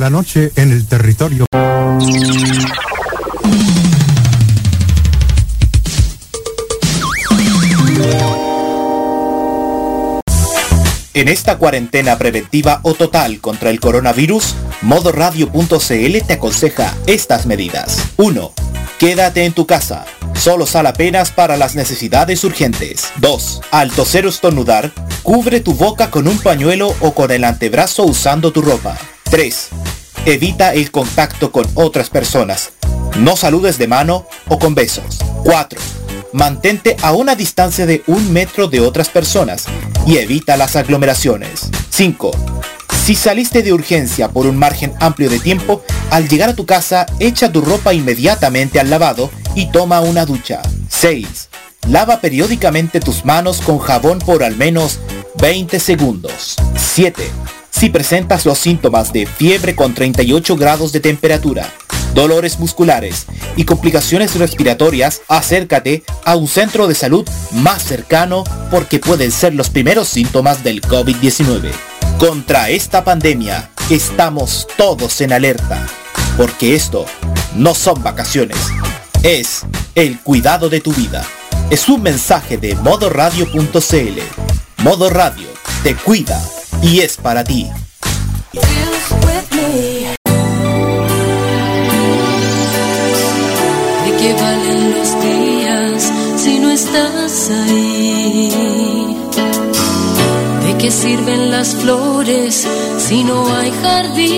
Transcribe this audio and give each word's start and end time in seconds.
9 0.00 0.04
de 0.04 0.04
la 0.04 0.10
noche 0.10 0.52
en 0.56 0.72
el 0.72 0.86
territorio. 0.86 1.46
En 11.12 11.28
esta 11.28 11.58
cuarentena 11.58 12.16
preventiva 12.16 12.80
o 12.82 12.94
total 12.94 13.40
contra 13.40 13.68
el 13.68 13.80
coronavirus, 13.80 14.54
modoradio.cl 14.82 16.26
te 16.26 16.32
aconseja 16.32 16.94
estas 17.06 17.44
medidas. 17.44 18.02
1. 18.16 18.52
Quédate 18.98 19.44
en 19.44 19.52
tu 19.52 19.66
casa. 19.66 20.06
Solo 20.34 20.66
sal 20.66 20.86
apenas 20.86 21.30
para 21.30 21.58
las 21.58 21.74
necesidades 21.74 22.42
urgentes. 22.44 23.10
2. 23.16 23.60
Al 23.70 23.90
toser 23.90 24.24
o 24.24 24.30
estornudar, 24.30 24.92
cubre 25.22 25.60
tu 25.60 25.74
boca 25.74 26.10
con 26.10 26.26
un 26.26 26.38
pañuelo 26.38 26.94
o 27.00 27.12
con 27.12 27.30
el 27.30 27.44
antebrazo 27.44 28.04
usando 28.04 28.50
tu 28.52 28.62
ropa. 28.62 28.96
3. 29.30 29.68
Evita 30.26 30.74
el 30.74 30.90
contacto 30.90 31.52
con 31.52 31.64
otras 31.74 32.10
personas. 32.10 32.72
No 33.16 33.36
saludes 33.36 33.78
de 33.78 33.86
mano 33.86 34.26
o 34.48 34.58
con 34.58 34.74
besos. 34.74 35.18
4. 35.44 35.80
Mantente 36.32 36.96
a 37.00 37.12
una 37.12 37.36
distancia 37.36 37.86
de 37.86 38.02
un 38.08 38.32
metro 38.32 38.66
de 38.66 38.80
otras 38.80 39.08
personas 39.08 39.66
y 40.04 40.16
evita 40.16 40.56
las 40.56 40.74
aglomeraciones. 40.74 41.70
5. 41.90 42.32
Si 43.04 43.14
saliste 43.14 43.62
de 43.62 43.72
urgencia 43.72 44.28
por 44.30 44.46
un 44.46 44.56
margen 44.56 44.94
amplio 44.98 45.30
de 45.30 45.38
tiempo, 45.38 45.84
al 46.10 46.28
llegar 46.28 46.50
a 46.50 46.56
tu 46.56 46.66
casa 46.66 47.06
echa 47.20 47.52
tu 47.52 47.60
ropa 47.60 47.94
inmediatamente 47.94 48.80
al 48.80 48.90
lavado 48.90 49.30
y 49.54 49.70
toma 49.70 50.00
una 50.00 50.26
ducha. 50.26 50.60
6. 50.88 51.48
Lava 51.88 52.20
periódicamente 52.20 52.98
tus 52.98 53.24
manos 53.24 53.60
con 53.60 53.78
jabón 53.78 54.18
por 54.18 54.42
al 54.42 54.56
menos 54.56 54.98
20 55.38 55.78
segundos. 55.78 56.56
7. 56.76 57.30
Si 57.70 57.88
presentas 57.88 58.44
los 58.46 58.58
síntomas 58.58 59.12
de 59.12 59.26
fiebre 59.26 59.74
con 59.74 59.94
38 59.94 60.56
grados 60.56 60.92
de 60.92 61.00
temperatura, 61.00 61.72
dolores 62.14 62.58
musculares 62.58 63.26
y 63.56 63.64
complicaciones 63.64 64.36
respiratorias, 64.36 65.22
acércate 65.28 66.02
a 66.24 66.36
un 66.36 66.48
centro 66.48 66.86
de 66.86 66.94
salud 66.94 67.28
más 67.52 67.82
cercano 67.82 68.44
porque 68.70 68.98
pueden 68.98 69.30
ser 69.30 69.54
los 69.54 69.70
primeros 69.70 70.08
síntomas 70.08 70.62
del 70.62 70.82
COVID-19. 70.82 71.70
Contra 72.18 72.68
esta 72.70 73.04
pandemia 73.04 73.70
estamos 73.88 74.66
todos 74.76 75.20
en 75.20 75.32
alerta, 75.32 75.86
porque 76.36 76.74
esto 76.74 77.06
no 77.56 77.74
son 77.74 78.02
vacaciones, 78.02 78.58
es 79.22 79.62
el 79.94 80.18
cuidado 80.20 80.68
de 80.68 80.80
tu 80.80 80.92
vida. 80.92 81.24
Es 81.70 81.88
un 81.88 82.02
mensaje 82.02 82.58
de 82.58 82.74
modoradio.cl. 82.74 84.20
Modo 84.82 85.10
Radio 85.10 85.46
te 85.82 85.94
cuida 85.94 86.40
y 86.80 87.00
es 87.00 87.18
para 87.18 87.44
ti. 87.44 87.68
¿De 88.52 88.60
qué 94.18 94.32
valen 94.40 94.98
los 94.98 95.20
días 95.22 96.10
si 96.36 96.58
no 96.60 96.70
estás 96.70 97.50
ahí? 97.50 99.14
¿De 100.64 100.78
qué 100.78 100.90
sirven 100.90 101.50
las 101.50 101.74
flores 101.76 102.66
si 102.96 103.22
no 103.22 103.54
hay 103.54 103.70
jardín? 103.82 104.30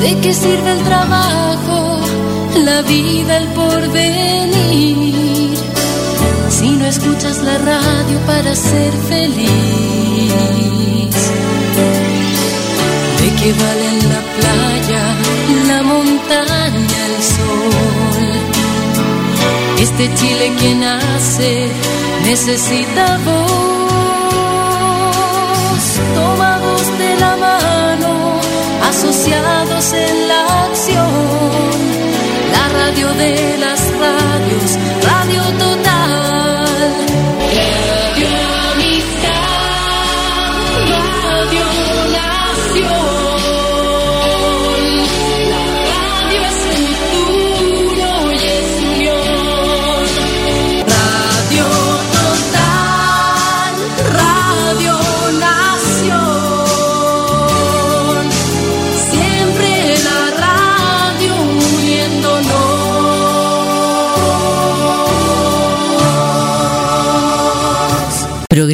¿De 0.00 0.18
qué 0.20 0.34
sirve 0.34 0.70
el 0.70 0.82
trabajo, 0.82 2.00
la 2.56 2.82
vida, 2.82 3.38
el 3.38 3.48
porvenir? 3.48 5.23
Escuchas 6.88 7.38
la 7.42 7.56
radio 7.58 8.18
para 8.26 8.54
ser 8.54 8.92
feliz. 9.08 9.48
¿De 13.20 13.28
qué 13.38 13.52
valen 13.52 13.98
la 14.12 14.20
playa, 14.36 15.02
la 15.66 15.82
montaña, 15.82 17.00
el 17.06 17.22
sol? 17.22 18.54
Este 19.80 20.14
Chile 20.14 20.52
que 20.60 20.74
nace 20.74 21.68
necesita 22.22 23.18
voz. 23.24 23.54
Tomados 26.14 26.98
de 26.98 27.16
la 27.16 27.36
mano, 27.36 28.40
asociados 28.90 29.92
en 29.92 30.28
la 30.28 30.64
acción. 30.66 31.10
La 32.52 32.68
radio 32.68 33.12
de 33.14 33.56
las 33.58 33.83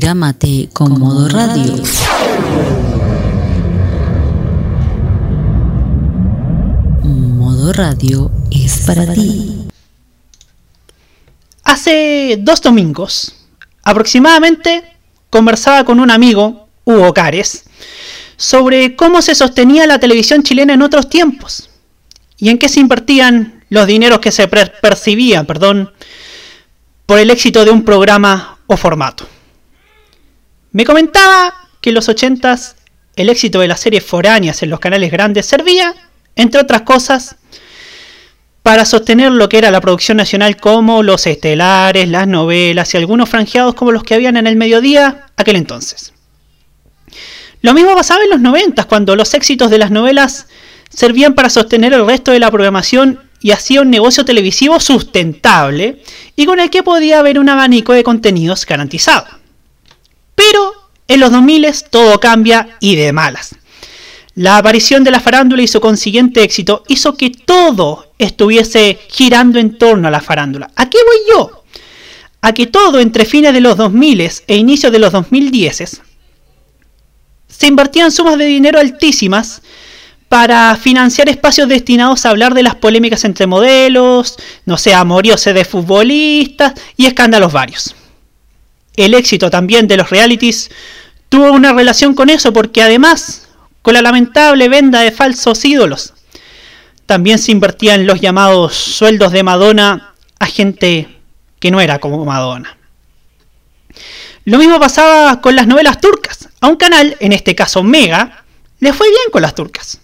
Prográmate 0.05 0.71
con 0.73 0.99
Modo 0.99 1.29
Radio. 1.29 1.75
Modo 7.05 7.73
Radio 7.75 8.31
es 8.51 8.79
para 8.87 9.13
ti. 9.13 9.67
Hace 11.65 12.39
dos 12.41 12.63
domingos, 12.63 13.35
aproximadamente, 13.83 14.85
conversaba 15.29 15.85
con 15.85 16.01
un 16.01 16.11
amigo, 16.11 16.67
Hugo 16.85 17.13
Cares, 17.13 17.65
sobre 18.39 18.97
cómo 18.97 19.21
se 19.21 19.35
sostenía 19.35 19.87
la 19.87 20.01
televisión 20.01 20.43
chilena 20.43 20.73
en 20.73 20.81
otros 20.81 21.11
tiempos 21.11 21.69
y 22.39 22.49
en 22.49 22.57
qué 22.57 22.71
se 22.71 22.81
invertían 22.81 23.65
los 23.69 23.87
dineros 23.87 24.21
que 24.21 24.33
se 24.33 24.49
per- 24.49 24.81
percibían, 24.81 25.45
perdón, 25.45 25.93
por 27.05 27.19
el 27.19 27.29
éxito 27.31 27.67
de 27.67 27.71
un 27.71 27.85
programa 27.85 28.57
o 28.67 28.79
formato. 28.79 29.27
Me 30.73 30.85
comentaba 30.85 31.55
que 31.81 31.91
en 31.91 31.95
los 31.95 32.09
80s 32.09 32.75
el 33.17 33.29
éxito 33.29 33.61
de 33.61 33.69
las 33.69 33.81
series 33.81 34.05
foráneas 34.05 34.63
en 34.63 34.71
los 34.71 34.79
canales 34.79 35.11
grandes 35.11 35.47
servía, 35.47 35.95
entre 36.37 36.61
otras 36.61 36.83
cosas, 36.83 37.37
para 38.63 38.85
sostener 38.85 39.33
lo 39.33 39.49
que 39.49 39.59
era 39.59 39.71
la 39.71 39.81
producción 39.81 40.19
nacional 40.19 40.57
como 40.57 41.03
los 41.03 41.27
estelares, 41.27 42.09
las 42.09 42.29
novelas 42.29 42.95
y 42.95 42.99
algunos 42.99 43.29
franjeados 43.29 43.75
como 43.75 43.91
los 43.91 44.05
que 44.05 44.15
habían 44.15 44.37
en 44.37 44.47
el 44.47 44.57
mediodía 44.57 45.27
aquel 45.37 45.57
entonces. 45.57 46.13
Lo 47.63 47.75
mismo 47.75 47.95
pasaba 47.95 48.23
en 48.23 48.31
los 48.31 48.41
90 48.41 48.85
cuando 48.85 49.17
los 49.17 49.35
éxitos 49.35 49.71
de 49.71 49.79
las 49.79 49.91
novelas 49.91 50.47
servían 50.89 51.35
para 51.35 51.51
sostener 51.51 51.93
el 51.95 52.07
resto 52.07 52.31
de 52.31 52.39
la 52.39 52.51
programación 52.51 53.21
y 53.41 53.51
hacía 53.51 53.81
un 53.81 53.91
negocio 53.91 54.25
televisivo 54.25 54.79
sustentable 54.79 56.03
y 56.37 56.47
con 56.47 56.61
el 56.61 56.71
que 56.71 56.83
podía 56.83 57.19
haber 57.19 57.39
un 57.39 57.49
abanico 57.49 57.93
de 57.93 58.05
contenidos 58.05 58.67
garantizado. 58.67 59.40
Pero 60.41 60.73
en 61.07 61.21
los 61.21 61.31
2000 61.31 61.67
todo 61.91 62.19
cambia 62.19 62.79
y 62.81 62.97
de 62.97 63.13
malas. 63.13 63.57
La 64.35 64.57
aparición 64.57 65.05
de 65.05 65.11
la 65.11 65.21
farándula 65.21 65.61
y 65.61 65.67
su 65.67 65.83
consiguiente 65.83 66.43
éxito 66.43 66.83
hizo 66.89 67.15
que 67.15 67.29
todo 67.29 68.13
estuviese 68.19 68.99
girando 69.11 69.59
en 69.59 69.77
torno 69.77 70.09
a 70.09 70.11
la 70.11 70.23
farándula. 70.23 70.71
¿A 70.77 70.89
qué 70.89 70.97
voy 71.05 71.17
yo? 71.31 71.65
A 72.41 72.55
que 72.55 72.67
todo 72.67 73.01
entre 73.01 73.27
fines 73.27 73.53
de 73.53 73.61
los 73.61 73.77
2000 73.77 74.21
e 74.47 74.57
inicios 74.57 74.91
de 74.91 74.99
los 74.99 75.13
2010 75.13 76.01
se 77.49 77.67
invertían 77.67 78.11
sumas 78.11 78.39
de 78.39 78.47
dinero 78.47 78.79
altísimas 78.79 79.61
para 80.31 80.75
financiar 80.77 81.29
espacios 81.29 81.69
destinados 81.69 82.25
a 82.25 82.31
hablar 82.31 82.55
de 82.55 82.63
las 82.63 82.77
polémicas 82.77 83.25
entre 83.25 83.47
modelos, 83.47 84.37
no 84.65 84.79
sé, 84.79 84.95
amoriose 84.95 85.53
de 85.53 85.67
futbolistas 85.67 86.73
y 86.97 87.05
escándalos 87.05 87.53
varios. 87.53 87.95
El 88.97 89.15
éxito 89.15 89.51
también 89.51 89.87
de 89.89 89.97
los 89.97 90.11
realities 90.11 90.71
tuvo 91.29 91.53
una 91.53 91.73
relación 91.73 92.15
con 92.15 92.29
eso 92.29 92.53
porque 92.53 92.83
además, 92.83 93.49
con 93.83 93.95
la 93.95 94.03
lamentable 94.03 94.69
venda 94.69 95.01
de 95.01 95.13
falsos 95.13 95.65
ídolos, 95.65 96.15
también 97.07 97.39
se 97.39 97.53
invertía 97.53 97.95
en 97.95 98.07
los 98.07 98.21
llamados 98.21 98.75
sueldos 98.75 99.33
de 99.33 99.43
Madonna 99.43 100.15
a 100.39 100.47
gente 100.47 101.09
que 101.59 101.71
no 101.71 101.81
era 101.81 101.99
como 101.99 102.25
Madonna. 102.25 102.77
Lo 104.45 104.59
mismo 104.59 104.81
pasaba 104.81 105.41
con 105.41 105.55
las 105.55 105.67
novelas 105.67 106.01
turcas. 106.01 106.49
A 106.61 106.69
un 106.69 106.77
canal, 106.77 107.17
en 107.21 107.33
este 107.33 107.55
caso 107.55 107.83
Mega, 107.83 108.45
le 108.81 108.93
fue 108.93 109.09
bien 109.09 109.31
con 109.31 109.43
las 109.43 109.55
turcas. 109.55 110.01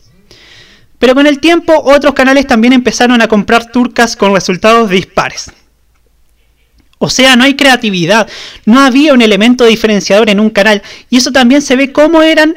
Pero 0.99 1.15
con 1.15 1.27
el 1.27 1.41
tiempo 1.41 1.75
otros 1.85 2.15
canales 2.15 2.47
también 2.47 2.73
empezaron 2.73 3.21
a 3.21 3.29
comprar 3.29 3.71
turcas 3.71 4.17
con 4.17 4.35
resultados 4.35 4.91
dispares. 4.91 5.51
O 6.99 7.11
sea, 7.11 7.37
no 7.37 7.45
hay 7.45 7.57
creatividad, 7.57 8.27
no 8.65 8.81
había 8.81 9.13
un 9.13 9.21
elemento 9.21 9.65
diferenciador 9.65 10.31
en 10.31 10.41
un 10.41 10.51
canal 10.51 10.83
y 11.11 11.19
eso 11.19 11.31
también 11.31 11.61
se 11.61 11.77
ve 11.77 11.93
cómo 11.93 12.23
eran 12.23 12.55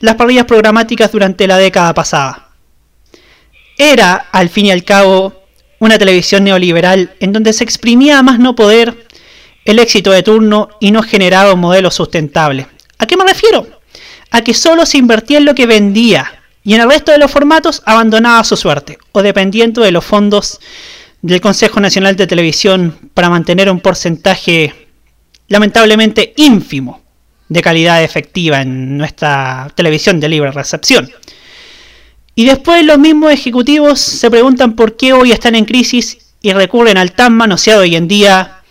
las 0.00 0.14
parrillas 0.16 0.46
programáticas 0.46 1.12
durante 1.12 1.46
la 1.46 1.58
década 1.58 1.92
pasada. 1.92 2.48
Era, 3.76 4.28
al 4.32 4.48
fin 4.48 4.66
y 4.66 4.70
al 4.70 4.84
cabo, 4.84 5.42
una 5.78 5.98
televisión 5.98 6.44
neoliberal 6.44 7.14
en 7.20 7.32
donde 7.32 7.52
se 7.52 7.64
exprimía 7.64 8.18
a 8.18 8.22
más 8.22 8.38
no 8.38 8.54
poder 8.54 9.06
el 9.64 9.78
éxito 9.78 10.10
de 10.10 10.22
turno 10.22 10.70
y 10.80 10.90
no 10.90 11.02
generaba 11.02 11.52
un 11.52 11.60
modelo 11.60 11.90
sustentable. 11.90 12.66
¿A 12.98 13.06
qué 13.06 13.16
me 13.16 13.24
refiero? 13.24 13.66
A 14.30 14.42
que 14.42 14.54
solo 14.54 14.86
se 14.86 14.98
invertía 14.98 15.38
en 15.38 15.44
lo 15.44 15.54
que 15.54 15.66
vendía 15.66 16.40
y 16.64 16.74
en 16.74 16.80
el 16.80 16.90
resto 16.90 17.12
de 17.12 17.18
los 17.18 17.30
formatos 17.30 17.82
abandonaba 17.84 18.44
su 18.44 18.56
suerte, 18.56 18.98
o 19.12 19.22
dependiendo 19.22 19.82
de 19.82 19.90
los 19.90 20.04
fondos 20.04 20.60
del 21.22 21.40
Consejo 21.40 21.80
Nacional 21.80 22.16
de 22.16 22.26
Televisión 22.26 22.98
para 23.14 23.30
mantener 23.30 23.70
un 23.70 23.80
porcentaje 23.80 24.74
lamentablemente 25.48 26.34
ínfimo 26.36 27.00
de 27.48 27.62
calidad 27.62 28.02
efectiva 28.02 28.60
en 28.60 28.98
nuestra 28.98 29.70
televisión 29.74 30.18
de 30.18 30.28
libre 30.28 30.50
recepción. 30.50 31.10
Y 32.34 32.46
después 32.46 32.84
los 32.84 32.98
mismos 32.98 33.30
ejecutivos 33.32 34.00
se 34.00 34.30
preguntan 34.30 34.74
por 34.74 34.96
qué 34.96 35.12
hoy 35.12 35.32
están 35.32 35.54
en 35.54 35.64
crisis 35.64 36.18
y 36.40 36.52
recurren 36.52 36.96
al 36.96 37.12
tan 37.12 37.34
manoseado 37.34 37.82
hoy 37.82 37.94
en 37.94 38.08
día 38.08 38.62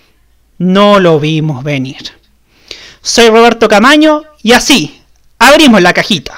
no 0.57 0.99
lo 0.99 1.19
vimos 1.19 1.63
venir. 1.63 2.11
Soy 3.01 3.29
Roberto 3.29 3.67
Camaño 3.67 4.23
y 4.43 4.51
así 4.51 5.01
abrimos 5.39 5.81
la 5.81 5.93
cajita. 5.93 6.37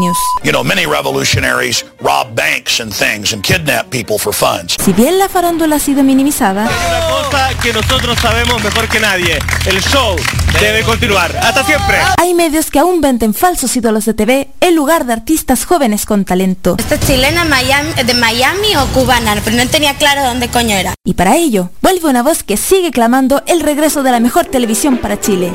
news. 0.00 0.18
You 0.42 0.52
know, 0.52 0.64
many 0.64 0.86
revolutionaries 0.86 1.84
rob 2.00 2.34
banks 2.34 2.80
and 2.80 2.92
things 2.92 3.32
and 3.32 3.42
kidnap 3.42 3.90
people 3.90 4.18
for 4.18 4.34
funds. 4.34 4.76
Si 4.82 4.92
bien 4.92 5.18
la 5.18 5.28
farándula 5.28 5.76
ha 5.76 5.78
sido 5.78 6.02
minimizada, 6.02 6.64
Una 6.64 7.24
cosa 7.24 7.48
que 7.62 7.72
nosotros 7.72 8.18
sabemos 8.20 8.62
mejor 8.64 8.88
que 8.88 9.00
nadie. 9.00 9.38
El 9.66 9.80
show 9.82 10.16
debe 10.60 10.82
continuar. 10.82 11.36
¡Hasta 11.36 11.64
siempre! 11.64 11.98
hay 12.18 12.34
medios 12.34 12.70
que 12.70 12.78
aún 12.78 13.00
venden 13.00 13.34
falsos 13.34 13.76
ídolos 13.76 14.04
de 14.06 14.14
TV 14.14 14.48
en 14.60 14.74
lugar 14.74 15.04
de 15.04 15.12
artistas 15.12 15.64
jóvenes 15.64 16.06
con 16.06 16.24
talento. 16.24 16.76
¿Esta 16.78 16.94
es 16.96 17.00
chilena 17.06 17.44
Miami, 17.44 17.92
de 17.92 18.14
Miami 18.14 18.76
o 18.76 18.86
cubana? 18.88 19.36
Pero 19.44 19.56
no 19.56 19.68
tenía 19.68 19.94
claro 19.94 20.24
dónde 20.24 20.48
coño 20.48 20.76
era. 20.76 20.94
Y 21.04 21.14
para 21.14 21.36
ello, 21.36 21.70
vuelve 21.82 22.08
una 22.08 22.22
voz 22.22 22.42
que 22.42 22.56
sigue 22.56 22.90
clamando 22.90 23.42
el 23.46 23.60
regreso 23.60 24.02
de 24.02 24.10
la 24.10 24.20
mejor 24.20 24.46
televisión 24.46 24.98
para 24.98 25.20
Chile. 25.20 25.52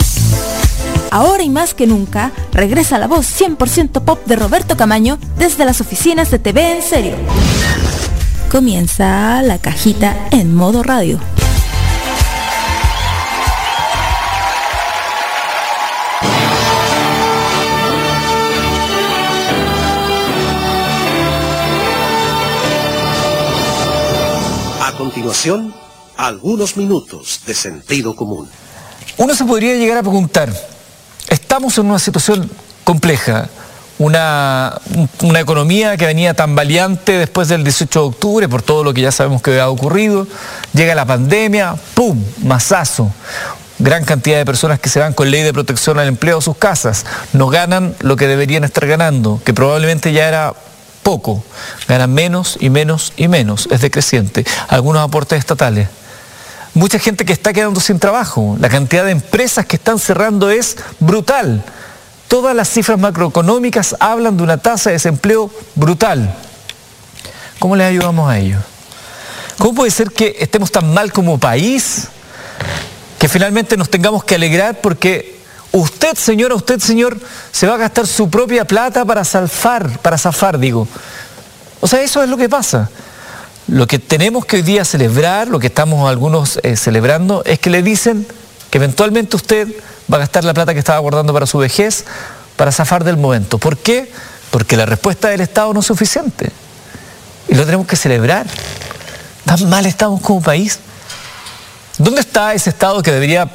Ahora 1.16 1.44
y 1.44 1.50
más 1.50 1.74
que 1.74 1.88
nunca, 1.88 2.34
regresa 2.52 2.98
la 2.98 3.08
voz 3.08 3.26
100% 3.40 4.04
pop 4.04 4.26
de 4.26 4.36
Roberto 4.36 4.76
Camaño 4.76 5.18
desde 5.38 5.64
las 5.64 5.80
oficinas 5.80 6.30
de 6.30 6.40
TV 6.40 6.76
en 6.76 6.82
serio. 6.84 7.16
Comienza 8.52 9.42
la 9.42 9.58
cajita 9.58 10.28
en 10.32 10.54
modo 10.54 10.84
radio. 10.84 11.18
A 24.82 24.92
continuación, 24.98 25.74
algunos 26.18 26.76
minutos 26.76 27.40
de 27.48 27.54
sentido 27.54 28.18
común. 28.18 28.50
Uno 29.16 29.34
se 29.34 29.46
podría 29.46 29.76
llegar 29.76 30.00
a 30.00 30.02
preguntar, 30.02 30.75
estamos 31.56 31.78
en 31.78 31.86
una 31.86 32.00
situación 32.00 32.52
compleja, 32.84 33.48
una, 33.98 34.78
una 35.22 35.40
economía 35.40 35.96
que 35.96 36.06
venía 36.06 36.34
tan 36.34 36.54
valiente 36.54 37.14
después 37.14 37.48
del 37.48 37.64
18 37.64 37.98
de 37.98 38.06
octubre 38.08 38.50
por 38.50 38.62
todo 38.62 38.84
lo 38.84 38.94
que 38.94 39.00
ya 39.00 39.12
sabemos 39.14 39.42
que 39.42 39.58
ha 39.62 39.70
ocurrido, 39.70 40.28
llega 40.74 40.94
la 40.96 41.06
pandemia, 41.06 41.76
¡pum!, 41.94 42.22
masazo. 42.44 43.10
Gran 43.80 44.04
cantidad 44.04 44.36
de 44.36 44.46
personas 44.46 44.82
que 44.82 44.90
se 44.90 45.00
van 45.00 45.14
con 45.14 45.32
ley 45.32 45.44
de 45.44 45.54
protección 45.54 45.98
al 45.98 46.10
empleo 46.10 46.40
a 46.40 46.42
sus 46.42 46.58
casas, 46.58 47.06
no 47.32 47.48
ganan 47.48 47.96
lo 48.02 48.18
que 48.18 48.28
deberían 48.28 48.66
estar 48.66 48.86
ganando, 48.86 49.40
que 49.46 49.54
probablemente 49.54 50.12
ya 50.12 50.28
era 50.28 50.54
poco, 51.04 51.42
ganan 51.88 52.14
menos 52.14 52.58
y 52.60 52.70
menos 52.70 53.14
y 53.16 53.30
menos, 53.30 53.70
es 53.72 53.80
decreciente. 53.80 54.44
Algunos 54.68 55.02
aportes 55.02 55.40
estatales. 55.40 55.88
Mucha 56.76 57.00
gente 57.00 57.24
que 57.24 57.32
está 57.32 57.54
quedando 57.54 57.80
sin 57.80 58.00
trabajo, 58.00 58.58
la 58.60 58.68
cantidad 58.68 59.06
de 59.06 59.12
empresas 59.12 59.66
que 59.66 59.78
están 59.78 59.98
cerrando 59.98 60.50
es 60.50 60.76
brutal. 61.00 61.64
Todas 62.28 62.54
las 62.54 62.70
cifras 62.70 63.00
macroeconómicas 63.00 63.96
hablan 63.98 64.36
de 64.36 64.44
una 64.44 64.58
tasa 64.58 64.90
de 64.90 64.96
desempleo 64.96 65.50
brutal. 65.76 66.36
¿Cómo 67.60 67.78
les 67.78 67.88
ayudamos 67.88 68.30
a 68.30 68.40
ellos? 68.40 68.62
¿Cómo 69.58 69.74
puede 69.74 69.90
ser 69.90 70.12
que 70.12 70.36
estemos 70.38 70.70
tan 70.70 70.94
mal 70.94 71.14
como 71.14 71.38
país 71.38 72.10
que 73.20 73.30
finalmente 73.30 73.78
nos 73.78 73.90
tengamos 73.90 74.26
que 74.26 74.36
alegrar 74.36 74.82
porque 74.82 75.40
usted, 75.72 76.18
señora, 76.18 76.56
usted, 76.56 76.82
señor, 76.82 77.18
se 77.54 77.68
va 77.68 77.76
a 77.76 77.78
gastar 77.78 78.06
su 78.06 78.30
propia 78.30 78.66
plata 78.66 79.06
para 79.06 79.24
zafar, 79.24 80.00
para 80.00 80.18
zafar, 80.18 80.60
digo. 80.60 80.90
O 81.80 81.88
sea, 81.88 82.02
eso 82.02 82.22
es 82.22 82.30
lo 82.30 82.36
que 82.36 82.50
pasa. 82.50 82.90
Lo 83.68 83.88
que 83.88 83.98
tenemos 83.98 84.46
que 84.46 84.58
hoy 84.58 84.62
día 84.62 84.86
celebrar, 84.86 85.48
lo 85.48 85.60
que 85.60 85.68
estamos 85.68 86.08
algunos 86.08 86.60
eh, 86.62 86.76
celebrando, 86.76 87.44
es 87.46 87.58
que 87.58 87.72
le 87.72 87.82
dicen 87.82 88.28
que 88.70 88.78
eventualmente 88.78 89.36
usted 89.36 89.68
va 90.12 90.18
a 90.18 90.20
gastar 90.20 90.44
la 90.44 90.54
plata 90.54 90.74
que 90.74 90.80
estaba 90.80 91.00
guardando 91.00 91.34
para 91.34 91.48
su 91.48 91.58
vejez 91.58 92.06
para 92.56 92.72
zafar 92.72 93.04
del 93.04 93.18
momento. 93.18 93.58
¿Por 93.58 93.78
qué? 93.78 94.12
Porque 94.52 94.78
la 94.78 94.86
respuesta 94.86 95.30
del 95.30 95.42
Estado 95.42 95.74
no 95.74 95.80
es 95.80 95.86
suficiente. 95.86 96.52
Y 97.48 97.56
lo 97.56 97.66
tenemos 97.66 97.88
que 97.88 97.96
celebrar. 97.96 98.46
Tan 99.46 99.68
mal 99.70 99.86
estamos 99.86 100.22
como 100.22 100.42
país. 100.42 100.80
¿Dónde 101.98 102.22
está 102.22 102.54
ese 102.54 102.70
Estado 102.70 103.02
que 103.02 103.12
debería 103.12 103.50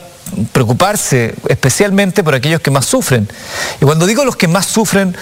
preocuparse 0.52 1.34
especialmente 1.48 2.22
por 2.22 2.34
aquellos 2.34 2.60
que 2.60 2.70
más 2.70 2.86
sufren? 2.86 3.28
Y 3.80 3.84
cuando 3.84 4.06
digo 4.06 4.24
los 4.24 4.36
que 4.36 4.48
más 4.48 4.66
sufren, 4.66 5.16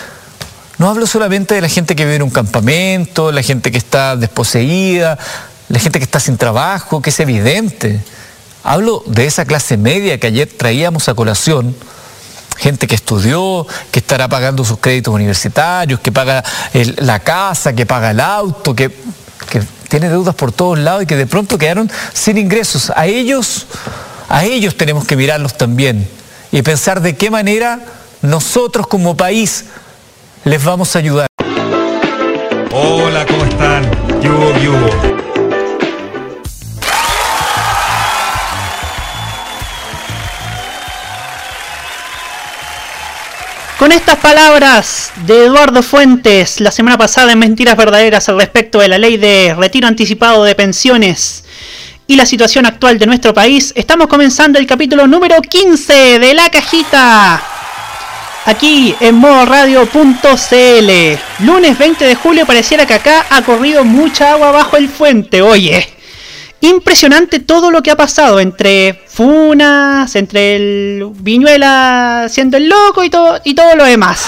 no 0.79 0.89
hablo 0.89 1.07
solamente 1.07 1.57
de 1.57 1.61
la 1.61 1.69
gente 1.69 1.97
que 1.97 2.05
vive 2.05 2.17
en 2.17 2.23
un 2.23 2.31
campamento, 2.31 3.33
la 3.33 3.43
gente 3.43 3.73
que 3.73 3.79
está 3.79 4.17
desposeída, 4.17 5.19
la 5.69 5.79
gente 5.81 5.99
que 5.99 6.05
está 6.05 6.21
sin 6.21 6.37
trabajo, 6.37 7.03
que 7.03 7.11
es 7.11 7.19
evidente. 7.19 8.01
Hablo 8.63 9.03
de 9.07 9.27
esa 9.27 9.45
clase 9.45 9.77
media 9.77 10.19
que 10.21 10.29
ayer 10.29 10.49
traíamos 10.49 11.09
a 11.09 11.15
colación, 11.15 11.75
gente 12.57 12.87
que 12.87 12.95
estudió, 12.95 13.67
que 13.91 13.99
estará 13.99 14.29
pagando 14.29 14.65
sus 14.65 14.79
créditos 14.79 15.13
universitarios, 15.13 15.99
que 15.99 16.13
paga 16.13 16.45
la 16.99 17.19
casa, 17.21 17.73
que 17.73 17.85
paga 17.85 18.13
el 18.13 18.21
auto, 18.21 18.75
que, 18.77 18.89
que 19.51 19.63
tiene 19.89 20.09
deudas 20.09 20.37
por 20.37 20.53
todos 20.53 20.79
lados 20.79 21.03
y 21.03 21.07
que 21.07 21.17
de 21.17 21.27
pronto 21.27 21.59
quedaron 21.59 21.91
sin 22.13 22.39
ingresos. 22.39 22.93
A 22.95 23.07
ellos, 23.07 23.67
a 24.29 24.45
ellos 24.45 24.77
tenemos 24.77 25.05
que 25.05 25.17
mirarlos 25.17 25.59
también 25.59 26.09
y 26.53 26.63
pensar 26.63 27.01
de 27.01 27.17
qué 27.17 27.31
manera 27.31 27.81
nosotros 28.23 28.87
como 28.87 29.17
país 29.17 29.65
les 30.45 30.65
vamos 30.65 30.95
a 30.95 30.99
ayudar. 30.99 31.27
Hola, 32.73 33.27
¿cómo 33.27 33.45
están? 33.45 33.91
¿Qué 34.21 34.29
hubo, 34.29 34.53
qué 34.55 34.69
hubo? 34.69 35.19
Con 43.79 43.93
estas 43.93 44.17
palabras 44.17 45.13
de 45.25 45.47
Eduardo 45.47 45.83
Fuentes 45.83 46.61
la 46.61 46.73
semana 46.73 46.99
pasada 46.99 47.33
en 47.33 47.39
Mentiras 47.39 47.77
Verdaderas 47.77 48.29
al 48.29 48.39
respecto 48.39 48.81
de 48.81 48.89
la 48.89 48.99
ley 48.99 49.17
de 49.17 49.55
retiro 49.57 49.87
anticipado 49.87 50.43
de 50.43 50.57
pensiones 50.57 51.45
y 52.09 52.17
la 52.17 52.27
situación 52.27 52.67
actual 52.67 52.99
de 52.99 53.07
nuestro 53.07 53.33
país, 53.35 53.73
estamos 53.77 54.09
comenzando 54.09 54.59
el 54.59 54.67
capítulo 54.67 55.07
número 55.07 55.41
15 55.41 56.19
de 56.19 56.35
La 56.35 56.49
Cajita. 56.49 57.58
Aquí 58.49 58.97
en 59.01 59.17
modoradio.cl. 59.17 60.91
Lunes 61.45 61.79
20 61.79 62.05
de 62.07 62.15
julio 62.15 62.47
pareciera 62.47 62.87
que 62.87 62.95
acá 62.95 63.27
ha 63.29 63.43
corrido 63.43 63.85
mucha 63.85 64.33
agua 64.33 64.53
bajo 64.53 64.79
el 64.79 64.89
fuente. 64.89 65.43
Oye, 65.43 65.87
impresionante 66.63 67.41
todo 67.41 67.71
lo 67.71 67.83
que 67.83 67.91
ha 67.91 67.97
pasado 67.97 68.41
entre 68.41 69.05
Funas, 69.07 70.17
entre 70.17 70.57
el 70.57 71.11
Viñuela 71.17 72.27
siendo 72.31 72.57
el 72.57 72.71
loco 72.71 73.05
y 73.05 73.11
todo, 73.11 73.39
y 73.45 73.55
todo 73.55 73.77
lo 73.77 73.85
demás. 73.85 74.27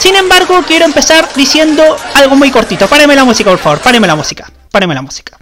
Sin 0.00 0.16
embargo, 0.16 0.64
quiero 0.66 0.84
empezar 0.84 1.28
diciendo 1.36 1.84
algo 2.14 2.34
muy 2.34 2.50
cortito. 2.50 2.88
Páreme 2.88 3.14
la 3.14 3.22
música, 3.22 3.50
por 3.50 3.60
favor. 3.60 3.78
Páreme 3.78 4.08
la 4.08 4.16
música. 4.16 4.50
Páreme 4.68 4.96
la 4.96 5.02
música. 5.02 5.38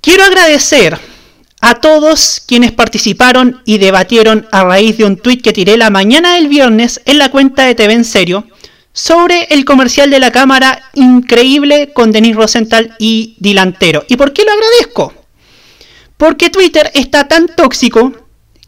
Quiero 0.00 0.24
agradecer 0.24 1.10
a 1.60 1.74
todos 1.74 2.42
quienes 2.46 2.72
participaron 2.72 3.62
y 3.64 3.78
debatieron 3.78 4.46
a 4.50 4.64
raíz 4.64 4.96
de 4.96 5.04
un 5.04 5.16
tuit 5.16 5.42
que 5.42 5.52
tiré 5.52 5.76
la 5.76 5.90
mañana 5.90 6.34
del 6.34 6.48
viernes 6.48 7.00
en 7.04 7.18
la 7.18 7.30
cuenta 7.30 7.64
de 7.64 7.74
TV 7.74 7.92
en 7.92 8.04
serio 8.04 8.46
sobre 8.92 9.44
el 9.50 9.64
comercial 9.64 10.10
de 10.10 10.18
la 10.18 10.32
cámara 10.32 10.90
increíble 10.94 11.92
con 11.92 12.12
Denis 12.12 12.34
Rosenthal 12.34 12.96
y 12.98 13.36
Dilantero. 13.38 14.04
¿Y 14.08 14.16
por 14.16 14.32
qué 14.32 14.44
lo 14.44 14.52
agradezco? 14.52 15.14
Porque 16.16 16.50
Twitter 16.50 16.90
está 16.94 17.28
tan 17.28 17.46
tóxico 17.54 18.12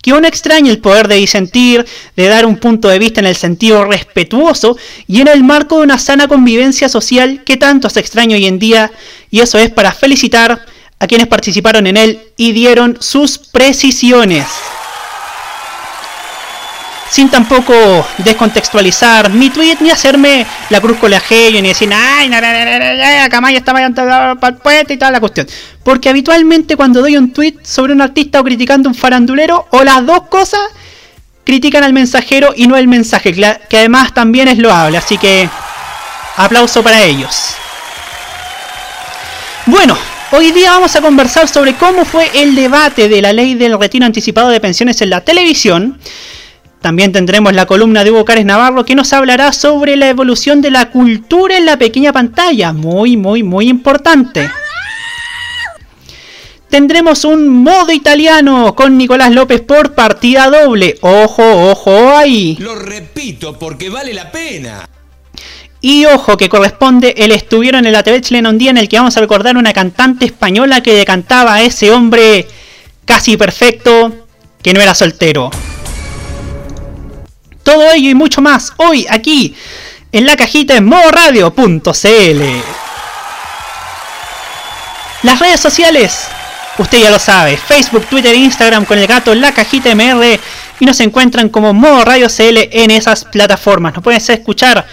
que 0.02 0.12
uno 0.12 0.26
extraña 0.26 0.70
el 0.70 0.80
poder 0.80 1.06
de 1.08 1.14
disentir, 1.14 1.86
de 2.16 2.26
dar 2.26 2.44
un 2.44 2.56
punto 2.56 2.88
de 2.88 2.98
vista 2.98 3.20
en 3.20 3.26
el 3.26 3.36
sentido 3.36 3.84
respetuoso 3.84 4.76
y 5.06 5.20
en 5.20 5.28
el 5.28 5.44
marco 5.44 5.78
de 5.78 5.84
una 5.84 5.98
sana 5.98 6.28
convivencia 6.28 6.88
social 6.88 7.42
que 7.44 7.56
tanto 7.56 7.88
se 7.88 8.00
extraña 8.00 8.36
hoy 8.36 8.46
en 8.46 8.58
día, 8.58 8.90
y 9.30 9.40
eso 9.40 9.58
es 9.58 9.70
para 9.70 9.92
felicitar 9.92 10.66
a 11.02 11.06
quienes 11.08 11.26
participaron 11.26 11.88
en 11.88 11.96
él 11.96 12.22
y 12.36 12.52
dieron 12.52 12.96
sus 13.00 13.36
precisiones 13.36 14.46
sin 17.10 17.28
tampoco 17.28 17.74
descontextualizar 18.18 19.28
mi 19.30 19.50
tweet 19.50 19.78
ni 19.80 19.90
hacerme 19.90 20.46
la 20.70 20.80
cruz 20.80 20.96
con 20.98 21.10
la 21.10 21.20
ni 21.28 21.60
decir, 21.60 21.90
ay, 21.92 22.30
Camaya 23.28 23.58
estaba 23.58 23.90
para 24.36 24.54
el 24.54 24.54
puente 24.62 24.94
y 24.94 24.96
toda 24.96 25.10
la 25.10 25.20
cuestión. 25.20 25.46
Porque 25.82 26.08
habitualmente 26.08 26.76
cuando 26.76 27.02
doy 27.02 27.16
un 27.16 27.32
tweet 27.32 27.56
sobre 27.64 27.92
un 27.92 28.00
artista 28.00 28.40
o 28.40 28.44
criticando 28.44 28.88
un 28.88 28.94
farandulero, 28.94 29.66
o 29.72 29.82
las 29.82 30.06
dos 30.06 30.22
cosas, 30.28 30.62
critican 31.44 31.84
al 31.84 31.92
mensajero 31.92 32.54
y 32.56 32.66
no 32.66 32.76
el 32.76 32.86
mensaje, 32.86 33.34
que 33.34 33.76
además 33.76 34.14
también 34.14 34.48
es 34.48 34.56
loable. 34.56 34.96
Así 34.96 35.18
que, 35.18 35.50
aplauso 36.36 36.82
para 36.82 37.02
ellos. 37.02 37.56
Bueno, 39.66 39.98
Hoy 40.32 40.50
día 40.50 40.70
vamos 40.72 40.96
a 40.96 41.02
conversar 41.02 41.46
sobre 41.46 41.74
cómo 41.74 42.04
fue 42.04 42.30
el 42.34 42.54
debate 42.54 43.08
de 43.08 43.22
la 43.22 43.32
ley 43.32 43.54
del 43.54 43.78
retiro 43.78 44.06
anticipado 44.06 44.48
de 44.48 44.60
pensiones 44.60 45.00
en 45.02 45.10
la 45.10 45.20
televisión 45.20 45.98
también 46.82 47.12
tendremos 47.12 47.54
la 47.54 47.64
columna 47.64 48.02
de 48.02 48.10
Hugo 48.10 48.24
Cárez 48.24 48.44
Navarro 48.44 48.84
que 48.84 48.96
nos 48.96 49.12
hablará 49.12 49.52
sobre 49.52 49.94
la 49.94 50.08
evolución 50.08 50.60
de 50.60 50.72
la 50.72 50.90
cultura 50.90 51.56
en 51.56 51.64
la 51.64 51.78
pequeña 51.78 52.12
pantalla. 52.12 52.72
Muy, 52.72 53.16
muy, 53.16 53.44
muy 53.44 53.68
importante. 53.68 54.50
Tendremos 56.68 57.24
un 57.24 57.48
modo 57.48 57.92
italiano 57.92 58.74
con 58.74 58.98
Nicolás 58.98 59.30
López 59.30 59.60
por 59.60 59.94
partida 59.94 60.50
doble. 60.50 60.96
Ojo, 61.02 61.70
ojo 61.70 62.16
ahí. 62.16 62.56
Lo 62.58 62.74
repito 62.74 63.56
porque 63.56 63.88
vale 63.88 64.12
la 64.12 64.32
pena. 64.32 64.88
Y 65.84 66.06
ojo 66.06 66.36
que 66.36 66.48
corresponde 66.48 67.12
el 67.18 67.32
estuvieron 67.32 67.84
en 67.86 67.92
la 67.92 68.04
TV 68.04 68.20
chilena 68.20 68.50
un 68.50 68.56
día 68.56 68.70
en 68.70 68.78
el 68.78 68.88
que 68.88 68.98
vamos 68.98 69.16
a 69.16 69.20
recordar 69.20 69.56
una 69.56 69.72
cantante 69.72 70.24
española 70.24 70.80
que 70.80 70.94
decantaba 70.94 71.54
a 71.54 71.62
ese 71.62 71.90
hombre 71.90 72.46
casi 73.04 73.36
perfecto 73.36 74.26
que 74.62 74.72
no 74.72 74.80
era 74.80 74.94
soltero. 74.94 75.50
Todo 77.64 77.90
ello 77.90 78.10
y 78.10 78.14
mucho 78.14 78.40
más 78.40 78.72
hoy 78.76 79.06
aquí 79.10 79.56
en 80.12 80.24
la 80.24 80.36
cajita 80.36 80.76
en 80.76 80.84
modoradio.cl. 80.84 82.42
Las 85.24 85.38
redes 85.38 85.60
sociales, 85.60 86.28
usted 86.78 86.98
ya 86.98 87.10
lo 87.10 87.18
sabe, 87.18 87.56
Facebook, 87.56 88.06
Twitter 88.06 88.34
Instagram 88.36 88.84
con 88.84 88.98
el 88.98 89.06
gato 89.06 89.34
La 89.34 89.52
Cajita 89.52 89.94
MR 89.94 90.38
y 90.80 90.84
nos 90.84 90.98
encuentran 91.00 91.48
como 91.48 91.72
Modo 91.72 92.04
Radio 92.04 92.28
CL 92.28 92.68
en 92.72 92.90
esas 92.90 93.24
plataformas. 93.24 93.94
Nos 93.94 94.02
puedes 94.02 94.28
escuchar, 94.28 94.84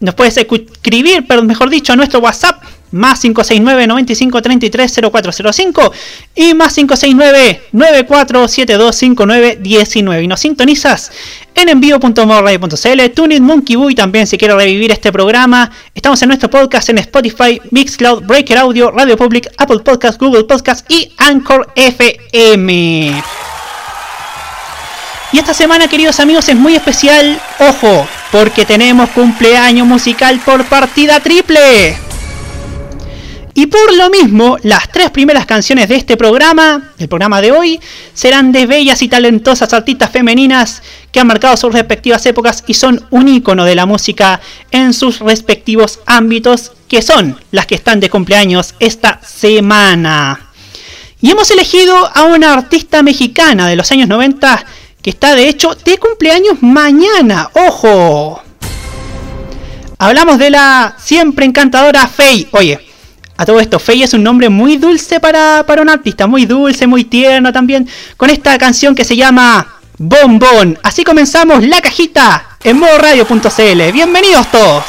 nos 0.00 0.14
puedes 0.14 0.36
escribir, 0.36 1.26
pero 1.28 1.42
mejor 1.42 1.70
dicho, 1.70 1.92
a 1.92 1.96
nuestro 1.96 2.20
WhatsApp 2.20 2.62
más 2.92 3.20
569 3.20 3.86
95 3.86 4.42
33 4.42 5.00
0405 5.12 5.92
y 6.34 6.54
más 6.54 6.74
569 6.74 7.62
9472 7.72 9.60
19 9.60 10.22
y 10.22 10.26
nos 10.26 10.40
sintonizas 10.40 11.12
en 11.54 11.68
envío.morradio.cl, 11.68 13.10
TuneIn 13.14 13.42
Monkey 13.44 13.76
Boo 13.76 13.90
y 13.90 13.94
también 13.94 14.26
si 14.26 14.38
quieres 14.38 14.56
revivir 14.56 14.90
este 14.90 15.12
programa, 15.12 15.70
estamos 15.94 16.20
en 16.22 16.28
nuestro 16.28 16.48
podcast 16.48 16.88
en 16.88 16.98
Spotify, 16.98 17.60
Mixcloud, 17.70 18.24
Breaker 18.24 18.58
Audio, 18.58 18.90
Radio 18.90 19.16
Public, 19.16 19.48
Apple 19.58 19.80
Podcast, 19.80 20.18
Google 20.20 20.44
Podcast 20.44 20.90
y 20.90 21.12
Anchor 21.18 21.70
FM. 21.76 23.22
Y 25.32 25.38
esta 25.38 25.54
semana, 25.54 25.86
queridos 25.86 26.18
amigos, 26.18 26.48
es 26.48 26.56
muy 26.56 26.74
especial, 26.74 27.40
ojo, 27.60 28.08
porque 28.32 28.64
tenemos 28.64 29.10
cumpleaños 29.10 29.86
musical 29.86 30.40
por 30.40 30.64
partida 30.64 31.20
triple. 31.20 31.96
Y 33.54 33.66
por 33.66 33.94
lo 33.94 34.10
mismo, 34.10 34.56
las 34.62 34.90
tres 34.90 35.10
primeras 35.10 35.46
canciones 35.46 35.88
de 35.88 35.94
este 35.94 36.16
programa, 36.16 36.90
el 36.98 37.08
programa 37.08 37.40
de 37.40 37.52
hoy, 37.52 37.80
serán 38.12 38.50
de 38.50 38.66
bellas 38.66 39.02
y 39.02 39.08
talentosas 39.08 39.72
artistas 39.72 40.10
femeninas 40.10 40.82
que 41.12 41.20
han 41.20 41.28
marcado 41.28 41.56
sus 41.56 41.72
respectivas 41.72 42.26
épocas 42.26 42.64
y 42.66 42.74
son 42.74 43.06
un 43.10 43.28
ícono 43.28 43.64
de 43.64 43.76
la 43.76 43.86
música 43.86 44.40
en 44.72 44.92
sus 44.92 45.20
respectivos 45.20 46.00
ámbitos, 46.06 46.72
que 46.88 47.02
son 47.02 47.38
las 47.52 47.66
que 47.66 47.76
están 47.76 48.00
de 48.00 48.10
cumpleaños 48.10 48.74
esta 48.80 49.20
semana. 49.22 50.50
Y 51.20 51.30
hemos 51.30 51.50
elegido 51.50 52.10
a 52.14 52.24
una 52.24 52.54
artista 52.54 53.02
mexicana 53.02 53.68
de 53.68 53.76
los 53.76 53.92
años 53.92 54.08
90 54.08 54.64
que 55.02 55.10
está 55.10 55.34
de 55.34 55.48
hecho 55.48 55.74
de 55.74 55.98
cumpleaños 55.98 56.62
mañana. 56.62 57.50
¡Ojo! 57.54 58.42
Hablamos 59.98 60.38
de 60.38 60.50
la 60.50 60.94
siempre 60.98 61.44
encantadora 61.44 62.06
Faye. 62.06 62.48
Oye, 62.52 62.80
a 63.36 63.44
todo 63.44 63.60
esto, 63.60 63.78
Faye 63.78 64.04
es 64.04 64.14
un 64.14 64.22
nombre 64.22 64.48
muy 64.48 64.76
dulce 64.76 65.20
para, 65.20 65.64
para 65.66 65.82
un 65.82 65.88
artista, 65.88 66.26
muy 66.26 66.46
dulce, 66.46 66.86
muy 66.86 67.04
tierno 67.04 67.52
también, 67.52 67.88
con 68.16 68.30
esta 68.30 68.56
canción 68.58 68.94
que 68.94 69.04
se 69.04 69.16
llama 69.16 69.80
Bombón. 69.98 70.78
Así 70.82 71.04
comenzamos 71.04 71.66
la 71.66 71.80
cajita 71.80 72.56
en 72.64 72.78
modo 72.78 72.98
radio.cl. 72.98 73.92
Bienvenidos 73.92 74.50
todos. 74.50 74.84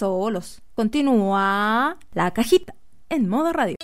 Solos. 0.00 0.62
Continúa 0.74 1.96
la 2.14 2.32
cajita 2.32 2.74
en 3.10 3.28
modo 3.28 3.52
radio. 3.52 3.76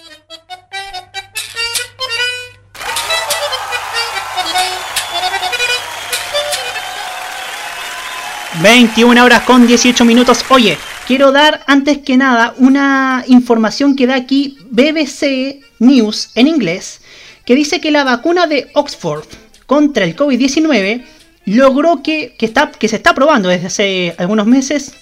21 8.63 9.23
horas 9.23 9.43
con 9.43 9.67
18 9.67 10.05
minutos. 10.07 10.43
Oye, 10.49 10.79
quiero 11.07 11.31
dar 11.31 11.63
antes 11.67 11.99
que 11.99 12.17
nada 12.17 12.55
una 12.57 13.23
información 13.27 13.95
que 13.95 14.07
da 14.07 14.15
aquí 14.15 14.57
BBC 14.71 15.61
News 15.79 16.31
en 16.35 16.49
inglés, 16.49 17.03
que 17.45 17.55
dice 17.55 17.83
que 17.83 17.91
la 17.91 18.05
vacuna 18.05 18.47
de 18.47 18.71
Oxford 18.73 19.27
contra 19.67 20.05
el 20.05 20.17
COVID-19 20.17 21.05
logró 21.45 22.03
que, 22.03 22.35
que, 22.39 22.47
está, 22.47 22.71
que 22.71 22.89
se 22.89 22.97
está 22.97 23.15
probando 23.15 23.51
desde 23.51 23.67
hace 23.67 24.15
algunos 24.17 24.47
meses, 24.47 24.95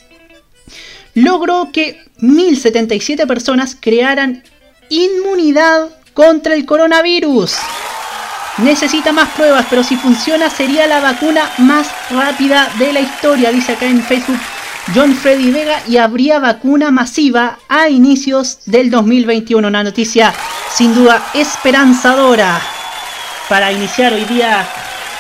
logró 1.14 1.70
que 1.72 2.04
1077 2.18 3.26
personas 3.26 3.76
crearan 3.78 4.42
inmunidad 4.88 5.90
contra 6.12 6.54
el 6.54 6.64
coronavirus. 6.66 7.56
Necesita 8.58 9.12
más 9.12 9.30
pruebas, 9.30 9.66
pero 9.68 9.82
si 9.82 9.96
funciona 9.96 10.48
sería 10.48 10.86
la 10.86 11.00
vacuna 11.00 11.50
más 11.58 11.88
rápida 12.10 12.70
de 12.78 12.92
la 12.92 13.00
historia, 13.00 13.50
dice 13.50 13.72
acá 13.72 13.86
en 13.86 14.02
Facebook 14.02 14.38
John 14.94 15.14
Freddy 15.14 15.50
Vega, 15.50 15.80
y 15.88 15.96
habría 15.96 16.38
vacuna 16.38 16.90
masiva 16.90 17.58
a 17.68 17.88
inicios 17.88 18.58
del 18.66 18.90
2021. 18.90 19.66
Una 19.66 19.82
noticia 19.82 20.32
sin 20.72 20.94
duda 20.94 21.30
esperanzadora 21.34 22.60
para 23.48 23.72
iniciar 23.72 24.12
hoy 24.12 24.24
día 24.24 24.66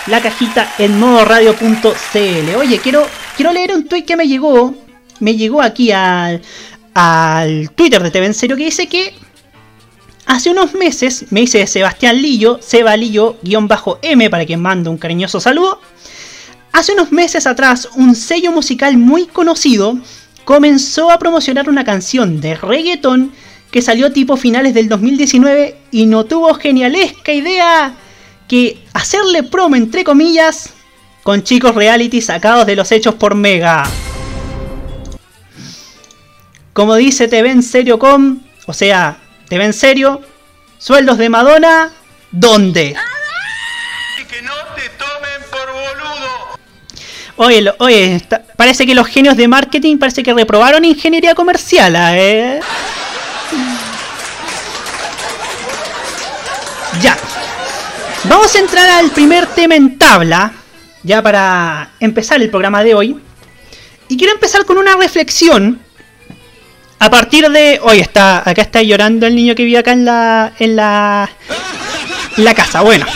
la 0.06 0.20
cajita 0.20 0.74
en 0.78 0.98
modo 0.98 1.24
radio.cl. 1.24 2.56
Oye, 2.56 2.78
quiero, 2.78 3.06
quiero 3.36 3.52
leer 3.52 3.72
un 3.72 3.88
tweet 3.88 4.04
que 4.04 4.16
me 4.16 4.28
llegó, 4.28 4.74
me 5.20 5.36
llegó 5.36 5.62
aquí 5.62 5.92
al, 5.92 6.42
al 6.94 7.70
Twitter 7.70 8.02
de 8.02 8.10
TV 8.10 8.26
en 8.26 8.34
serio 8.34 8.56
que 8.56 8.64
dice 8.64 8.88
que 8.88 9.14
Hace 10.26 10.50
unos 10.50 10.74
meses 10.74 11.26
me 11.30 11.40
dice 11.40 11.66
Sebastián 11.66 12.20
Lillo, 12.20 12.58
Seba 12.62 12.96
Lillo-M 12.96 14.30
para 14.30 14.46
quien 14.46 14.60
mando 14.60 14.90
un 14.90 14.96
cariñoso 14.96 15.38
saludo. 15.38 15.80
Hace 16.72 16.92
unos 16.92 17.12
meses 17.12 17.46
atrás, 17.46 17.88
un 17.94 18.14
sello 18.14 18.50
musical 18.50 18.96
muy 18.96 19.26
conocido 19.26 19.98
comenzó 20.44 21.10
a 21.10 21.18
promocionar 21.18 21.68
una 21.68 21.84
canción 21.84 22.40
de 22.40 22.56
reggaeton 22.56 23.32
que 23.70 23.82
salió 23.82 24.12
tipo 24.12 24.36
finales 24.36 24.72
del 24.72 24.88
2019 24.88 25.76
y 25.90 26.06
no 26.06 26.24
tuvo 26.24 26.54
genialesca 26.54 27.32
idea 27.32 27.94
que 28.48 28.78
hacerle 28.92 29.42
promo 29.42 29.76
entre 29.76 30.04
comillas 30.04 30.70
con 31.22 31.42
chicos 31.42 31.74
reality 31.74 32.20
sacados 32.20 32.66
de 32.66 32.76
los 32.76 32.92
hechos 32.92 33.14
por 33.14 33.34
Mega. 33.34 33.84
Como 36.74 36.96
dice 36.96 37.28
TV 37.28 37.50
en 37.50 37.62
serio 37.62 37.98
com, 37.98 38.40
o 38.66 38.72
sea, 38.74 39.18
¿Te 39.48 39.58
ve 39.58 39.64
en 39.64 39.72
serio? 39.72 40.22
¿Sueldos 40.78 41.18
de 41.18 41.28
Madonna? 41.28 41.92
¿Dónde? 42.30 42.96
Y 44.20 44.24
que 44.24 44.42
no 44.42 44.52
te 44.74 44.88
tomen 44.98 45.50
por 45.50 45.72
boludo. 45.72 46.58
Oye, 47.36 47.72
oye 47.78 48.22
parece 48.56 48.86
que 48.86 48.94
los 48.94 49.06
genios 49.06 49.36
de 49.36 49.48
marketing 49.48 49.98
parece 49.98 50.22
que 50.22 50.32
reprobaron 50.32 50.84
ingeniería 50.84 51.34
comercial, 51.34 51.94
¿eh? 51.96 52.60
Ya. 57.02 57.16
Vamos 58.24 58.54
a 58.54 58.58
entrar 58.58 58.88
al 58.88 59.10
primer 59.10 59.46
tema 59.48 59.76
en 59.76 59.98
tabla, 59.98 60.52
ya 61.02 61.22
para 61.22 61.90
empezar 62.00 62.40
el 62.40 62.48
programa 62.48 62.82
de 62.82 62.94
hoy. 62.94 63.20
Y 64.08 64.16
quiero 64.16 64.32
empezar 64.32 64.64
con 64.64 64.78
una 64.78 64.96
reflexión 64.96 65.83
a 66.98 67.10
partir 67.10 67.48
de. 67.50 67.80
Hoy 67.82 68.00
está. 68.00 68.48
Acá 68.48 68.62
está 68.62 68.82
llorando 68.82 69.26
el 69.26 69.34
niño 69.34 69.54
que 69.54 69.64
vive 69.64 69.78
acá 69.78 69.92
en 69.92 70.04
la. 70.04 70.52
en 70.58 70.76
la. 70.76 71.30
la 72.36 72.54
casa. 72.54 72.82
Bueno. 72.82 73.06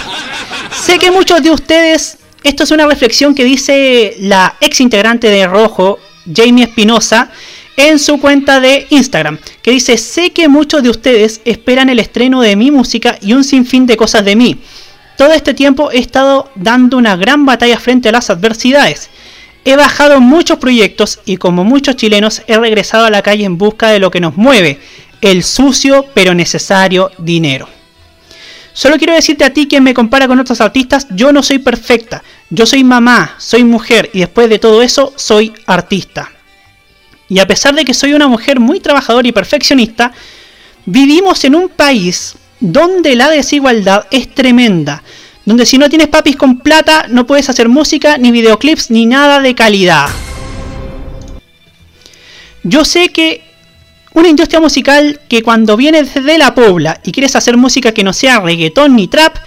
Sé 0.85 0.99
que 0.99 1.11
muchos 1.11 1.43
de 1.43 1.51
ustedes. 1.51 2.19
Esto 2.45 2.64
es 2.64 2.71
una 2.71 2.87
reflexión 2.87 3.35
que 3.35 3.45
dice 3.45 4.17
la 4.21 4.57
ex 4.61 4.81
integrante 4.81 5.29
de 5.29 5.47
Rojo, 5.47 5.99
Jamie 6.33 6.64
Espinosa, 6.64 7.31
en 7.77 7.99
su 7.99 8.21
cuenta 8.21 8.61
de 8.61 8.87
Instagram. 8.91 9.38
Que 9.62 9.73
dice: 9.73 9.99
Sé 9.99 10.31
que 10.31 10.49
muchos 10.49 10.83
de 10.83 10.91
ustedes 10.91 11.41
esperan 11.45 11.88
el 11.88 11.99
estreno 11.99 12.41
de 12.41 12.57
mi 12.57 12.71
música 12.71 13.19
y 13.21 13.33
un 13.33 13.45
sinfín 13.45 13.87
de 13.87 13.97
cosas 13.97 14.25
de 14.25 14.37
mí. 14.37 14.59
Todo 15.17 15.33
este 15.33 15.53
tiempo 15.53 15.91
he 15.91 15.99
estado 15.99 16.49
dando 16.55 16.97
una 16.97 17.17
gran 17.17 17.45
batalla 17.45 17.81
frente 17.81 18.09
a 18.09 18.12
las 18.12 18.31
adversidades. 18.31 19.11
He 19.68 19.76
bajado 19.76 20.22
muchos 20.22 20.57
proyectos 20.57 21.20
y 21.26 21.37
como 21.37 21.62
muchos 21.62 21.94
chilenos 21.94 22.40
he 22.46 22.57
regresado 22.57 23.04
a 23.04 23.11
la 23.11 23.20
calle 23.20 23.44
en 23.44 23.59
busca 23.59 23.88
de 23.90 23.98
lo 23.98 24.11
que 24.11 24.18
nos 24.18 24.35
mueve, 24.35 24.81
el 25.20 25.44
sucio 25.44 26.07
pero 26.14 26.33
necesario 26.33 27.11
dinero. 27.18 27.68
Solo 28.72 28.96
quiero 28.96 29.12
decirte 29.12 29.44
a 29.44 29.52
ti 29.52 29.68
que 29.68 29.83
me 29.83 29.92
compara 29.92 30.26
con 30.26 30.40
otros 30.40 30.62
artistas, 30.62 31.07
yo 31.11 31.35
no 31.35 31.42
soy 31.42 31.59
perfecta, 31.59 32.24
yo 32.48 32.64
soy 32.64 32.83
mamá, 32.83 33.35
soy 33.37 33.62
mujer 33.62 34.09
y 34.14 34.20
después 34.20 34.48
de 34.48 34.59
todo 34.59 34.81
eso 34.81 35.12
soy 35.16 35.52
artista. 35.66 36.33
Y 37.28 37.38
a 37.38 37.46
pesar 37.46 37.74
de 37.74 37.85
que 37.85 37.92
soy 37.92 38.14
una 38.14 38.26
mujer 38.26 38.61
muy 38.61 38.81
trabajadora 38.81 39.28
y 39.28 39.33
perfeccionista, 39.33 40.12
vivimos 40.87 41.44
en 41.44 41.54
un 41.54 41.68
país 41.68 42.37
donde 42.59 43.14
la 43.16 43.28
desigualdad 43.28 44.07
es 44.11 44.35
tremenda, 44.35 45.02
donde 45.48 45.64
si 45.64 45.78
no 45.78 45.88
tienes 45.88 46.08
papis 46.08 46.37
con 46.37 46.58
plata 46.58 47.06
no 47.08 47.26
puedes 47.26 47.48
hacer 47.48 47.70
música, 47.70 48.18
ni 48.18 48.32
videoclips, 48.32 48.90
ni 48.90 49.06
nada 49.06 49.40
de 49.40 49.54
calidad. 49.54 50.11
Yo 52.64 52.84
sé 52.84 53.08
que 53.08 53.40
una 54.12 54.28
industria 54.28 54.61
musical 54.61 55.22
que 55.26 55.42
cuando 55.42 55.78
vienes 55.78 56.12
de 56.12 56.37
la 56.37 56.54
pobla 56.54 57.00
y 57.02 57.12
quieres 57.12 57.34
hacer 57.34 57.56
música 57.56 57.92
que 57.92 58.04
no 58.04 58.12
sea 58.12 58.40
reggaetón 58.40 58.94
ni 58.94 59.08
trap, 59.08 59.38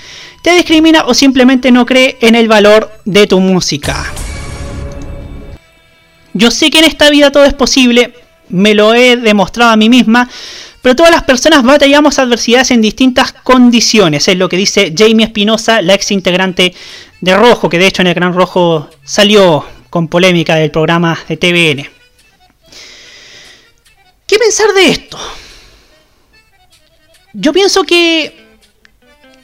te 0.41 0.53
discrimina 0.53 1.03
o 1.05 1.13
simplemente 1.13 1.71
no 1.71 1.85
cree 1.85 2.17
en 2.21 2.33
el 2.33 2.47
valor 2.47 2.91
de 3.05 3.27
tu 3.27 3.39
música. 3.39 4.03
Yo 6.33 6.49
sé 6.49 6.71
que 6.71 6.79
en 6.79 6.85
esta 6.85 7.11
vida 7.11 7.31
todo 7.31 7.45
es 7.45 7.53
posible, 7.53 8.15
me 8.49 8.73
lo 8.73 8.95
he 8.95 9.17
demostrado 9.17 9.69
a 9.69 9.77
mí 9.77 9.87
misma, 9.87 10.27
pero 10.82 10.96
todas 10.96 11.12
las 11.12 11.24
personas 11.24 11.63
batallamos 11.63 12.17
adversidades 12.17 12.72
en 12.72 12.82
distintas 12.82 13.34
condiciones, 13.34 14.28
es 14.28 14.38
lo 14.38 14.50
que 14.50 14.58
dice 14.58 14.94
Jamie 14.98 15.26
Espinosa, 15.26 15.82
la 15.82 15.94
ex 15.94 16.12
integrante 16.12 16.74
de 17.22 17.38
Rojo, 17.38 17.70
que 17.70 17.78
de 17.78 17.88
hecho 17.88 18.02
en 18.02 18.08
el 18.08 18.13
Gran 18.15 18.34
Rojo 18.34 18.89
salió 19.04 19.65
con 19.89 20.08
polémica 20.08 20.56
del 20.56 20.72
programa 20.72 21.20
de 21.28 21.38
TVN. 21.38 21.89
¿Qué 24.26 24.39
pensar 24.39 24.74
de 24.74 24.89
esto? 24.89 25.20
Yo 27.34 27.54
pienso 27.54 27.84
que 27.84 28.41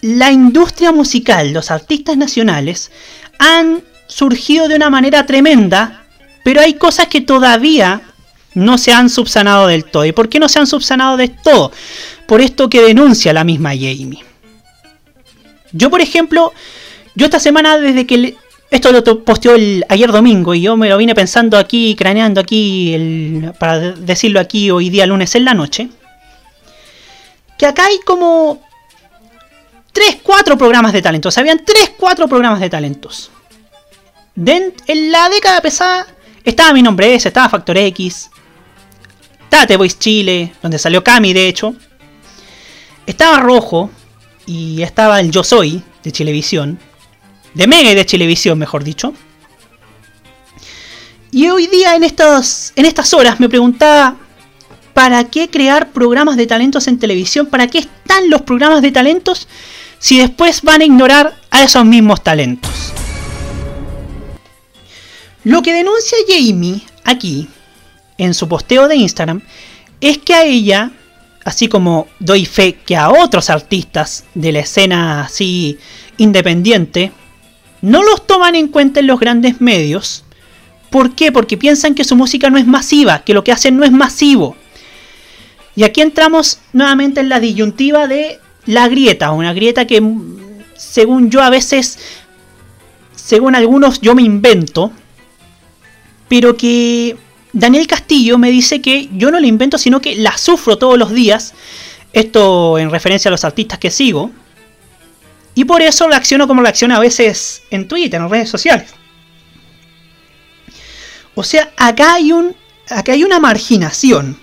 la 0.01 0.31
industria 0.31 0.91
musical, 0.91 1.51
los 1.51 1.71
artistas 1.71 2.17
nacionales, 2.17 2.91
han 3.37 3.83
surgido 4.07 4.67
de 4.67 4.75
una 4.75 4.89
manera 4.89 5.25
tremenda, 5.25 6.05
pero 6.43 6.61
hay 6.61 6.75
cosas 6.75 7.07
que 7.07 7.21
todavía 7.21 8.01
no 8.53 8.77
se 8.77 8.91
han 8.91 9.09
subsanado 9.09 9.67
del 9.67 9.85
todo. 9.85 10.05
¿Y 10.05 10.11
por 10.11 10.29
qué 10.29 10.39
no 10.39 10.49
se 10.49 10.59
han 10.59 10.67
subsanado 10.67 11.17
del 11.17 11.35
todo? 11.35 11.71
Por 12.25 12.41
esto 12.41 12.69
que 12.69 12.81
denuncia 12.81 13.33
la 13.33 13.43
misma 13.43 13.69
Jamie. 13.69 14.23
Yo, 15.71 15.89
por 15.89 16.01
ejemplo, 16.01 16.53
yo 17.15 17.25
esta 17.25 17.39
semana 17.39 17.77
desde 17.77 18.05
que... 18.07 18.35
esto 18.71 18.91
lo 18.91 19.03
posteó 19.23 19.55
el, 19.55 19.85
ayer 19.89 20.11
domingo 20.11 20.53
y 20.53 20.61
yo 20.61 20.75
me 20.75 20.89
lo 20.89 20.97
vine 20.97 21.13
pensando 21.13 21.57
aquí, 21.57 21.95
craneando 21.95 22.41
aquí, 22.41 23.41
para 23.59 23.91
decirlo 23.91 24.39
aquí 24.39 24.71
hoy 24.71 24.89
día 24.89 25.05
lunes 25.05 25.35
en 25.35 25.45
la 25.45 25.53
noche. 25.53 25.89
Que 27.57 27.65
acá 27.65 27.85
hay 27.85 27.99
como 28.05 28.61
3, 29.93 30.19
4 30.23 30.57
programas 30.57 30.93
de 30.93 31.01
talentos. 31.01 31.37
Habían 31.37 31.63
3, 31.63 31.91
4 31.97 32.27
programas 32.27 32.59
de 32.59 32.69
talentos. 32.69 33.31
en 34.35 35.11
la 35.11 35.29
década 35.29 35.61
pesada 35.61 36.07
estaba 36.49 36.73
mi 36.73 36.81
nombre 36.81 37.13
ese, 37.13 37.27
estaba 37.27 37.49
Factor 37.49 37.77
X, 37.77 38.29
estaba 39.43 39.67
The 39.67 39.77
Voice 39.77 39.97
Chile, 39.99 40.53
donde 40.61 40.79
salió 40.79 41.03
Cami 41.03 41.33
de 41.33 41.47
hecho. 41.47 41.75
Estaba 43.05 43.39
Rojo 43.39 43.89
y 44.45 44.81
estaba 44.81 45.19
el 45.19 45.31
Yo 45.31 45.43
Soy 45.43 45.81
de 46.03 46.11
Chilevisión. 46.11 46.79
De 47.53 47.67
Mega 47.67 47.91
y 47.91 47.95
de 47.95 48.05
Chilevisión, 48.05 48.57
mejor 48.57 48.83
dicho. 48.83 49.13
Y 51.31 51.49
hoy 51.49 51.67
día 51.67 51.95
en, 51.95 52.03
estos, 52.03 52.71
en 52.75 52.85
estas 52.85 53.13
horas 53.13 53.39
me 53.39 53.49
preguntaba, 53.49 54.15
¿para 54.93 55.25
qué 55.25 55.49
crear 55.49 55.91
programas 55.91 56.37
de 56.37 56.47
talentos 56.47 56.87
en 56.87 56.97
televisión? 56.97 57.47
¿Para 57.47 57.67
qué 57.67 57.79
están 57.79 58.29
los 58.29 58.41
programas 58.41 58.81
de 58.81 58.91
talentos 58.91 59.47
si 59.99 60.19
después 60.19 60.61
van 60.61 60.81
a 60.81 60.85
ignorar 60.85 61.35
a 61.51 61.63
esos 61.63 61.83
mismos 61.85 62.23
talentos? 62.23 62.93
Lo 65.47 65.61
que 65.61 65.73
denuncia 65.73 66.17
Jamie 66.27 66.81
aquí 67.05 67.47
en 68.17 68.33
su 68.33 68.49
posteo 68.49 68.89
de 68.89 68.97
Instagram 68.97 69.41
es 70.01 70.17
que 70.17 70.33
a 70.33 70.43
ella, 70.43 70.91
así 71.45 71.69
como 71.69 72.07
doy 72.19 72.45
fe 72.45 72.73
que 72.73 72.97
a 72.97 73.09
otros 73.09 73.49
artistas 73.49 74.25
de 74.33 74.51
la 74.51 74.59
escena 74.59 75.21
así 75.21 75.79
independiente, 76.17 77.13
no 77.81 78.03
los 78.03 78.27
toman 78.27 78.55
en 78.55 78.67
cuenta 78.67 78.99
en 78.99 79.07
los 79.07 79.21
grandes 79.21 79.61
medios 79.61 80.25
¿Por 80.89 81.15
qué? 81.15 81.31
Porque 81.31 81.57
piensan 81.57 81.95
que 81.95 82.03
su 82.03 82.15
música 82.15 82.49
no 82.49 82.57
es 82.57 82.65
masiva, 82.65 83.23
que 83.23 83.33
lo 83.33 83.43
que 83.43 83.51
hacen 83.51 83.77
no 83.77 83.83
es 83.83 83.91
masivo. 83.91 84.55
Y 85.75 85.83
aquí 85.83 86.01
entramos 86.01 86.59
nuevamente 86.73 87.19
en 87.19 87.29
la 87.29 87.39
disyuntiva 87.39 88.07
de 88.07 88.39
la 88.65 88.87
grieta, 88.87 89.31
una 89.31 89.53
grieta 89.53 89.85
que 89.85 90.01
según 90.75 91.29
yo 91.29 91.41
a 91.41 91.49
veces, 91.49 91.99
según 93.15 93.55
algunos 93.55 94.01
yo 94.01 94.15
me 94.15 94.23
invento, 94.23 94.91
pero 96.27 96.55
que 96.57 97.15
Daniel 97.53 97.87
Castillo 97.87 98.37
me 98.37 98.51
dice 98.51 98.81
que 98.81 99.09
yo 99.13 99.31
no 99.31 99.39
la 99.39 99.47
invento, 99.47 99.77
sino 99.77 100.01
que 100.01 100.15
la 100.15 100.37
sufro 100.37 100.77
todos 100.77 100.97
los 100.97 101.11
días, 101.11 101.53
esto 102.13 102.77
en 102.77 102.89
referencia 102.91 103.29
a 103.29 103.31
los 103.31 103.43
artistas 103.43 103.79
que 103.79 103.91
sigo, 103.91 104.31
y 105.57 105.65
por 105.65 105.81
eso 105.81 106.07
reacciono 106.07 106.47
como 106.47 106.61
reacciono 106.61 106.95
a 106.95 106.99
veces 106.99 107.63
en 107.71 107.87
Twitter, 107.87 108.21
en 108.21 108.29
redes 108.29 108.47
sociales. 108.47 108.93
O 111.33 111.43
sea, 111.43 111.71
acá 111.77 112.13
hay 112.13 112.31
un. 112.31 112.55
Acá 112.89 113.13
hay 113.13 113.23
una 113.23 113.39
marginación. 113.39 114.39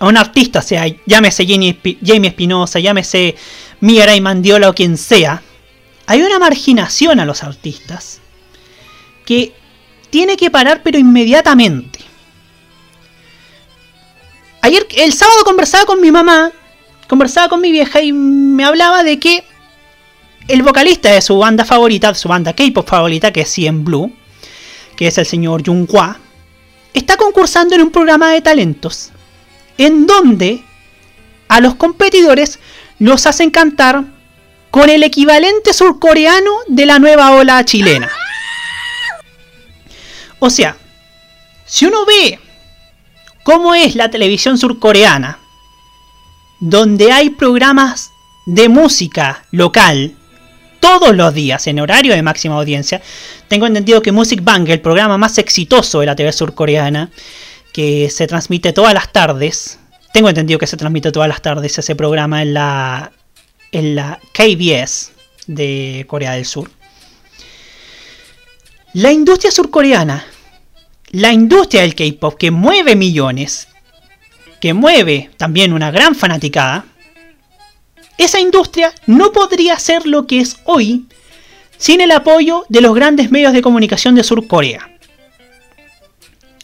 A 0.00 0.06
un 0.06 0.16
artista, 0.16 0.60
sea, 0.62 0.84
llámese 1.06 1.46
Jamie 1.46 2.28
Espinosa, 2.28 2.80
llámese 2.80 3.36
Mira 3.80 4.16
y 4.16 4.20
Mandiola 4.20 4.68
o 4.68 4.74
quien 4.74 4.96
sea. 4.96 5.42
Hay 6.06 6.22
una 6.22 6.40
marginación 6.40 7.20
a 7.20 7.24
los 7.24 7.44
artistas 7.44 8.20
que 9.24 9.54
tiene 10.10 10.36
que 10.36 10.50
parar, 10.50 10.82
pero 10.82 10.98
inmediatamente. 10.98 12.00
Ayer, 14.62 14.86
el 14.96 15.12
sábado 15.12 15.44
conversaba 15.44 15.84
con 15.84 16.00
mi 16.00 16.10
mamá, 16.10 16.50
conversaba 17.08 17.48
con 17.48 17.60
mi 17.60 17.70
vieja 17.70 18.00
y 18.00 18.12
me 18.12 18.64
hablaba 18.64 19.02
de 19.02 19.18
que 19.18 19.44
el 20.48 20.62
vocalista 20.62 21.10
de 21.10 21.20
su 21.20 21.38
banda 21.38 21.64
favorita, 21.64 22.14
su 22.14 22.28
banda 22.28 22.54
K-pop 22.54 22.88
favorita, 22.88 23.32
que 23.32 23.42
es 23.42 23.52
CM 23.52 23.84
Blue, 23.84 24.12
que 24.96 25.08
es 25.08 25.18
el 25.18 25.26
señor 25.26 25.62
Junghua, 25.64 26.18
está 26.94 27.16
concursando 27.16 27.74
en 27.74 27.82
un 27.82 27.90
programa 27.90 28.30
de 28.30 28.40
talentos 28.40 29.12
en 29.78 30.06
donde 30.06 30.62
a 31.48 31.60
los 31.60 31.74
competidores 31.74 32.58
los 32.98 33.26
hacen 33.26 33.50
cantar 33.50 34.04
con 34.70 34.90
el 34.90 35.02
equivalente 35.02 35.72
surcoreano 35.72 36.50
de 36.68 36.86
la 36.86 36.98
nueva 36.98 37.32
ola 37.32 37.64
chilena. 37.64 38.10
O 40.38 40.50
sea, 40.50 40.76
si 41.64 41.86
uno 41.86 42.04
ve 42.04 42.38
cómo 43.42 43.74
es 43.74 43.94
la 43.94 44.10
televisión 44.10 44.58
surcoreana, 44.58 45.38
donde 46.60 47.12
hay 47.12 47.30
programas 47.30 48.10
de 48.46 48.68
música 48.68 49.44
local 49.50 50.14
todos 50.80 51.14
los 51.14 51.34
días 51.34 51.66
en 51.66 51.80
horario 51.80 52.14
de 52.14 52.22
máxima 52.22 52.56
audiencia. 52.56 53.02
Tengo 53.48 53.66
entendido 53.66 54.02
que 54.02 54.12
Music 54.12 54.40
Bank, 54.42 54.68
el 54.68 54.80
programa 54.80 55.18
más 55.18 55.38
exitoso 55.38 56.00
de 56.00 56.06
la 56.06 56.16
TV 56.16 56.32
surcoreana, 56.32 57.10
que 57.72 58.08
se 58.10 58.26
transmite 58.26 58.72
todas 58.72 58.94
las 58.94 59.12
tardes, 59.12 59.78
tengo 60.12 60.28
entendido 60.28 60.58
que 60.58 60.66
se 60.66 60.76
transmite 60.76 61.12
todas 61.12 61.28
las 61.28 61.42
tardes 61.42 61.76
ese 61.76 61.94
programa 61.94 62.40
en 62.42 62.54
la, 62.54 63.12
en 63.72 63.94
la 63.96 64.18
KBS 64.32 65.12
de 65.46 66.04
Corea 66.08 66.32
del 66.32 66.46
Sur. 66.46 66.70
La 68.96 69.12
industria 69.12 69.50
surcoreana, 69.50 70.24
la 71.10 71.30
industria 71.30 71.82
del 71.82 71.94
K-pop 71.94 72.38
que 72.38 72.50
mueve 72.50 72.96
millones, 72.96 73.68
que 74.58 74.72
mueve 74.72 75.28
también 75.36 75.74
una 75.74 75.90
gran 75.90 76.14
fanaticada, 76.14 76.86
esa 78.16 78.40
industria 78.40 78.94
no 79.04 79.32
podría 79.32 79.78
ser 79.78 80.06
lo 80.06 80.26
que 80.26 80.40
es 80.40 80.56
hoy 80.64 81.04
sin 81.76 82.00
el 82.00 82.10
apoyo 82.10 82.64
de 82.70 82.80
los 82.80 82.94
grandes 82.94 83.30
medios 83.30 83.52
de 83.52 83.60
comunicación 83.60 84.14
de 84.14 84.24
Sur 84.24 84.46
Corea. 84.46 84.90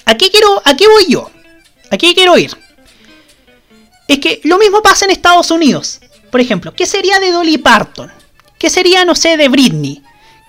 Aquí 0.06 0.30
quiero, 0.30 0.62
aquí 0.64 0.86
voy 0.86 1.04
yo. 1.10 1.30
Aquí 1.90 2.14
quiero 2.14 2.38
ir. 2.38 2.56
Es 4.08 4.20
que 4.20 4.40
lo 4.44 4.56
mismo 4.56 4.80
pasa 4.80 5.04
en 5.04 5.10
Estados 5.10 5.50
Unidos. 5.50 6.00
Por 6.30 6.40
ejemplo, 6.40 6.72
¿qué 6.72 6.86
sería 6.86 7.20
de 7.20 7.30
Dolly 7.30 7.58
Parton? 7.58 8.10
¿Qué 8.58 8.70
sería, 8.70 9.04
no 9.04 9.14
sé, 9.14 9.36
de 9.36 9.50
Britney? 9.50 10.02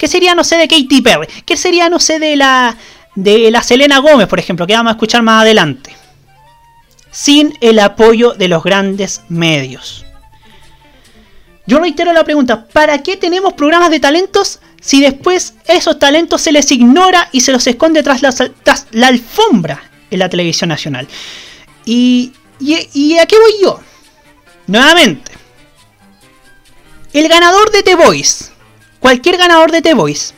¿Qué 0.03 0.09
sería, 0.09 0.35
no 0.35 0.43
sé, 0.43 0.57
de 0.57 0.67
Katy 0.67 0.99
Perry? 1.01 1.27
¿Qué 1.45 1.55
sería, 1.55 1.87
no 1.87 1.97
sé, 1.97 2.19
de 2.19 2.35
la 2.35 2.75
de 3.15 3.49
la 3.49 3.63
Selena 3.63 3.99
Gómez, 3.99 4.27
por 4.27 4.37
ejemplo, 4.37 4.67
que 4.67 4.73
vamos 4.73 4.89
a 4.89 4.95
escuchar 4.95 5.21
más 5.21 5.43
adelante? 5.43 5.95
Sin 7.09 7.57
el 7.61 7.79
apoyo 7.79 8.33
de 8.33 8.49
los 8.49 8.65
grandes 8.65 9.21
medios. 9.29 10.05
Yo 11.65 11.79
reitero 11.79 12.11
la 12.11 12.25
pregunta, 12.25 12.65
¿para 12.65 13.01
qué 13.01 13.15
tenemos 13.15 13.53
programas 13.53 13.91
de 13.91 14.01
talentos 14.01 14.59
si 14.81 14.99
después 14.99 15.53
esos 15.67 15.97
talentos 15.99 16.41
se 16.41 16.51
les 16.51 16.69
ignora 16.73 17.29
y 17.31 17.39
se 17.39 17.53
los 17.53 17.65
esconde 17.65 18.03
tras 18.03 18.21
la, 18.21 19.07
alfombra 19.07 19.89
en 20.11 20.19
la 20.19 20.27
televisión 20.27 20.67
nacional? 20.67 21.07
Y, 21.85 22.33
y, 22.59 23.17
a 23.17 23.25
qué 23.25 23.39
voy 23.39 23.53
yo? 23.61 23.79
Nuevamente, 24.67 25.31
el 27.13 27.29
ganador 27.29 27.71
de 27.71 27.83
The 27.83 27.95
Voice, 27.95 28.52
cualquier 29.03 29.35
ganador 29.35 29.69
de 29.69 29.81
The 29.81 29.95
Voice, 29.95 30.33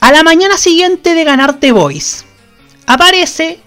a 0.00 0.10
la 0.10 0.22
mañana 0.22 0.56
siguiente 0.56 1.12
de 1.12 1.22
ganar 1.22 1.60
The 1.60 1.70
Voice, 1.70 2.24
aparece 2.86 3.60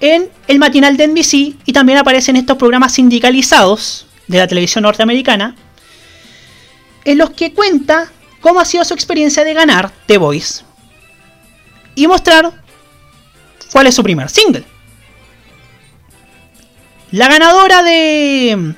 en 0.00 0.28
el 0.48 0.58
matinal 0.58 0.98
de 0.98 1.08
NBC 1.08 1.56
y 1.64 1.72
también 1.72 1.96
aparece 1.96 2.30
en 2.30 2.36
estos 2.36 2.58
programas 2.58 2.92
sindicalizados 2.92 4.06
de 4.26 4.36
la 4.36 4.46
televisión 4.46 4.82
norteamericana, 4.82 5.56
en 7.06 7.16
los 7.16 7.30
que 7.30 7.54
cuenta 7.54 8.12
cómo 8.42 8.60
ha 8.60 8.66
sido 8.66 8.84
su 8.84 8.92
experiencia 8.92 9.44
de 9.44 9.54
ganar 9.54 9.90
The 10.04 10.18
Voice 10.18 10.62
y 11.94 12.06
mostrar 12.06 12.52
cuál 13.72 13.86
es 13.86 13.94
su 13.94 14.02
primer 14.02 14.28
single. 14.28 14.64
La 17.12 17.28
ganadora 17.28 17.82
de. 17.82 18.74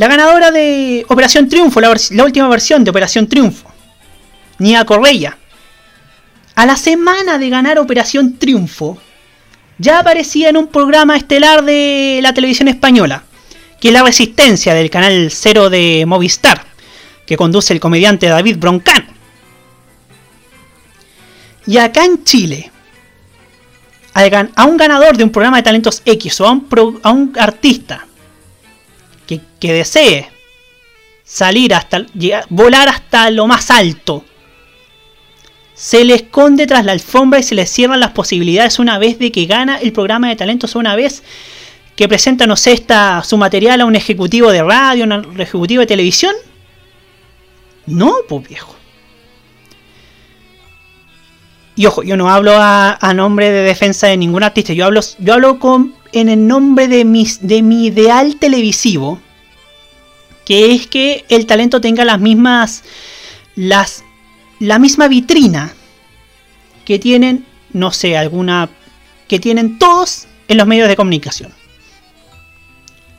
La 0.00 0.08
ganadora 0.08 0.50
de 0.50 1.04
Operación 1.08 1.46
Triunfo, 1.46 1.78
la, 1.78 1.90
última 2.24 2.48
versión 2.48 2.82
de 2.84 2.90
Operación 2.90 3.28
Triunfo, 3.28 3.70
Nia 4.58 4.86
Correia, 4.86 5.36
a 6.54 6.64
la 6.64 6.78
semana 6.78 7.36
de 7.36 7.50
ganar 7.50 7.78
Operación 7.78 8.38
Triunfo, 8.38 8.96
ya 9.76 9.98
aparecía 9.98 10.48
en 10.48 10.56
un 10.56 10.68
programa 10.68 11.18
estelar 11.18 11.62
de 11.66 12.20
la 12.22 12.32
televisión 12.32 12.68
española 12.68 13.24
que 13.78 13.88
es 13.88 13.92
La 13.92 14.02
Resistencia 14.02 14.72
del 14.72 14.88
canal 14.88 15.28
0 15.30 15.68
de 15.68 16.04
Movistar, 16.06 16.64
que 17.26 17.36
conduce 17.36 17.74
el 17.74 17.80
comediante 17.80 18.26
David 18.26 18.56
Broncano. 18.56 19.04
Y 21.66 21.76
acá 21.76 22.06
en 22.06 22.24
Chile, 22.24 22.70
a 24.14 24.64
un 24.64 24.78
ganador 24.78 25.18
de 25.18 25.24
un 25.24 25.30
programa 25.30 25.58
de 25.58 25.62
talentos 25.62 26.00
X 26.06 26.40
o 26.40 26.46
a 26.46 26.52
un, 27.12 27.34
artista 27.38 28.06
que, 29.38 29.72
desee 29.72 30.28
salir 31.24 31.74
hasta 31.74 32.04
volar 32.48 32.88
hasta 32.88 33.30
lo 33.30 33.46
más 33.46 33.70
alto, 33.70 34.24
se 35.74 36.04
le 36.04 36.14
esconde 36.14 36.66
tras 36.66 36.84
la 36.84 36.92
alfombra 36.92 37.40
y 37.40 37.42
se 37.42 37.54
le 37.54 37.66
cierran 37.66 38.00
las 38.00 38.10
posibilidades 38.10 38.78
una 38.78 38.98
vez 38.98 39.18
de 39.18 39.32
que 39.32 39.46
gana 39.46 39.78
el 39.78 39.92
programa 39.92 40.28
de 40.28 40.36
talentos 40.36 40.74
una 40.74 40.94
vez 40.96 41.22
que 41.96 42.08
presenta, 42.08 42.46
no 42.46 42.56
sé, 42.56 42.84
su 43.24 43.36
material 43.36 43.80
a 43.80 43.84
un 43.84 43.96
ejecutivo 43.96 44.50
de 44.50 44.62
radio, 44.62 45.04
a 45.04 45.06
un 45.06 45.40
ejecutivo 45.40 45.80
de 45.80 45.86
televisión. 45.86 46.34
No, 47.86 48.14
pues 48.28 48.48
viejo. 48.48 48.76
Y 51.76 51.86
ojo, 51.86 52.02
yo 52.02 52.16
no 52.16 52.28
hablo 52.28 52.52
a, 52.54 53.12
nombre 53.14 53.50
de 53.50 53.62
defensa 53.62 54.06
de 54.06 54.16
ningún 54.16 54.42
artista, 54.42 54.72
yo 54.74 54.84
hablo, 54.84 55.00
yo 55.18 55.34
hablo 55.34 55.58
con, 55.58 55.94
en 56.12 56.28
el 56.28 56.46
nombre 56.46 56.88
de, 56.88 57.04
mis, 57.04 57.46
de 57.46 57.62
mi 57.62 57.86
ideal 57.86 58.36
televisivo, 58.36 59.20
que 60.44 60.72
es 60.72 60.86
que 60.86 61.24
el 61.28 61.46
talento 61.46 61.80
tenga 61.80 62.04
las 62.04 62.20
mismas, 62.20 62.82
las, 63.54 64.02
la 64.58 64.78
misma 64.78 65.08
vitrina 65.08 65.72
que 66.84 66.98
tienen, 66.98 67.46
no 67.72 67.92
sé, 67.92 68.16
alguna, 68.16 68.68
que 69.28 69.38
tienen 69.38 69.78
todos 69.78 70.26
en 70.48 70.56
los 70.56 70.66
medios 70.66 70.88
de 70.88 70.96
comunicación. 70.96 71.54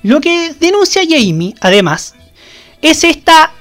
Lo 0.03 0.19
que 0.19 0.53
denuncia 0.59 1.03
Jamie, 1.07 1.55
además, 1.61 2.15
es, 2.81 3.03
esta, 3.03 3.53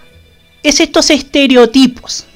es 0.62 0.80
estos 0.80 1.10
estereotipos. 1.10 2.26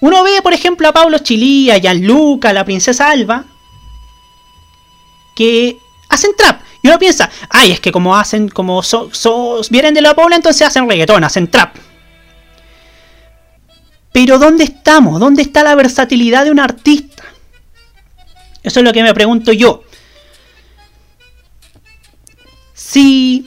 Uno 0.00 0.22
ve, 0.22 0.42
por 0.42 0.52
ejemplo, 0.52 0.86
a 0.86 0.92
Pablo 0.92 1.18
Chilí, 1.18 1.70
a 1.70 1.78
Gianluca, 1.78 2.50
a 2.50 2.52
la 2.52 2.64
princesa 2.64 3.10
Alba, 3.10 3.46
que 5.34 5.78
hacen 6.08 6.32
trap. 6.36 6.60
Y 6.82 6.88
uno 6.88 6.98
piensa, 6.98 7.30
ay, 7.48 7.72
es 7.72 7.80
que 7.80 7.90
como 7.90 8.16
hacen, 8.16 8.48
como 8.48 8.82
vienen 9.70 9.94
de 9.94 10.02
la 10.02 10.14
Pobla, 10.14 10.36
entonces 10.36 10.66
hacen 10.66 10.88
reggaetón, 10.88 11.24
hacen 11.24 11.48
trap. 11.48 11.76
Pero 14.12 14.38
¿dónde 14.38 14.64
estamos? 14.64 15.18
¿Dónde 15.18 15.42
está 15.42 15.64
la 15.64 15.74
versatilidad 15.74 16.44
de 16.44 16.50
un 16.50 16.60
artista? 16.60 17.24
Eso 18.62 18.80
es 18.80 18.84
lo 18.84 18.92
que 18.92 19.02
me 19.02 19.12
pregunto 19.12 19.52
yo. 19.52 19.84
Si 22.74 23.46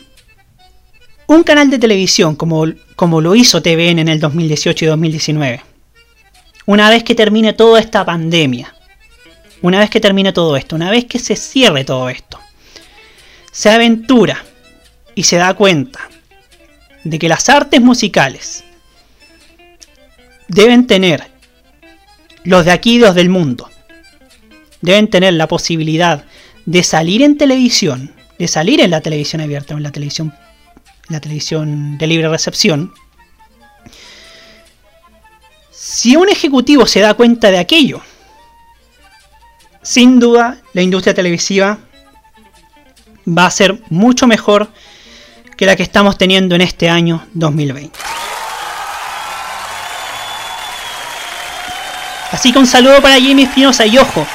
un 1.27 1.43
canal 1.43 1.69
de 1.69 1.79
televisión 1.79 2.35
como, 2.35 2.65
como 2.95 3.21
lo 3.21 3.35
hizo 3.35 3.61
TVN 3.61 3.99
en 3.99 4.07
el 4.07 4.19
2018 4.19 4.85
y 4.85 4.87
2019, 4.87 5.61
una 6.65 6.89
vez 6.89 7.03
que 7.03 7.15
termine 7.15 7.53
toda 7.53 7.79
esta 7.79 8.03
pandemia, 8.03 8.75
una 9.67 9.79
vez 9.79 9.89
que 9.89 9.99
termine 9.99 10.33
todo 10.33 10.55
esto, 10.55 10.75
una 10.75 10.91
vez 10.91 11.05
que 11.05 11.19
se 11.19 11.35
cierre 11.35 11.83
todo 11.83 12.09
esto, 12.09 12.39
se 13.51 13.69
aventura 13.69 14.43
y 15.15 15.23
se 15.23 15.37
da 15.37 15.53
cuenta 15.53 16.09
de 17.03 17.19
que 17.19 17.29
las 17.29 17.49
artes 17.49 17.81
musicales 17.81 18.63
deben 20.47 20.87
tener, 20.87 21.23
los 22.43 22.65
de 22.65 22.71
aquí 22.71 22.95
y 22.95 22.99
los 22.99 23.15
del 23.15 23.29
mundo, 23.29 23.69
deben 24.81 25.09
tener 25.09 25.33
la 25.33 25.47
posibilidad 25.47 26.23
de 26.65 26.83
salir 26.83 27.21
en 27.21 27.37
televisión, 27.37 28.13
de 28.37 28.47
salir 28.47 28.79
en 28.81 28.91
la 28.91 29.01
televisión 29.01 29.41
abierta 29.41 29.73
o 29.73 29.77
en 29.77 29.83
la 29.83 29.91
televisión, 29.91 30.33
la 31.09 31.19
televisión 31.19 31.97
de 31.97 32.07
libre 32.07 32.29
recepción, 32.29 32.93
si 35.71 36.15
un 36.15 36.29
ejecutivo 36.29 36.85
se 36.85 36.99
da 36.99 37.15
cuenta 37.15 37.49
de 37.49 37.57
aquello, 37.57 38.01
sin 39.87 40.19
duda 40.19 40.57
la 40.73 40.81
industria 40.81 41.13
televisiva 41.13 41.77
va 43.25 43.45
a 43.45 43.51
ser 43.51 43.81
mucho 43.89 44.27
mejor 44.27 44.67
que 45.55 45.65
la 45.65 45.77
que 45.77 45.83
estamos 45.83 46.17
teniendo 46.17 46.55
en 46.55 46.61
este 46.61 46.89
año 46.89 47.25
2020. 47.33 47.97
Así 52.33 52.51
que 52.51 52.59
un 52.59 52.67
saludo 52.67 53.01
para 53.01 53.15
Jimmy 53.15 53.43
Espinosa 53.43 53.85
y 53.85 53.97
ojo, 53.97 54.27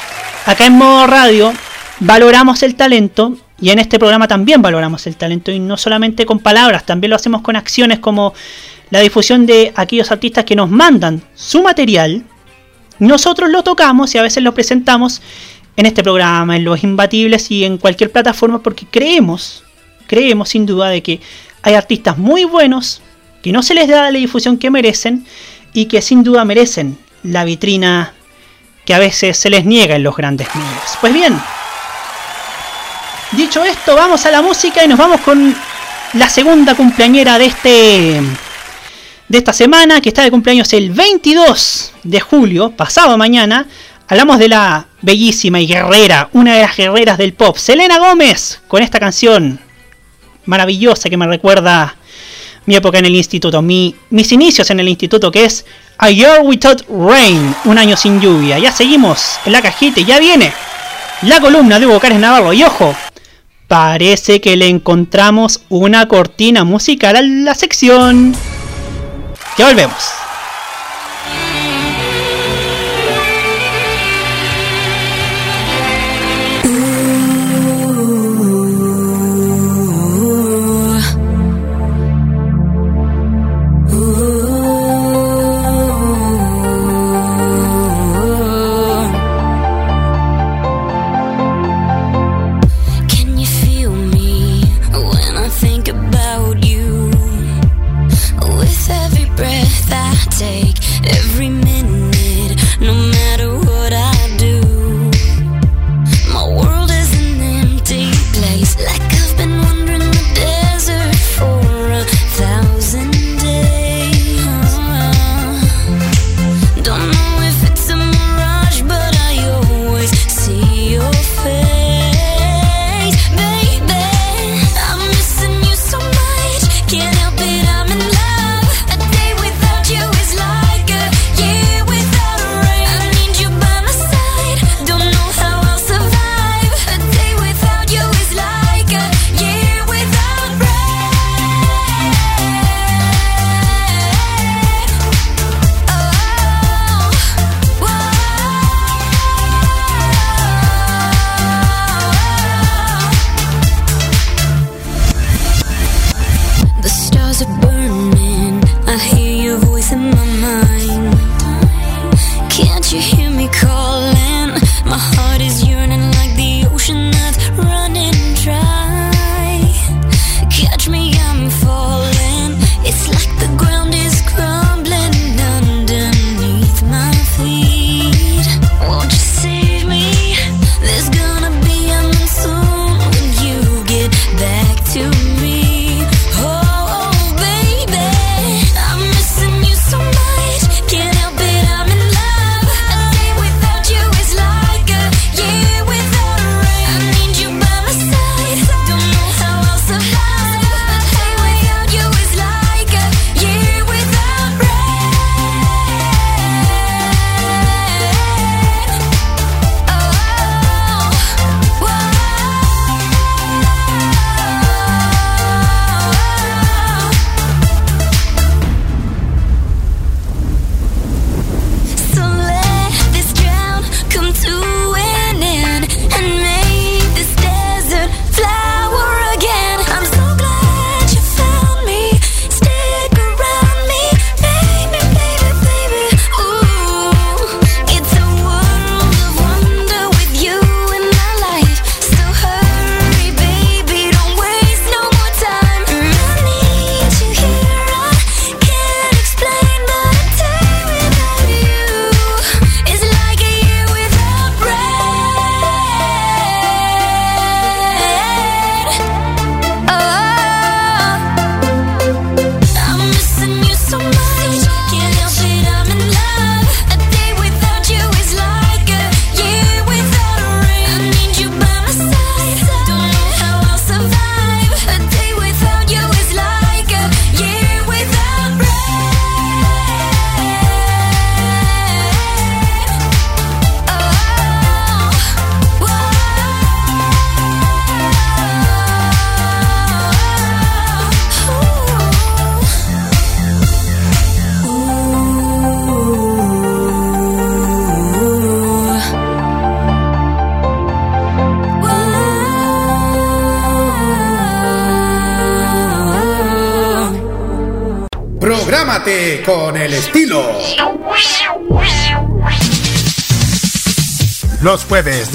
acá 0.47 0.65
en 0.65 0.73
modo 0.73 1.07
radio 1.07 1.53
valoramos 2.01 2.63
el 2.63 2.75
talento 2.75 3.37
y 3.61 3.69
en 3.69 3.79
este 3.79 3.99
programa 3.99 4.27
también 4.27 4.63
valoramos 4.63 5.07
el 5.07 5.17
talento 5.17 5.53
y 5.53 5.59
no 5.59 5.77
solamente 5.77 6.25
con 6.25 6.39
palabras, 6.39 6.87
también 6.87 7.11
lo 7.11 7.17
hacemos 7.17 7.43
con 7.43 7.57
acciones 7.57 7.99
como 7.99 8.33
la 8.89 9.01
difusión 9.01 9.45
de 9.45 9.71
aquellos 9.77 10.11
artistas 10.11 10.47
que 10.47 10.57
nos 10.57 10.71
mandan 10.71 11.23
su 11.35 11.63
material. 11.63 12.25
Nosotros 12.99 13.51
lo 13.51 13.63
tocamos 13.63 14.15
y 14.15 14.19
a 14.19 14.23
veces 14.23 14.43
lo 14.43 14.55
presentamos 14.55 15.23
en 15.77 15.87
este 15.87 16.03
programa, 16.03 16.57
en 16.57 16.65
Los 16.65 16.85
Imbatibles 16.85 17.51
y 17.51 17.65
en 17.65 17.79
cualquier 17.79 18.13
plataforma 18.13 18.63
porque 18.63 18.87
creemos, 18.87 19.65
creemos 20.07 20.51
sin 20.51 20.67
duda 20.67 20.89
de 20.89 21.03
que 21.03 21.21
hay 21.63 21.75
artistas 21.75 22.19
muy 22.19 22.45
buenos 22.45 23.03
que 23.43 23.53
no 23.53 23.63
se 23.63 23.75
les 23.75 23.89
da 23.89 24.11
la 24.11 24.19
difusión 24.19 24.59
que 24.59 24.71
merecen 24.71 25.27
y 25.73 25.87
que 25.87 26.03
sin 26.03 26.23
duda 26.23 26.45
merecen 26.45 26.99
la 27.23 27.45
vitrina 27.45 28.13
que 28.85 28.95
a 28.95 28.99
veces 28.99 29.37
se 29.37 29.51
les 29.51 29.65
niega 29.65 29.97
en 29.97 30.03
los 30.03 30.17
grandes 30.17 30.49
medios. 30.55 30.99
Pues 31.01 31.13
bien, 31.13 31.39
dicho 33.33 33.65
esto, 33.65 33.95
vamos 33.97 34.27
a 34.27 34.31
la 34.31 34.43
música 34.43 34.85
y 34.85 34.89
nos 34.89 34.99
vamos 34.99 35.21
con 35.21 35.55
la 36.15 36.29
segunda 36.29 36.75
cumpleañera 36.75 37.39
de 37.39 37.47
este 37.47 38.21
de 39.33 39.39
esta 39.39 39.55
semana, 39.55 40.03
que 40.03 40.11
está 40.11 40.23
de 40.23 40.31
cumpleaños 40.31 40.71
el 40.75 40.91
22 40.91 41.93
de 42.03 42.21
julio, 42.21 42.71
pasado 42.77 43.17
mañana. 43.17 43.67
Hablamos 44.07 44.39
de 44.39 44.51
la 44.51 44.89
bellísima 45.01 45.59
y 45.59 45.67
guerrera, 45.67 46.29
una 46.35 46.55
de 46.55 46.61
las 46.61 46.77
guerreras 46.77 47.17
del 47.17 47.33
pop, 47.33 47.57
Selena 47.57 47.99
Gómez, 47.99 48.61
con 48.69 48.83
esta 48.83 49.01
canción 49.01 49.59
maravillosa 50.45 51.09
que 51.09 51.17
me 51.17 51.27
recuerda 51.27 51.97
mi 52.67 52.75
época 52.75 52.99
en 52.99 53.07
el 53.07 53.17
instituto, 53.17 53.63
mi, 53.63 53.97
mis 54.11 54.31
inicios 54.33 54.69
en 54.69 54.81
el 54.81 54.89
instituto, 54.91 55.33
que 55.33 55.47
es 55.47 55.65
A 55.97 56.11
Year 56.11 56.43
Without 56.43 56.85
Rain, 56.91 57.57
un 57.65 57.79
año 57.79 57.97
sin 57.97 58.21
lluvia. 58.21 58.59
Ya 58.59 58.71
seguimos 58.71 59.39
en 59.47 59.53
la 59.53 59.63
cajita 59.63 60.01
y 60.01 60.05
ya 60.05 60.19
viene 60.19 60.53
la 61.23 61.41
columna 61.41 61.81
de 61.81 61.87
Hugo 61.87 62.01
Navarro. 62.19 62.53
Y 62.53 62.65
ojo, 62.65 62.95
parece 63.67 64.43
que 64.43 64.59
le 64.59 64.69
encontramos 64.69 65.63
una 65.71 66.07
cortina 66.07 66.65
musical 66.65 67.17
a 67.17 67.23
la 67.23 67.55
sección. 67.55 68.35
Ya 69.59 69.67
volvemos. 69.67 70.32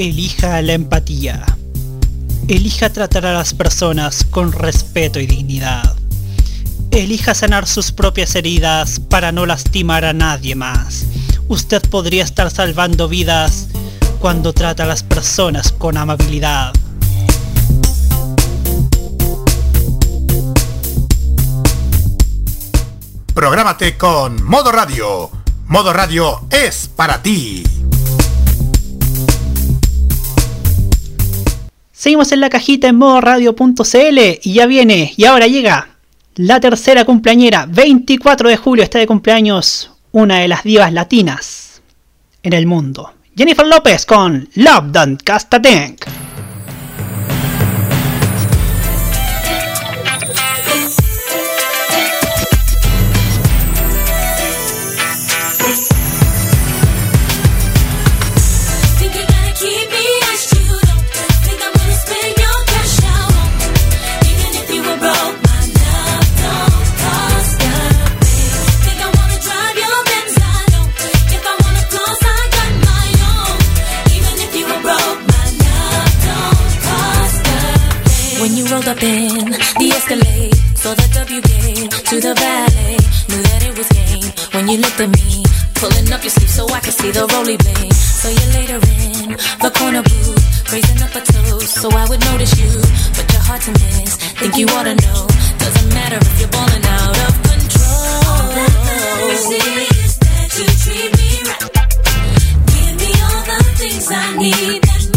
Elija 0.00 0.62
la 0.62 0.72
empatía. 0.72 1.44
Elija 2.48 2.88
tratar 2.88 3.26
a 3.26 3.34
las 3.34 3.52
personas 3.52 4.24
con 4.24 4.50
respeto 4.50 5.20
y 5.20 5.26
dignidad. 5.26 5.94
Elija 6.90 7.34
sanar 7.34 7.66
sus 7.66 7.92
propias 7.92 8.34
heridas 8.34 8.98
para 8.98 9.30
no 9.30 9.44
lastimar 9.44 10.06
a 10.06 10.14
nadie 10.14 10.54
más. 10.54 11.04
Usted 11.48 11.82
podría 11.90 12.24
estar 12.24 12.50
salvando 12.50 13.08
vidas 13.08 13.68
cuando 14.20 14.54
trata 14.54 14.84
a 14.84 14.86
las 14.86 15.02
personas 15.02 15.70
con 15.70 15.98
amabilidad. 15.98 16.72
Prográmate 23.34 23.98
con 23.98 24.42
Modo 24.44 24.72
Radio. 24.72 25.30
Modo 25.66 25.92
Radio 25.92 26.46
es 26.50 26.88
para 26.88 27.20
ti. 27.20 27.79
Seguimos 32.00 32.32
en 32.32 32.40
la 32.40 32.48
cajita 32.48 32.88
en 32.88 32.96
modo 32.96 33.20
radio.cl 33.20 34.18
y 34.42 34.54
ya 34.54 34.64
viene, 34.64 35.12
y 35.18 35.26
ahora 35.26 35.46
llega 35.48 35.98
la 36.34 36.58
tercera 36.58 37.04
cumpleañera, 37.04 37.66
24 37.66 38.48
de 38.48 38.56
julio 38.56 38.82
está 38.82 38.98
de 38.98 39.06
cumpleaños 39.06 39.90
una 40.10 40.38
de 40.38 40.48
las 40.48 40.64
divas 40.64 40.94
latinas 40.94 41.82
en 42.42 42.54
el 42.54 42.66
mundo. 42.66 43.12
Jennifer 43.36 43.66
López 43.66 44.06
con 44.06 44.48
Love 44.54 44.86
Don't 44.86 45.22
Cast 45.22 45.52
a 45.52 45.60
Tank. 45.60 46.29
Up 78.90 79.02
in 79.04 79.44
the 79.78 79.88
Escalade. 79.94 80.54
Saw 80.74 80.94
the 80.94 81.08
W 81.14 81.40
game 81.40 81.88
to 82.10 82.16
the 82.18 82.34
valet. 82.34 82.98
Knew 83.30 83.42
that 83.50 83.62
it 83.68 83.74
was 83.78 83.88
game 83.94 84.30
when 84.54 84.66
you 84.68 84.78
looked 84.82 84.98
at 84.98 85.10
me. 85.14 85.44
Pulling 85.78 86.10
up 86.10 86.22
your 86.26 86.34
sleeve 86.34 86.50
so 86.50 86.66
I 86.66 86.80
could 86.80 86.94
see 86.94 87.10
the 87.12 87.24
roly 87.30 87.56
blade. 87.56 87.94
So 87.94 88.28
you 88.28 88.46
later 88.58 88.80
in 89.06 89.38
the 89.62 89.70
corner 89.78 90.02
booth, 90.02 90.72
raising 90.72 91.00
up 91.06 91.14
a 91.14 91.22
toast 91.22 91.74
so 91.82 91.86
I 92.02 92.04
would 92.10 92.22
notice 92.30 92.54
you. 92.58 92.72
But 93.14 93.26
your 93.30 93.42
heart's 93.46 93.68
a 93.68 93.72
miss. 93.72 94.12
Think 94.42 94.56
you 94.58 94.66
ought 94.74 94.86
to 94.90 94.96
know. 95.06 95.20
Doesn't 95.62 95.90
matter 95.94 96.18
if 96.18 96.34
you're 96.40 96.50
balling 96.50 96.86
out 96.98 97.18
of 97.26 97.32
control. 97.46 98.10
All 98.26 98.48
that 98.58 98.74
matters 98.90 99.46
is 99.54 100.12
that 100.18 100.48
you 100.58 100.66
treat 100.82 101.10
me 101.20 101.30
right. 101.46 101.70
Give 102.74 102.94
me 103.02 103.10
all 103.22 103.42
the 103.50 103.58
things 103.78 104.06
I 104.10 104.26
need. 104.42 105.09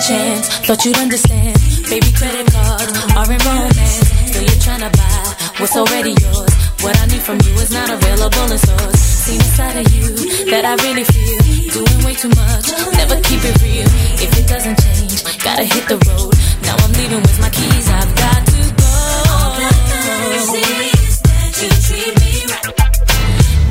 Chance, 0.00 0.48
thought 0.64 0.84
you'd 0.84 0.96
understand. 0.96 1.54
Baby, 1.88 2.10
credit 2.16 2.46
cards 2.52 2.92
are 3.16 3.28
in 3.28 3.40
romance. 3.44 4.00
Still 4.32 4.44
you're 4.44 4.62
trying 4.64 4.80
to 4.80 4.90
buy 4.96 5.24
what's 5.60 5.76
already 5.76 6.14
yours. 6.16 6.52
What 6.80 6.96
I 6.96 7.06
need 7.06 7.22
from 7.22 7.38
you 7.44 7.52
is 7.60 7.70
not 7.70 7.90
available 7.90 8.46
in 8.50 8.58
stores. 8.58 8.98
Seen 8.98 9.40
a 9.40 9.50
side 9.58 9.76
of 9.76 9.86
you 9.92 10.08
that 10.50 10.64
I 10.64 10.74
really 10.86 11.04
feel. 11.04 11.38
Doing 11.76 12.00
way 12.04 12.14
too 12.14 12.32
much, 12.32 12.66
never 12.96 13.16
keep 13.20 13.42
it 13.44 13.56
real. 13.60 13.88
If 14.24 14.30
it 14.40 14.46
doesn't 14.48 14.78
change, 14.80 15.20
gotta 15.44 15.64
hit 15.64 15.84
the 15.88 15.98
road. 16.08 16.32
Now 16.64 16.76
I'm 16.80 16.92
leaving 16.96 17.20
with 17.20 17.38
my 17.40 17.50
keys, 17.50 17.86
I've 17.90 18.14
got 18.16 18.40
to 18.46 18.60
go. 18.80 18.92
All 19.36 19.52
that 19.60 19.76
matters 19.92 20.48
is 20.48 21.20
that 21.28 21.52
you 21.60 21.70
treat 21.84 22.14
me 22.24 22.32
right. 22.48 22.72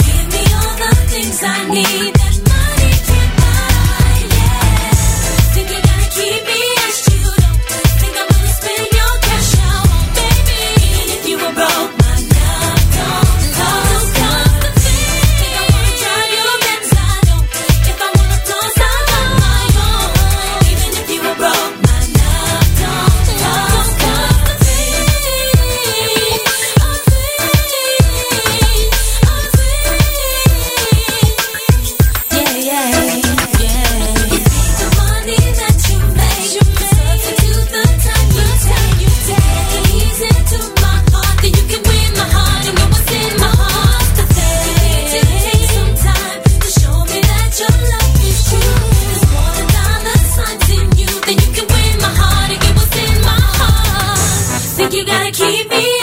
Give 0.05 0.25
me 0.35 0.43
all 0.53 0.75
the 0.77 0.91
things 1.09 1.39
I 1.41 1.57
need. 1.73 2.18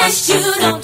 Keep 0.07 0.37
me 0.37 0.41
as 0.41 0.47
you 0.47 0.61
don't 0.61 0.76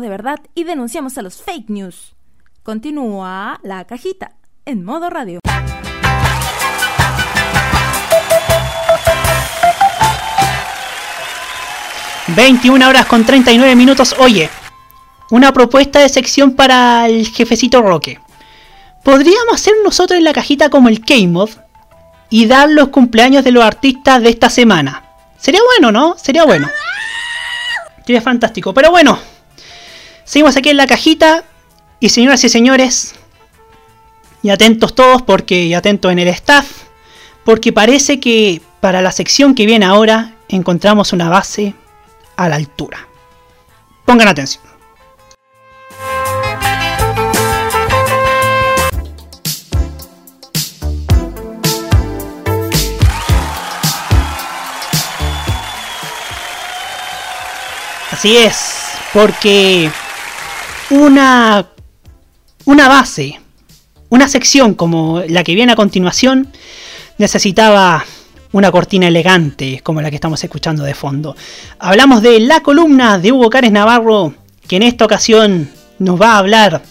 de 0.00 0.08
verdad 0.08 0.38
y 0.54 0.64
denunciamos 0.64 1.18
a 1.18 1.22
los 1.22 1.42
fake 1.42 1.70
news. 1.70 2.14
Continúa 2.62 3.60
la 3.62 3.84
cajita 3.86 4.32
en 4.64 4.84
modo 4.84 5.10
radio. 5.10 5.40
...21 12.36 12.86
horas 12.86 13.06
con 13.06 13.24
39 13.24 13.74
minutos... 13.74 14.14
...oye... 14.18 14.50
...una 15.30 15.50
propuesta 15.52 16.00
de 16.00 16.10
sección 16.10 16.52
para 16.54 17.06
el 17.06 17.26
jefecito 17.26 17.80
Roque... 17.80 18.20
¿Podríamos 19.02 19.54
hacer 19.54 19.72
nosotros 19.82 20.18
en 20.18 20.24
la 20.24 20.34
cajita 20.34 20.68
como 20.68 20.90
el 20.90 21.00
K-Mod... 21.00 21.50
...y 22.28 22.44
dar 22.44 22.68
los 22.68 22.88
cumpleaños 22.88 23.44
de 23.44 23.52
los 23.52 23.64
artistas 23.64 24.22
de 24.22 24.28
esta 24.28 24.50
semana... 24.50 25.04
Sería 25.38 25.60
bueno, 25.64 25.90
¿no? 25.90 26.18
Sería 26.18 26.44
bueno. 26.44 26.68
Sería 28.04 28.20
fantástico. 28.20 28.74
Pero 28.74 28.90
bueno, 28.90 29.18
seguimos 30.28 30.56
aquí 30.56 30.68
en 30.68 30.76
la 30.76 30.86
cajita. 30.86 31.44
Y 32.00 32.10
señoras 32.10 32.44
y 32.44 32.48
señores, 32.48 33.16
y 34.40 34.50
atentos 34.50 34.94
todos, 34.94 35.22
porque 35.22 35.64
y 35.64 35.74
atentos 35.74 36.12
en 36.12 36.20
el 36.20 36.28
staff, 36.28 36.70
porque 37.44 37.72
parece 37.72 38.20
que 38.20 38.62
para 38.80 39.02
la 39.02 39.10
sección 39.10 39.56
que 39.56 39.66
viene 39.66 39.84
ahora 39.84 40.36
encontramos 40.48 41.12
una 41.12 41.28
base 41.28 41.74
a 42.36 42.48
la 42.48 42.54
altura. 42.54 43.08
Pongan 44.04 44.28
atención. 44.28 44.62
Así 58.12 58.36
es, 58.36 58.92
porque 59.12 59.90
una, 60.90 61.68
una 62.64 62.88
base, 62.88 63.40
una 64.08 64.28
sección 64.28 64.74
como 64.74 65.22
la 65.28 65.44
que 65.44 65.54
viene 65.54 65.72
a 65.72 65.76
continuación, 65.76 66.48
necesitaba 67.18 68.04
una 68.52 68.72
cortina 68.72 69.08
elegante 69.08 69.80
como 69.82 70.00
la 70.00 70.10
que 70.10 70.16
estamos 70.16 70.42
escuchando 70.42 70.82
de 70.84 70.94
fondo. 70.94 71.36
Hablamos 71.78 72.22
de 72.22 72.40
la 72.40 72.60
columna 72.60 73.18
de 73.18 73.32
Hugo 73.32 73.50
Cárez 73.50 73.72
Navarro, 73.72 74.34
que 74.66 74.76
en 74.76 74.82
esta 74.82 75.04
ocasión 75.04 75.70
nos 75.98 76.20
va 76.20 76.32
a 76.32 76.38
hablar 76.38 76.82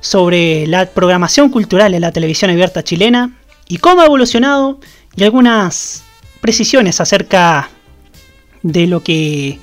sobre 0.00 0.66
la 0.66 0.86
programación 0.86 1.48
cultural 1.48 1.94
en 1.94 2.00
la 2.00 2.12
televisión 2.12 2.50
abierta 2.50 2.82
chilena 2.82 3.36
y 3.68 3.78
cómo 3.78 4.02
ha 4.02 4.06
evolucionado 4.06 4.78
y 5.16 5.24
algunas 5.24 6.02
precisiones 6.40 7.00
acerca 7.00 7.70
de 8.62 8.86
lo 8.86 9.02
que 9.02 9.58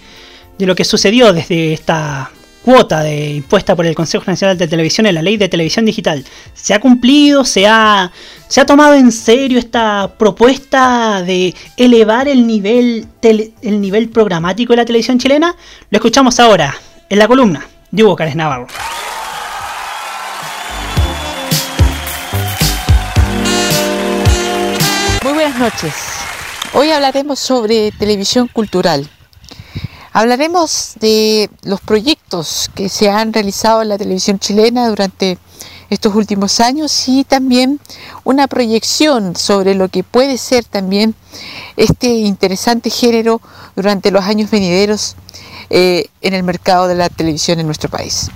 de 0.57 0.65
lo 0.65 0.75
que 0.75 0.84
sucedió 0.84 1.32
desde 1.32 1.73
esta 1.73 2.32
cuota 2.64 3.01
de 3.01 3.36
impuesta 3.36 3.76
por 3.76 3.86
el 3.86 3.95
Consejo 3.95 4.26
Nacional 4.28 4.57
de 4.57 4.68
Televisión 4.68 5.05
en 5.07 5.16
la 5.16 5.22
Ley 5.22 5.38
de 5.38 5.49
Televisión 5.49 5.86
Digital. 5.86 6.26
¿Se 6.53 6.74
ha 6.74 6.80
cumplido? 6.80 7.45
¿Se 7.45 7.68
ha, 7.68 8.12
se 8.47 8.62
ha 8.62 8.66
tomado 8.66 8.93
en 8.93 9.12
serio 9.12 9.60
esta 9.60 10.14
propuesta 10.18 11.22
de 11.24 11.55
elevar 11.78 12.28
el 12.28 12.45
nivel, 12.45 13.07
el 13.22 13.82
nivel 13.82 14.10
programático 14.10 14.74
de 14.74 14.78
la 14.78 14.86
televisión 14.86 15.20
chilena? 15.20 15.55
Lo 15.89 15.97
escuchamos 15.97 16.39
ahora 16.39 16.76
en 17.10 17.20
la 17.20 17.28
columna 17.28 17.66
de 17.91 18.03
Hugo 18.03 18.16
Cárez 18.16 18.36
Navarro. 18.36 18.68
Muy 25.24 25.34
buenas 25.34 25.60
noches. 25.60 25.93
Hoy 26.74 26.91
hablaremos 26.91 27.39
sobre 27.39 27.91
televisión 27.91 28.47
cultural. 28.47 29.10
Hablaremos 30.12 30.93
de 30.99 31.49
los 31.64 31.82
proyectos 31.82 32.72
que 32.74 32.89
se 32.89 33.10
han 33.10 33.32
realizado 33.32 33.82
en 33.82 33.89
la 33.89 33.97
televisión 33.97 34.39
chilena 34.39 34.88
durante 34.89 35.38
estos 35.89 36.16
últimos 36.16 36.60
años 36.60 37.07
y 37.07 37.24
también 37.24 37.80
una 38.24 38.47
proyección 38.47 39.36
sobre 39.36 39.76
lo 39.76 39.89
que 39.89 40.03
puede 40.03 40.38
ser 40.38 40.64
también 40.64 41.16
este 41.78 42.07
interesante 42.07 42.89
género 42.89 43.41
durante 43.76 44.12
los 44.12 44.24
años 44.24 44.51
venideros 44.51 45.16
eh, 45.70 46.07
en 46.22 46.34
el 46.34 46.43
mercado 46.43 46.88
de 46.88 46.95
la 46.95 47.10
televisión 47.10 47.60
en 47.60 47.66
nuestro 47.66 47.89
país. 47.89 48.30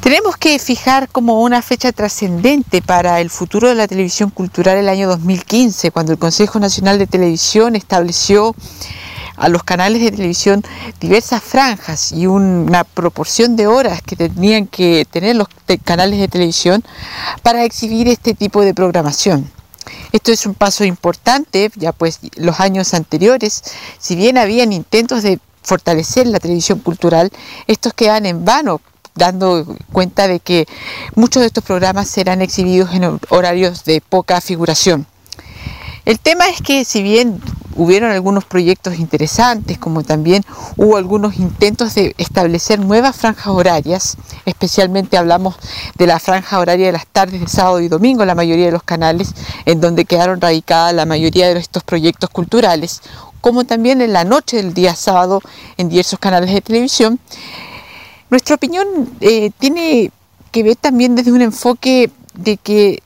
Tenemos 0.00 0.36
que 0.36 0.58
fijar 0.58 1.08
como 1.08 1.42
una 1.42 1.60
fecha 1.60 1.92
trascendente 1.92 2.82
para 2.82 3.20
el 3.20 3.30
futuro 3.30 3.68
de 3.68 3.74
la 3.74 3.88
televisión 3.88 4.30
cultural 4.30 4.78
el 4.78 4.88
año 4.88 5.08
2015, 5.08 5.90
cuando 5.90 6.12
el 6.12 6.18
Consejo 6.18 6.60
Nacional 6.60 6.98
de 6.98 7.06
Televisión 7.06 7.76
estableció 7.76 8.54
a 9.38 9.48
los 9.48 9.62
canales 9.62 10.02
de 10.02 10.10
televisión 10.10 10.62
diversas 11.00 11.42
franjas 11.42 12.12
y 12.12 12.26
una 12.26 12.84
proporción 12.84 13.56
de 13.56 13.66
horas 13.66 14.02
que 14.02 14.16
tenían 14.16 14.66
que 14.66 15.06
tener 15.10 15.36
los 15.36 15.48
canales 15.84 16.18
de 16.18 16.28
televisión 16.28 16.84
para 17.42 17.64
exhibir 17.64 18.08
este 18.08 18.34
tipo 18.34 18.62
de 18.62 18.74
programación. 18.74 19.50
Esto 20.12 20.32
es 20.32 20.44
un 20.46 20.54
paso 20.54 20.84
importante, 20.84 21.70
ya 21.76 21.92
pues 21.92 22.20
los 22.36 22.60
años 22.60 22.92
anteriores, 22.94 23.62
si 23.98 24.16
bien 24.16 24.38
habían 24.38 24.72
intentos 24.72 25.22
de 25.22 25.38
fortalecer 25.62 26.26
la 26.26 26.40
televisión 26.40 26.80
cultural, 26.80 27.30
estos 27.66 27.94
quedan 27.94 28.26
en 28.26 28.44
vano 28.44 28.80
dando 29.14 29.66
cuenta 29.92 30.28
de 30.28 30.40
que 30.40 30.66
muchos 31.14 31.40
de 31.40 31.48
estos 31.48 31.64
programas 31.64 32.08
serán 32.08 32.40
exhibidos 32.40 32.94
en 32.94 33.18
horarios 33.28 33.84
de 33.84 34.00
poca 34.00 34.40
figuración. 34.40 35.06
El 36.08 36.18
tema 36.18 36.48
es 36.48 36.62
que 36.62 36.86
si 36.86 37.02
bien 37.02 37.38
hubieron 37.76 38.10
algunos 38.10 38.46
proyectos 38.46 38.98
interesantes, 38.98 39.76
como 39.76 40.04
también 40.04 40.42
hubo 40.78 40.96
algunos 40.96 41.36
intentos 41.36 41.94
de 41.96 42.14
establecer 42.16 42.80
nuevas 42.80 43.14
franjas 43.14 43.48
horarias, 43.48 44.16
especialmente 44.46 45.18
hablamos 45.18 45.56
de 45.98 46.06
la 46.06 46.18
franja 46.18 46.60
horaria 46.60 46.86
de 46.86 46.92
las 46.92 47.06
tardes 47.06 47.42
de 47.42 47.46
sábado 47.46 47.80
y 47.80 47.88
domingo, 47.88 48.24
la 48.24 48.34
mayoría 48.34 48.64
de 48.64 48.72
los 48.72 48.84
canales 48.84 49.34
en 49.66 49.82
donde 49.82 50.06
quedaron 50.06 50.40
radicadas 50.40 50.94
la 50.94 51.04
mayoría 51.04 51.52
de 51.52 51.60
estos 51.60 51.84
proyectos 51.84 52.30
culturales, 52.30 53.02
como 53.42 53.64
también 53.64 54.00
en 54.00 54.14
la 54.14 54.24
noche 54.24 54.56
del 54.56 54.72
día 54.72 54.94
sábado 54.94 55.42
en 55.76 55.90
diversos 55.90 56.18
canales 56.18 56.50
de 56.50 56.62
televisión. 56.62 57.20
Nuestra 58.30 58.54
opinión 58.54 58.86
eh, 59.20 59.50
tiene 59.58 60.10
que 60.52 60.62
ver 60.62 60.76
también 60.76 61.16
desde 61.16 61.32
un 61.32 61.42
enfoque 61.42 62.10
de 62.32 62.56
que 62.56 63.02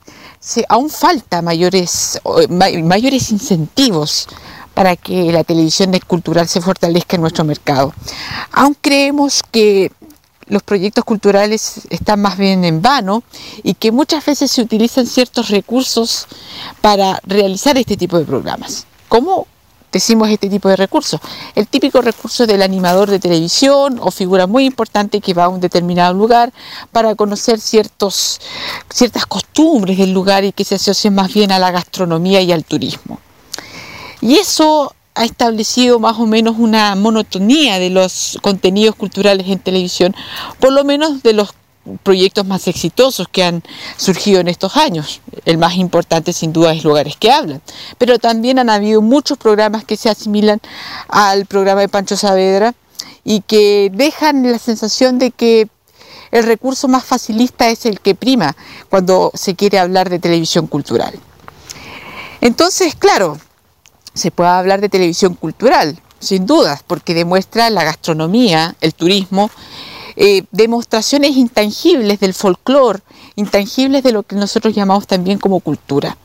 aún 0.69 0.91
falta 0.91 1.43
mayores, 1.43 2.21
mayores 2.49 3.31
incentivos 3.31 4.29
para 4.75 4.97
que 4.97 5.33
la 5.33 5.45
televisión 5.45 5.93
cultural 6.07 6.49
se 6.49 6.61
fortalezca 6.61 7.17
en 7.17 7.23
nuestro 7.23 7.45
mercado. 7.45 7.95
Aún 8.53 8.77
creemos 8.81 9.43
que 9.51 9.93
los 10.47 10.63
proyectos 10.63 11.05
culturales 11.05 11.83
están 11.91 12.21
más 12.21 12.37
bien 12.37 12.65
en 12.65 12.83
vano 12.83 13.23
y 13.63 13.75
que 13.75 13.93
muchas 13.93 14.25
veces 14.25 14.51
se 14.51 14.63
utilizan 14.63 15.07
ciertos 15.07 15.49
recursos 15.49 16.27
para 16.81 17.21
realizar 17.25 17.79
este 17.79 17.97
tipo 17.97 18.19
de 18.19 18.25
programas, 18.25 18.87
como 19.09 19.47
decimos 19.93 20.31
este 20.31 20.49
tipo 20.49 20.69
de 20.69 20.77
recursos. 20.77 21.21
El 21.55 21.69
típico 21.69 22.01
recurso 22.01 22.47
del 22.47 22.63
animador 22.63 23.11
de 23.11 23.19
televisión 23.19 23.99
o 24.01 24.11
figura 24.11 24.47
muy 24.47 24.65
importante 24.65 25.21
que 25.21 25.35
va 25.35 25.45
a 25.45 25.49
un 25.49 25.61
determinado 25.61 26.15
lugar 26.15 26.53
para 26.91 27.15
conocer 27.15 27.61
ciertos, 27.61 28.41
ciertas 28.93 29.27
costumbres 29.27 29.99
del 29.99 30.13
lugar 30.13 30.45
y 30.45 30.53
que 30.53 30.65
se 30.65 30.77
asocian 30.77 31.15
más 31.15 31.33
bien 31.33 31.53
a 31.53 31.59
la 31.59 31.71
gastronomía 31.71 32.41
y 32.41 32.51
al 32.51 32.65
turismo. 32.65 33.21
Y 34.21 34.37
eso 34.37 34.95
ha 35.15 35.25
establecido 35.25 35.99
más 35.99 36.19
o 36.19 36.27
menos 36.27 36.57
una 36.59 36.95
monotonía 36.95 37.79
de 37.79 37.91
los 37.91 38.39
contenidos 38.41 38.95
culturales 38.95 39.47
en 39.49 39.59
televisión, 39.59 40.15
por 40.59 40.73
lo 40.73 40.85
menos 40.85 41.23
de 41.23 41.35
los 41.35 41.53
proyectos 42.03 42.47
más 42.47 42.69
exitosos 42.69 43.29
que 43.29 43.45
han 43.45 43.63
surgido 43.97 44.41
en 44.41 44.49
estos 44.49 44.77
años. 44.77 45.21
El 45.45 45.59
más 45.59 45.77
importante 45.77 46.33
sin 46.33 46.53
duda 46.53 46.73
es 46.73 46.85
Lugares 46.85 47.17
que 47.17 47.33
Hablan. 47.33 47.63
Pero 47.99 48.19
también 48.19 48.59
han 48.59 48.71
habido 48.71 49.03
muchos 49.03 49.39
programas 49.39 49.85
que 49.85 49.97
se 49.97 50.09
asimilan 50.09 50.61
al 51.09 51.47
programa 51.47 51.81
de 51.81 51.89
Pancho 51.89 52.17
Saavedra 52.17 52.75
y 53.25 53.41
que 53.41 53.91
dejan 53.93 54.51
la 54.51 54.59
sensación 54.59 55.19
de 55.19 55.31
que 55.31 55.69
el 56.31 56.45
recurso 56.45 56.89
más 56.89 57.05
facilista 57.05 57.69
es 57.69 57.85
el 57.87 58.01
que 58.01 58.15
prima 58.15 58.57
cuando 58.89 59.31
se 59.35 59.55
quiere 59.55 59.79
hablar 59.79 60.09
de 60.09 60.19
televisión 60.19 60.67
cultural. 60.67 61.15
Entonces, 62.41 62.95
claro, 62.95 63.39
se 64.15 64.31
puede 64.31 64.51
hablar 64.51 64.81
de 64.81 64.89
televisión 64.89 65.35
cultural, 65.35 66.01
sin 66.19 66.47
dudas, 66.47 66.83
porque 66.87 67.15
demuestra 67.15 67.71
la 67.71 67.85
gastronomía, 67.85 68.75
el 68.81 68.95
turismo, 68.95 69.51
eh, 70.17 70.45
demostraciones 70.51 71.37
intangibles 71.37 72.21
del 72.21 72.35
folclore, 72.35 73.01
intangibles 73.37 74.03
de 74.03 74.13
lo 74.13 74.23
que 74.23 74.37
nosotros 74.37 74.75
llamamos 74.75 75.07
también 75.07 75.39
como 75.39 75.61
cultura. 75.61 76.17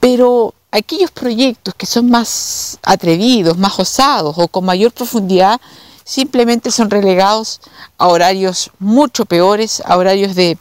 Pero 0.00 0.54
aquellos 0.70 1.10
proyectos 1.10 1.74
que 1.74 1.86
son 1.86 2.10
más 2.10 2.78
atrevidos, 2.82 3.58
más 3.58 3.78
osados 3.78 4.34
o 4.38 4.48
con 4.48 4.64
mayor 4.64 4.92
profundidad, 4.92 5.60
simplemente 6.04 6.70
son 6.70 6.90
relegados 6.90 7.60
a 7.98 8.08
horarios 8.08 8.70
mucho 8.78 9.24
peores, 9.24 9.82
a 9.84 9.96
horarios 9.96 10.34
de, 10.34 10.58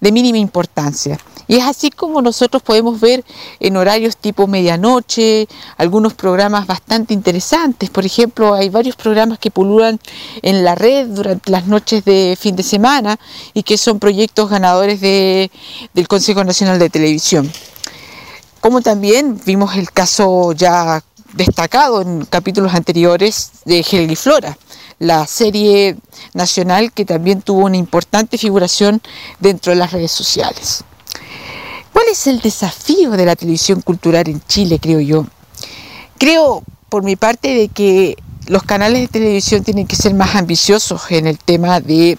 de 0.00 0.12
mínima 0.12 0.38
importancia. 0.38 1.18
Y 1.46 1.56
es 1.56 1.64
así 1.64 1.90
como 1.90 2.20
nosotros 2.20 2.62
podemos 2.62 3.00
ver 3.00 3.24
en 3.58 3.76
horarios 3.76 4.18
tipo 4.18 4.46
medianoche 4.46 5.48
algunos 5.78 6.12
programas 6.12 6.66
bastante 6.66 7.14
interesantes. 7.14 7.88
Por 7.88 8.04
ejemplo, 8.04 8.54
hay 8.54 8.68
varios 8.68 8.96
programas 8.96 9.38
que 9.38 9.50
pululan 9.50 9.98
en 10.42 10.62
la 10.62 10.74
red 10.74 11.06
durante 11.08 11.50
las 11.50 11.66
noches 11.66 12.04
de 12.04 12.36
fin 12.38 12.54
de 12.54 12.62
semana 12.62 13.18
y 13.54 13.62
que 13.62 13.78
son 13.78 13.98
proyectos 13.98 14.50
ganadores 14.50 15.00
de, 15.00 15.50
del 15.94 16.06
Consejo 16.06 16.44
Nacional 16.44 16.78
de 16.78 16.90
Televisión. 16.90 17.50
Como 18.60 18.82
también 18.82 19.40
vimos 19.46 19.76
el 19.76 19.90
caso 19.90 20.52
ya 20.52 21.02
destacado 21.32 22.02
en 22.02 22.24
capítulos 22.24 22.74
anteriores 22.74 23.50
de 23.64 23.78
y 23.78 24.16
Flora, 24.16 24.58
la 24.98 25.26
serie 25.26 25.96
nacional 26.34 26.92
que 26.92 27.04
también 27.04 27.42
tuvo 27.42 27.66
una 27.66 27.76
importante 27.76 28.38
figuración 28.38 29.00
dentro 29.38 29.72
de 29.72 29.78
las 29.78 29.92
redes 29.92 30.12
sociales. 30.12 30.84
¿Cuál 31.92 32.06
es 32.12 32.26
el 32.26 32.40
desafío 32.40 33.10
de 33.10 33.26
la 33.26 33.36
televisión 33.36 33.80
cultural 33.80 34.28
en 34.28 34.40
Chile, 34.46 34.78
creo 34.80 35.00
yo? 35.00 35.26
Creo, 36.18 36.62
por 36.88 37.02
mi 37.02 37.16
parte, 37.16 37.54
de 37.54 37.68
que 37.68 38.16
los 38.46 38.62
canales 38.62 39.02
de 39.02 39.08
televisión 39.08 39.62
tienen 39.62 39.86
que 39.86 39.96
ser 39.96 40.14
más 40.14 40.34
ambiciosos 40.34 41.02
en 41.10 41.26
el 41.26 41.38
tema 41.38 41.80
de 41.80 42.18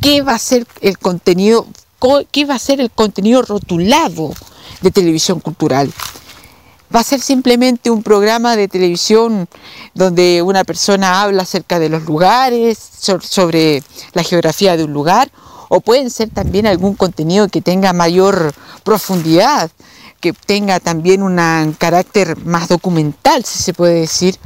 qué 0.00 0.22
va 0.22 0.34
a 0.34 0.38
ser 0.38 0.66
el 0.80 0.98
contenido, 0.98 1.66
qué 2.30 2.44
va 2.44 2.54
a 2.54 2.58
ser 2.58 2.80
el 2.80 2.90
contenido 2.90 3.42
rotulado 3.42 4.32
de 4.80 4.90
televisión 4.90 5.40
cultural. 5.40 5.92
Va 6.94 7.00
a 7.00 7.04
ser 7.04 7.20
simplemente 7.20 7.90
un 7.90 8.02
programa 8.02 8.56
de 8.56 8.68
televisión 8.68 9.48
donde 9.94 10.42
una 10.42 10.64
persona 10.64 11.22
habla 11.22 11.42
acerca 11.42 11.78
de 11.78 11.88
los 11.88 12.04
lugares, 12.04 12.78
sobre 12.98 13.82
la 14.12 14.22
geografía 14.22 14.76
de 14.76 14.84
un 14.84 14.92
lugar, 14.92 15.30
o 15.68 15.80
pueden 15.80 16.10
ser 16.10 16.30
también 16.30 16.66
algún 16.66 16.94
contenido 16.94 17.48
que 17.48 17.60
tenga 17.60 17.92
mayor 17.92 18.54
profundidad, 18.84 19.70
que 20.20 20.32
tenga 20.32 20.80
también 20.80 21.22
un 21.22 21.36
carácter 21.78 22.36
más 22.44 22.68
documental, 22.68 23.44
si 23.44 23.62
se 23.62 23.74
puede 23.74 24.00
decir, 24.00 24.38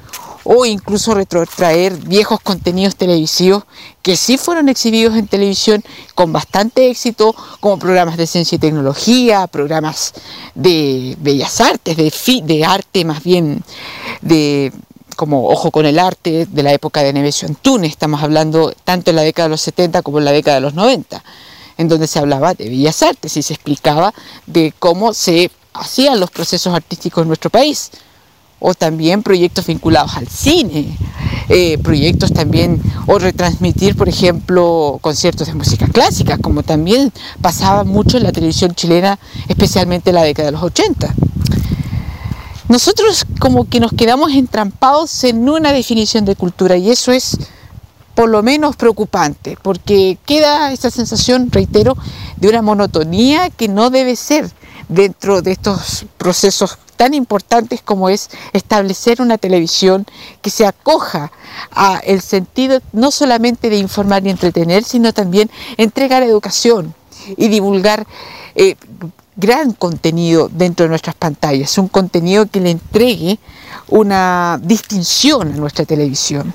o 0.44 0.64
incluso 0.64 1.14
retrotraer 1.14 1.96
viejos 1.96 2.40
contenidos 2.40 2.96
televisivos 2.96 3.64
que 4.02 4.16
sí 4.16 4.38
fueron 4.38 4.68
exhibidos 4.68 5.16
en 5.16 5.26
televisión 5.26 5.82
con 6.14 6.32
bastante 6.32 6.90
éxito, 6.90 7.34
como 7.60 7.78
programas 7.78 8.16
de 8.16 8.26
ciencia 8.26 8.56
y 8.56 8.58
tecnología, 8.58 9.46
programas 9.46 10.14
de 10.54 11.16
bellas 11.20 11.60
artes, 11.60 11.96
de, 11.96 12.12
de 12.44 12.64
arte 12.64 13.04
más 13.04 13.22
bien, 13.22 13.62
de 14.22 14.72
como 15.16 15.48
Ojo 15.48 15.70
con 15.70 15.84
el 15.84 15.98
Arte 15.98 16.46
de 16.46 16.62
la 16.62 16.72
época 16.72 17.02
de 17.02 17.12
Nemesio 17.12 17.46
Antunes, 17.46 17.90
estamos 17.90 18.22
hablando 18.22 18.72
tanto 18.84 19.10
en 19.10 19.16
la 19.16 19.22
década 19.22 19.48
de 19.48 19.50
los 19.50 19.60
70 19.60 20.00
como 20.00 20.18
en 20.18 20.24
la 20.24 20.32
década 20.32 20.54
de 20.54 20.62
los 20.62 20.72
90, 20.72 21.22
en 21.76 21.88
donde 21.88 22.06
se 22.06 22.18
hablaba 22.18 22.54
de 22.54 22.70
bellas 22.70 23.02
artes 23.02 23.36
y 23.36 23.42
se 23.42 23.52
explicaba 23.52 24.14
de 24.46 24.72
cómo 24.78 25.12
se 25.12 25.50
hacían 25.74 26.20
los 26.20 26.30
procesos 26.30 26.74
artísticos 26.74 27.20
en 27.20 27.28
nuestro 27.28 27.50
país 27.50 27.90
o 28.60 28.74
también 28.74 29.22
proyectos 29.22 29.66
vinculados 29.66 30.16
al 30.16 30.28
cine, 30.28 30.96
eh, 31.48 31.78
proyectos 31.78 32.32
también, 32.32 32.80
o 33.06 33.18
retransmitir, 33.18 33.96
por 33.96 34.08
ejemplo, 34.08 34.98
conciertos 35.00 35.48
de 35.48 35.54
música 35.54 35.88
clásica, 35.88 36.38
como 36.38 36.62
también 36.62 37.12
pasaba 37.40 37.84
mucho 37.84 38.18
en 38.18 38.22
la 38.22 38.32
televisión 38.32 38.74
chilena, 38.74 39.18
especialmente 39.48 40.10
en 40.10 40.16
la 40.16 40.22
década 40.22 40.46
de 40.46 40.52
los 40.52 40.62
80. 40.62 41.14
Nosotros 42.68 43.26
como 43.40 43.68
que 43.68 43.80
nos 43.80 43.92
quedamos 43.92 44.32
entrampados 44.32 45.24
en 45.24 45.48
una 45.48 45.72
definición 45.72 46.24
de 46.24 46.36
cultura 46.36 46.76
y 46.76 46.90
eso 46.90 47.10
es 47.10 47.36
por 48.14 48.28
lo 48.28 48.42
menos 48.42 48.76
preocupante, 48.76 49.56
porque 49.62 50.18
queda 50.26 50.72
esa 50.72 50.90
sensación, 50.90 51.50
reitero, 51.50 51.96
de 52.36 52.48
una 52.48 52.62
monotonía 52.62 53.50
que 53.50 53.66
no 53.66 53.90
debe 53.90 54.14
ser 54.14 54.50
dentro 54.88 55.42
de 55.42 55.52
estos 55.52 56.04
procesos 56.18 56.78
tan 57.00 57.14
importantes 57.14 57.80
como 57.80 58.10
es 58.10 58.28
establecer 58.52 59.22
una 59.22 59.38
televisión 59.38 60.04
que 60.42 60.50
se 60.50 60.66
acoja 60.66 61.32
a 61.70 61.96
el 62.04 62.20
sentido 62.20 62.82
no 62.92 63.10
solamente 63.10 63.70
de 63.70 63.78
informar 63.78 64.26
y 64.26 64.28
entretener, 64.28 64.84
sino 64.84 65.14
también 65.14 65.50
entregar 65.78 66.22
educación 66.22 66.94
y 67.38 67.48
divulgar 67.48 68.06
eh, 68.54 68.76
gran 69.34 69.72
contenido 69.72 70.50
dentro 70.52 70.84
de 70.84 70.90
nuestras 70.90 71.16
pantallas, 71.16 71.78
un 71.78 71.88
contenido 71.88 72.44
que 72.44 72.60
le 72.60 72.70
entregue 72.70 73.38
una 73.88 74.60
distinción 74.62 75.54
a 75.54 75.56
nuestra 75.56 75.86
televisión. 75.86 76.52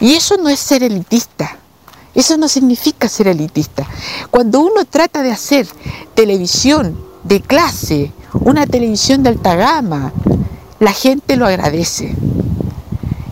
Y 0.00 0.14
eso 0.14 0.38
no 0.38 0.48
es 0.48 0.58
ser 0.58 0.84
elitista, 0.84 1.58
eso 2.14 2.38
no 2.38 2.48
significa 2.48 3.10
ser 3.10 3.28
elitista. 3.28 3.86
Cuando 4.30 4.60
uno 4.60 4.86
trata 4.86 5.22
de 5.22 5.32
hacer 5.32 5.66
televisión 6.14 6.96
de 7.26 7.40
clase, 7.40 8.12
una 8.40 8.66
televisión 8.66 9.22
de 9.22 9.30
alta 9.30 9.56
gama, 9.56 10.12
la 10.78 10.92
gente 10.92 11.36
lo 11.36 11.46
agradece. 11.46 12.14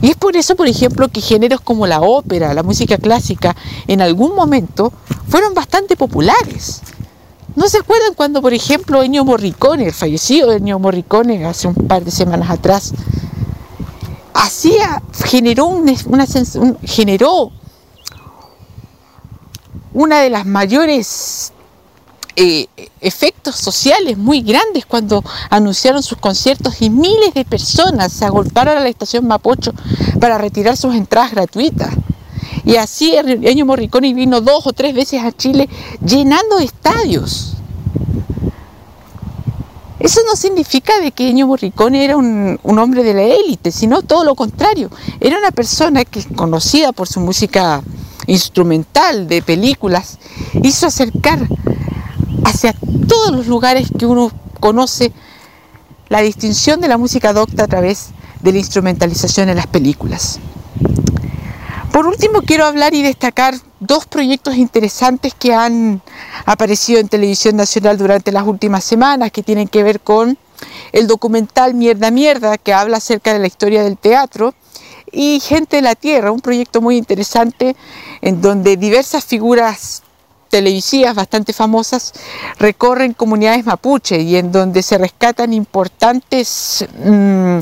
Y 0.01 0.11
es 0.11 0.17
por 0.17 0.37
eso, 0.37 0.55
por 0.57 0.67
ejemplo, 0.67 1.09
que 1.09 1.21
géneros 1.21 1.61
como 1.61 1.87
la 1.87 2.01
ópera, 2.01 2.53
la 2.53 2.63
música 2.63 2.99
clásica, 2.99 3.57
en 3.87 4.03
algún 4.03 4.35
momento 4.35 4.93
fueron 5.29 5.55
bastante 5.55 5.97
populares. 5.97 6.83
¿No 7.57 7.69
se 7.69 7.79
acuerdan 7.79 8.15
cuando, 8.15 8.43
por 8.43 8.53
ejemplo, 8.53 9.03
Ennio 9.03 9.25
Morricone, 9.25 9.87
el 9.87 9.93
fallecido 9.93 10.53
Ennio 10.53 10.79
Morricone 10.79 11.47
hace 11.47 11.69
un 11.69 11.75
par 11.75 12.05
de 12.05 12.11
semanas 12.11 12.51
atrás, 12.51 12.93
hacía, 14.35 15.03
generó, 15.25 15.67
una, 15.67 15.95
generó 16.83 17.53
una 19.95 20.21
de 20.21 20.31
las 20.31 20.45
mayores 20.45 21.54
eh, 22.37 22.67
efectos 23.01 23.55
sociales 23.55 24.19
muy 24.19 24.41
grandes 24.41 24.87
cuando 24.87 25.23
anunciaron 25.51 26.03
sus 26.03 26.19
conciertos 26.19 26.83
y 26.83 26.91
miles 26.91 27.33
de 27.33 27.45
personas 27.45 28.13
se 28.13 28.25
agolparon 28.25 28.77
a 28.77 28.81
la 28.81 28.89
estación 28.89 29.27
Mapocho 29.27 29.73
para 30.21 30.39
retirar 30.39 30.77
sus 30.77 30.95
entradas 30.95 31.31
gratuitas. 31.31 31.95
Y 32.65 32.77
así 32.77 33.15
Ennio 33.15 33.67
Morricone 33.67 34.13
vino 34.15 34.41
dos 34.41 34.67
o 34.67 34.73
tres 34.73 34.95
veces 34.95 35.23
a 35.23 35.31
Chile 35.31 35.69
llenando 36.05 36.59
estadios. 36.59 37.55
Eso 40.01 40.21
no 40.27 40.35
significa 40.35 40.99
de 40.99 41.13
que 41.13 41.29
Ennio 41.29 41.47
Morricone 41.47 42.05
era 42.05 42.17
un, 42.17 42.59
un, 42.63 42.79
hombre 42.79 43.05
de 43.05 43.15
la 43.15 43.23
élite, 43.23 43.71
sino 43.71 44.03
todo 44.03 44.25
lo 44.25 44.35
contrario. 44.35 44.91
Era 45.21 45.39
una 45.39 45.51
persona 45.51 46.05
que, 46.05 46.25
conocida 46.35 46.93
por 46.93 47.07
su 47.07 47.21
música 47.21 47.81
instrumental 48.27 49.29
de 49.29 49.41
películas, 49.41 50.19
hizo 50.63 50.87
acercar 50.87 51.49
hacia 52.55 52.75
todos 53.09 53.33
los 53.33 53.47
lugares 53.49 53.89
que 53.99 54.07
uno 54.07 54.31
conoce 54.61 55.13
la 56.09 56.21
distinción 56.21 56.81
de 56.81 56.89
la 56.89 56.99
música 56.99 57.33
docta 57.33 57.65
a 57.65 57.67
través 57.67 58.11
de 58.41 58.53
la 58.53 58.59
instrumentalización 58.59 59.49
en 59.49 59.57
las 59.57 59.67
películas. 59.67 60.39
Por 61.93 62.07
último, 62.07 62.43
quiero 62.43 62.65
hablar 62.65 62.95
y 62.95 63.03
destacar 63.03 63.55
dos 63.81 64.07
proyectos 64.07 64.57
interesantes 64.57 65.35
que 65.35 65.53
han 65.53 66.01
aparecido 66.47 67.01
en 67.01 67.09
televisión 67.09 67.57
nacional 67.57 67.99
durante 67.99 68.31
las 68.31 68.47
últimas 68.47 68.85
semanas, 68.85 69.33
que 69.33 69.43
tienen 69.43 69.69
que 69.69 69.83
ver 69.83 70.01
con 70.01 70.39
el 70.93 71.07
documental 71.07 71.75
Mierda 71.75 72.11
Mierda, 72.11 72.57
que 72.59 72.73
habla 72.73 72.99
acerca 72.99 73.33
de 73.33 73.41
la 73.41 73.49
historia 73.49 73.83
del 73.83 73.99
teatro, 73.99 74.55
y 75.11 75.41
Gente 75.41 75.77
de 75.77 75.83
la 75.83 75.95
Tierra, 75.95 76.31
un 76.31 76.41
proyecto 76.41 76.81
muy 76.81 76.97
interesante 76.97 77.77
en 78.21 78.41
donde 78.41 78.77
diversas 78.77 79.25
figuras 79.25 80.04
televisivas 80.55 81.17
bastante 81.17 81.53
famosas 81.53 82.13
recorren 82.61 83.13
comunidades 83.13 83.67
mapuche 83.67 84.21
y 84.21 84.37
en 84.37 84.53
donde 84.53 84.85
se 84.85 84.97
rescatan 84.99 85.53
importantes 85.53 86.87
mmm, 87.05 87.59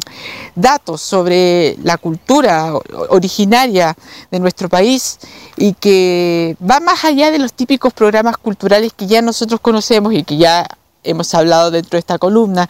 datos 0.55 1.01
sobre 1.01 1.79
la 1.83 1.97
cultura 1.97 2.75
originaria 3.09 3.97
de 4.31 4.41
nuestro 4.41 4.69
país 4.69 5.19
y 5.57 5.73
que 5.73 6.55
va 6.61 6.81
más 6.81 7.03
allá 7.07 7.31
de 7.31 7.39
los 7.39 7.55
típicos 7.55 7.95
programas 7.95 8.37
culturales 8.37 8.93
que 8.93 9.07
ya 9.07 9.23
nosotros 9.23 9.59
conocemos 9.61 10.13
y 10.13 10.23
que 10.23 10.37
ya 10.37 10.67
hemos 11.03 11.33
hablado 11.35 11.71
dentro 11.71 11.93
de 11.97 12.01
esta 12.01 12.19
columna, 12.19 12.69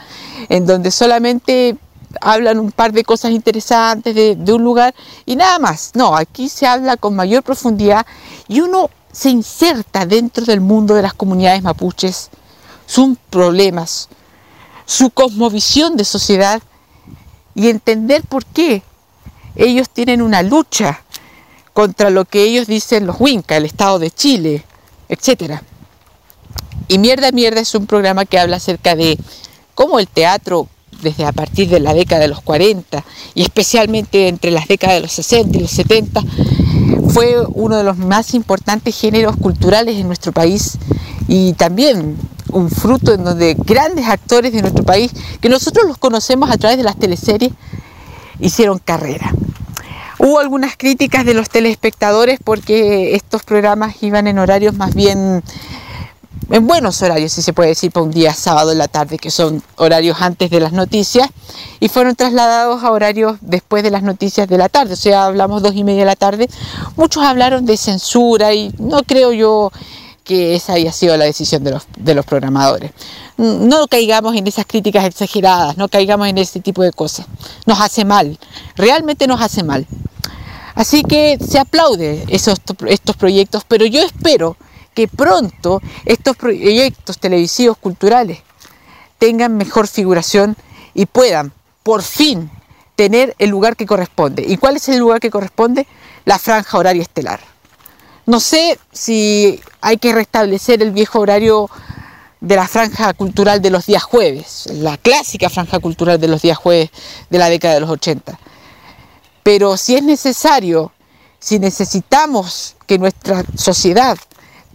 en 0.48 0.66
donde 0.66 0.92
solamente 0.92 1.76
hablan 2.20 2.60
un 2.60 2.70
par 2.70 2.92
de 2.92 3.02
cosas 3.02 3.32
interesantes 3.32 4.14
de, 4.14 4.52
un 4.52 4.62
lugar 4.62 4.94
y 5.26 5.34
nada 5.34 5.58
más. 5.58 5.90
No, 5.94 6.14
aquí 6.14 6.48
se 6.48 6.64
habla 6.64 6.96
con 6.96 7.16
mayor 7.16 7.42
profundidad 7.42 8.06
y 8.46 8.60
uno 8.60 8.88
se 9.12 9.30
inserta 9.30 10.06
dentro 10.06 10.44
del 10.44 10.60
mundo 10.60 10.94
de 10.94 11.02
las 11.02 11.14
comunidades 11.14 11.62
mapuches, 11.62 12.30
sus 12.86 13.16
problemas, 13.30 14.08
su 14.86 15.10
cosmovisión 15.10 15.96
de 15.96 16.04
sociedad 16.04 16.62
y 17.54 17.68
entender 17.68 18.22
por 18.22 18.44
qué 18.44 18.82
ellos 19.54 19.90
tienen 19.90 20.22
una 20.22 20.42
lucha 20.42 21.02
contra 21.72 22.10
lo 22.10 22.24
que 22.24 22.42
ellos 22.42 22.66
dicen 22.66 23.06
los 23.06 23.20
Huinca, 23.20 23.56
el 23.56 23.66
Estado 23.66 23.98
de 23.98 24.10
Chile, 24.10 24.64
etc. 25.08 25.60
Y 26.88 26.98
Mierda 26.98 27.32
Mierda 27.32 27.60
es 27.60 27.74
un 27.74 27.86
programa 27.86 28.24
que 28.24 28.38
habla 28.38 28.56
acerca 28.56 28.94
de 28.96 29.18
cómo 29.74 29.98
el 29.98 30.08
teatro 30.08 30.68
desde 31.02 31.24
a 31.24 31.32
partir 31.32 31.68
de 31.68 31.80
la 31.80 31.94
década 31.94 32.22
de 32.22 32.28
los 32.28 32.40
40 32.40 33.04
y 33.34 33.42
especialmente 33.42 34.28
entre 34.28 34.50
las 34.50 34.68
décadas 34.68 34.96
de 34.96 35.02
los 35.02 35.12
60 35.12 35.58
y 35.58 35.60
los 35.60 35.70
70, 35.70 36.22
fue 37.08 37.36
uno 37.54 37.76
de 37.76 37.84
los 37.84 37.98
más 37.98 38.34
importantes 38.34 38.98
géneros 38.98 39.36
culturales 39.36 39.96
en 39.96 40.06
nuestro 40.06 40.32
país 40.32 40.78
y 41.28 41.52
también 41.54 42.16
un 42.52 42.70
fruto 42.70 43.14
en 43.14 43.24
donde 43.24 43.54
grandes 43.54 44.06
actores 44.06 44.52
de 44.52 44.62
nuestro 44.62 44.84
país, 44.84 45.12
que 45.40 45.48
nosotros 45.48 45.86
los 45.86 45.98
conocemos 45.98 46.50
a 46.50 46.56
través 46.56 46.78
de 46.78 46.84
las 46.84 46.98
teleseries, 46.98 47.52
hicieron 48.38 48.78
carrera. 48.78 49.34
Hubo 50.18 50.38
algunas 50.38 50.76
críticas 50.76 51.24
de 51.24 51.34
los 51.34 51.48
telespectadores 51.48 52.38
porque 52.42 53.14
estos 53.14 53.42
programas 53.42 54.02
iban 54.02 54.26
en 54.26 54.38
horarios 54.38 54.74
más 54.74 54.94
bien, 54.94 55.42
en 56.50 56.66
buenos 56.66 57.00
horarios, 57.02 57.32
si 57.32 57.40
se 57.40 57.52
puede 57.52 57.70
decir, 57.70 57.90
para 57.90 58.04
un 58.04 58.10
día 58.10 58.34
sábado 58.34 58.72
en 58.72 58.78
la 58.78 58.88
tarde, 58.88 59.16
que 59.18 59.30
son 59.30 59.62
horarios 59.76 60.20
antes 60.20 60.50
de 60.50 60.60
las 60.60 60.72
noticias, 60.72 61.28
y 61.80 61.88
fueron 61.88 62.14
trasladados 62.14 62.84
a 62.84 62.90
horarios 62.90 63.38
después 63.40 63.82
de 63.82 63.90
las 63.90 64.02
noticias 64.02 64.48
de 64.48 64.58
la 64.58 64.68
tarde, 64.68 64.94
o 64.94 64.96
sea, 64.96 65.24
hablamos 65.24 65.62
dos 65.62 65.74
y 65.74 65.82
media 65.84 66.00
de 66.00 66.06
la 66.06 66.16
tarde. 66.16 66.48
Muchos 66.96 67.22
hablaron 67.24 67.64
de 67.64 67.76
censura 67.76 68.52
y 68.52 68.72
no 68.78 69.02
creo 69.02 69.32
yo 69.32 69.72
que 70.24 70.54
esa 70.54 70.74
haya 70.74 70.92
sido 70.92 71.16
la 71.16 71.24
decisión 71.24 71.64
de 71.64 71.72
los, 71.72 71.86
de 71.96 72.14
los 72.14 72.24
programadores. 72.24 72.92
No 73.38 73.88
caigamos 73.88 74.36
en 74.36 74.46
esas 74.46 74.66
críticas 74.66 75.04
exageradas, 75.04 75.76
no 75.76 75.88
caigamos 75.88 76.28
en 76.28 76.38
ese 76.38 76.60
tipo 76.60 76.82
de 76.82 76.92
cosas. 76.92 77.26
Nos 77.66 77.80
hace 77.80 78.04
mal, 78.04 78.38
realmente 78.76 79.26
nos 79.26 79.40
hace 79.40 79.62
mal. 79.62 79.86
Así 80.74 81.02
que 81.02 81.38
se 81.38 81.58
aplaude 81.58 82.24
esos, 82.28 82.58
estos 82.86 83.16
proyectos, 83.16 83.64
pero 83.66 83.84
yo 83.86 84.00
espero 84.02 84.56
que 84.94 85.08
pronto 85.08 85.80
estos 86.04 86.36
proyectos 86.36 87.18
televisivos 87.18 87.78
culturales 87.78 88.40
tengan 89.18 89.56
mejor 89.56 89.86
figuración 89.86 90.56
y 90.94 91.06
puedan, 91.06 91.52
por 91.82 92.02
fin, 92.02 92.50
tener 92.96 93.34
el 93.38 93.50
lugar 93.50 93.76
que 93.76 93.86
corresponde. 93.86 94.44
¿Y 94.46 94.56
cuál 94.56 94.76
es 94.76 94.88
el 94.88 94.98
lugar 94.98 95.20
que 95.20 95.30
corresponde? 95.30 95.86
La 96.24 96.38
franja 96.38 96.78
horaria 96.78 97.02
estelar. 97.02 97.40
No 98.26 98.38
sé 98.38 98.78
si 98.92 99.60
hay 99.80 99.96
que 99.96 100.12
restablecer 100.12 100.82
el 100.82 100.92
viejo 100.92 101.20
horario 101.20 101.68
de 102.40 102.56
la 102.56 102.68
franja 102.68 103.12
cultural 103.14 103.62
de 103.62 103.70
los 103.70 103.86
días 103.86 104.02
jueves, 104.02 104.68
la 104.72 104.96
clásica 104.96 105.48
franja 105.48 105.78
cultural 105.78 106.20
de 106.20 106.28
los 106.28 106.42
días 106.42 106.58
jueves 106.58 106.90
de 107.30 107.38
la 107.38 107.48
década 107.48 107.74
de 107.74 107.80
los 107.80 107.90
80. 107.90 108.38
Pero 109.42 109.76
si 109.76 109.96
es 109.96 110.02
necesario, 110.02 110.92
si 111.38 111.58
necesitamos 111.58 112.76
que 112.86 112.98
nuestra 112.98 113.44
sociedad 113.56 114.18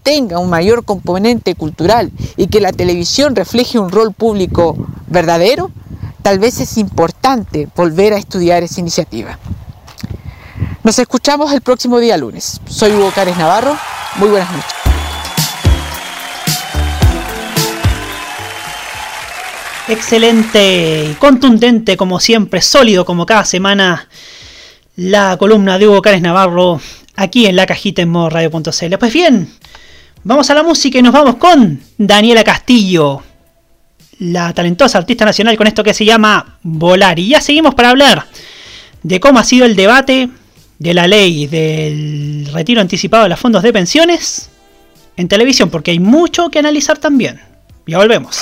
tenga 0.08 0.40
un 0.40 0.50
mayor 0.50 0.86
componente 0.86 1.54
cultural 1.54 2.14
y 2.38 2.48
que 2.48 2.62
la 2.62 2.72
televisión 2.72 3.36
refleje 3.36 3.78
un 3.78 3.92
rol 3.92 4.14
público 4.14 4.88
verdadero, 5.08 5.70
tal 6.22 6.40
vez 6.40 6.62
es 6.62 6.78
importante 6.78 7.68
volver 7.76 8.14
a 8.14 8.18
estudiar 8.18 8.64
esa 8.64 8.80
iniciativa. 8.80 9.38
Nos 10.82 10.98
escuchamos 10.98 11.52
el 11.52 11.60
próximo 11.60 12.00
día 12.00 12.16
lunes. 12.16 12.62
Soy 12.70 12.94
Hugo 12.94 13.12
Cárez 13.14 13.36
Navarro. 13.36 13.78
Muy 14.16 14.30
buenas 14.30 14.50
noches. 14.50 14.72
Excelente 19.90 21.10
y 21.12 21.14
contundente 21.16 21.98
como 21.98 22.22
siempre, 22.22 22.62
sólido 22.62 23.04
como 23.04 23.26
cada 23.26 23.44
semana, 23.44 24.08
la 24.96 25.36
columna 25.36 25.78
de 25.78 25.90
Hugo 25.90 26.02
Cárez 26.02 26.22
Navarro 26.22 26.80
aquí 27.18 27.48
en 27.48 27.58
la 27.58 27.66
cajita 27.66 28.02
en 28.02 28.10
modo 28.10 28.30
radio.cl. 28.30 28.98
Pues 28.98 29.12
bien, 29.12 29.52
vamos 30.28 30.50
a 30.50 30.54
la 30.54 30.62
música 30.62 31.00
y 31.00 31.02
nos 31.02 31.14
vamos 31.14 31.38
con 31.38 31.80
Daniela 31.98 32.44
Castillo, 32.44 33.24
la 34.20 34.54
talentosa 34.54 34.98
artista 34.98 35.24
nacional 35.24 35.56
con 35.56 35.68
esto 35.68 35.86
que 35.86 35.94
se 35.94 36.04
llama 36.04 36.58
Volar. 36.64 37.18
Y 37.18 37.30
ya 37.30 37.40
seguimos 37.40 37.74
para 37.74 37.92
hablar 37.92 38.28
de 39.04 39.22
cómo 39.22 39.40
ha 39.40 39.46
sido 39.46 39.66
el 39.66 39.78
debate 39.78 40.28
de 40.80 40.94
la 40.94 41.08
ley 41.08 41.48
del 41.48 42.50
retiro 42.52 42.82
anticipado 42.82 43.24
de 43.24 43.30
los 43.30 43.40
fondos 43.40 43.64
de 43.64 43.72
pensiones 43.72 44.50
en 45.16 45.30
televisión, 45.30 45.70
porque 45.70 45.92
hay 45.92 46.00
mucho 46.00 46.50
que 46.50 46.60
analizar 46.60 46.98
también. 46.98 47.40
Ya 47.88 47.98
volvemos. 47.98 48.42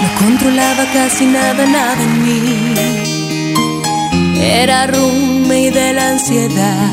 No 0.00 0.08
controlaba 0.20 0.84
casi 0.92 1.26
nada, 1.26 1.64
en 2.00 2.22
mí. 2.22 2.76
Era 4.40 4.86
de 5.70 5.92
la 5.92 6.08
ansiedad. 6.10 6.92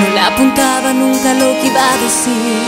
No 0.00 0.14
le 0.14 0.20
apuntaba 0.20 0.92
nunca 0.92 1.34
lo 1.34 1.52
que 1.60 1.66
iba 1.66 1.92
a 1.92 1.96
decir. 1.98 2.62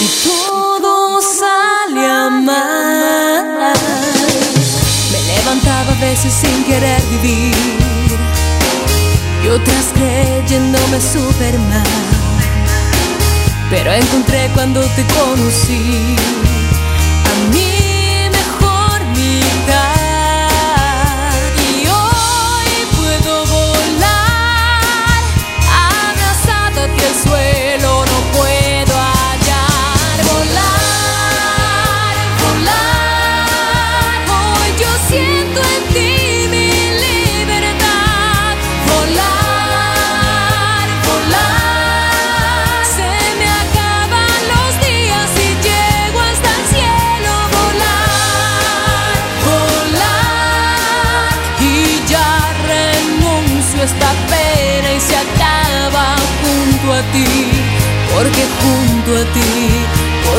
Y 0.00 0.06
todo 0.24 1.20
salía 1.22 2.30
mal 2.30 3.74
levantaba 5.26 5.92
a 5.92 6.00
veces 6.00 6.32
sin 6.32 6.64
querer 6.64 7.02
vivir 7.10 7.54
y 9.44 9.48
otras 9.48 9.86
creyéndome 9.94 11.00
Superman. 11.00 11.84
Pero 13.70 13.92
encontré 13.92 14.50
cuando 14.54 14.80
te 14.80 15.04
conocí 15.14 16.16
a 17.24 17.52
mi 17.52 17.79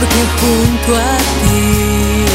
porque 0.02 0.24
junto 0.42 0.96
a 0.96 1.18
ti. 1.18 2.26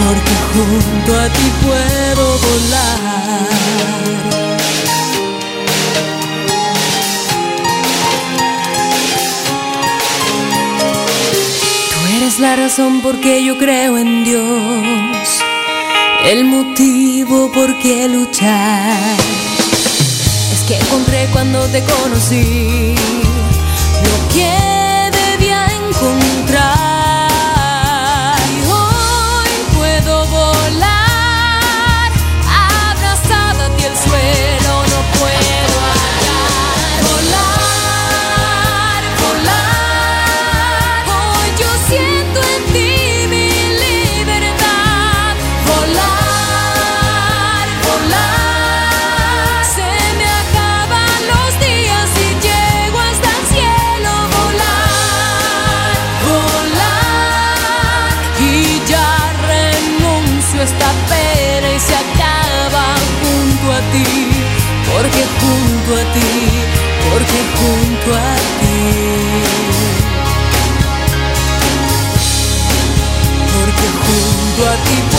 porque 0.00 0.34
junto 0.52 1.20
a 1.20 1.28
ti 1.28 1.52
puedo 1.62 2.38
volar. 2.38 3.48
Tú 11.90 12.16
eres 12.16 12.38
la 12.38 12.56
razón 12.56 13.02
por 13.02 13.20
qué 13.20 13.44
yo 13.44 13.58
creo 13.58 13.98
en 13.98 14.24
Dios, 14.24 15.28
el 16.24 16.44
motivo 16.44 17.52
por 17.52 17.78
qué 17.78 18.08
luchar. 18.08 19.18
Que 20.68 20.76
encontré 20.76 21.26
cuando 21.32 21.66
te 21.68 21.82
conocí 21.82 22.94
que 24.32 25.10
debía 25.18 25.66
encontrar. 25.66 26.67
A 65.94 66.12
ti, 66.12 66.20
porque 67.10 67.38
junto 67.56 68.14
a 68.14 68.34
ti. 68.60 68.78
Porque 73.54 73.86
junto 74.04 74.68
a 74.68 74.74
ti 74.84 75.17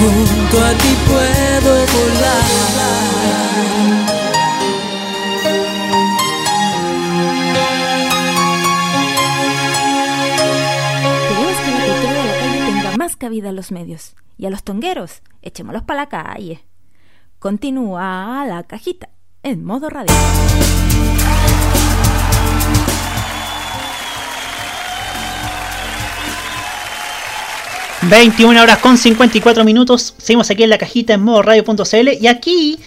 junto 0.00 0.64
a 0.64 0.72
ti 0.78 0.96
puedo 1.06 1.72
volar. 1.92 2.44
Queremos 11.28 11.56
que 11.64 11.70
la 11.70 11.84
cultura 11.86 12.14
de 12.14 12.26
la 12.26 12.38
calle 12.38 12.72
tenga 12.72 12.96
más 12.96 13.16
cabida 13.16 13.48
a 13.50 13.52
los 13.52 13.72
medios. 13.72 14.14
Y 14.38 14.46
a 14.46 14.50
los 14.50 14.62
tongueros, 14.62 15.22
echémoslos 15.42 15.82
para 15.82 16.00
la 16.00 16.08
calle. 16.08 16.64
Continúa 17.38 18.44
la 18.46 18.62
cajita 18.62 19.10
en 19.42 19.64
modo 19.64 19.90
radio. 19.90 20.14
21 28.02 28.62
horas 28.62 28.78
con 28.78 28.96
54 28.96 29.64
minutos. 29.64 30.14
Seguimos 30.16 30.50
aquí 30.50 30.62
en 30.62 30.70
la 30.70 30.78
cajita 30.78 31.14
en 31.14 31.22
modo 31.22 31.42
radio.cl. 31.42 32.08
Y 32.20 32.26
aquí 32.26 32.78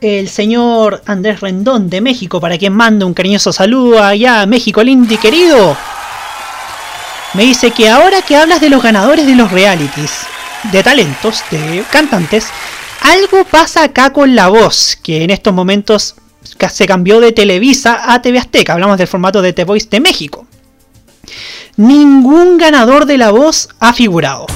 el 0.00 0.28
señor 0.28 1.02
Andrés 1.06 1.40
Rendón 1.40 1.90
de 1.90 2.00
México, 2.00 2.40
para 2.40 2.58
quien 2.58 2.72
mando 2.72 3.06
un 3.06 3.14
cariñoso 3.14 3.52
saludo 3.52 4.02
allá 4.02 4.42
a 4.42 4.46
México 4.46 4.82
lindo 4.82 5.12
y 5.12 5.18
querido. 5.18 5.76
Me 7.34 7.44
dice 7.44 7.70
que 7.70 7.90
ahora 7.90 8.22
que 8.22 8.36
hablas 8.36 8.60
de 8.60 8.70
los 8.70 8.82
ganadores 8.82 9.26
de 9.26 9.34
los 9.34 9.50
realities, 9.50 10.26
de 10.72 10.82
talentos, 10.82 11.42
de 11.50 11.84
cantantes, 11.90 12.46
algo 13.02 13.44
pasa 13.44 13.84
acá 13.84 14.10
con 14.10 14.34
la 14.34 14.48
voz, 14.48 14.96
que 15.02 15.22
en 15.22 15.30
estos 15.30 15.52
momentos 15.52 16.14
se 16.42 16.86
cambió 16.86 17.20
de 17.20 17.32
Televisa 17.32 18.12
a 18.12 18.22
TV 18.22 18.38
Azteca. 18.38 18.72
Hablamos 18.72 18.96
del 18.96 19.06
formato 19.06 19.42
de 19.42 19.52
The 19.52 19.64
Voice 19.64 19.88
de 19.90 20.00
México 20.00 20.46
ningún 21.76 22.58
ganador 22.58 23.06
de 23.06 23.18
la 23.18 23.30
voz 23.30 23.68
ha 23.80 23.92
figurado. 23.92 24.46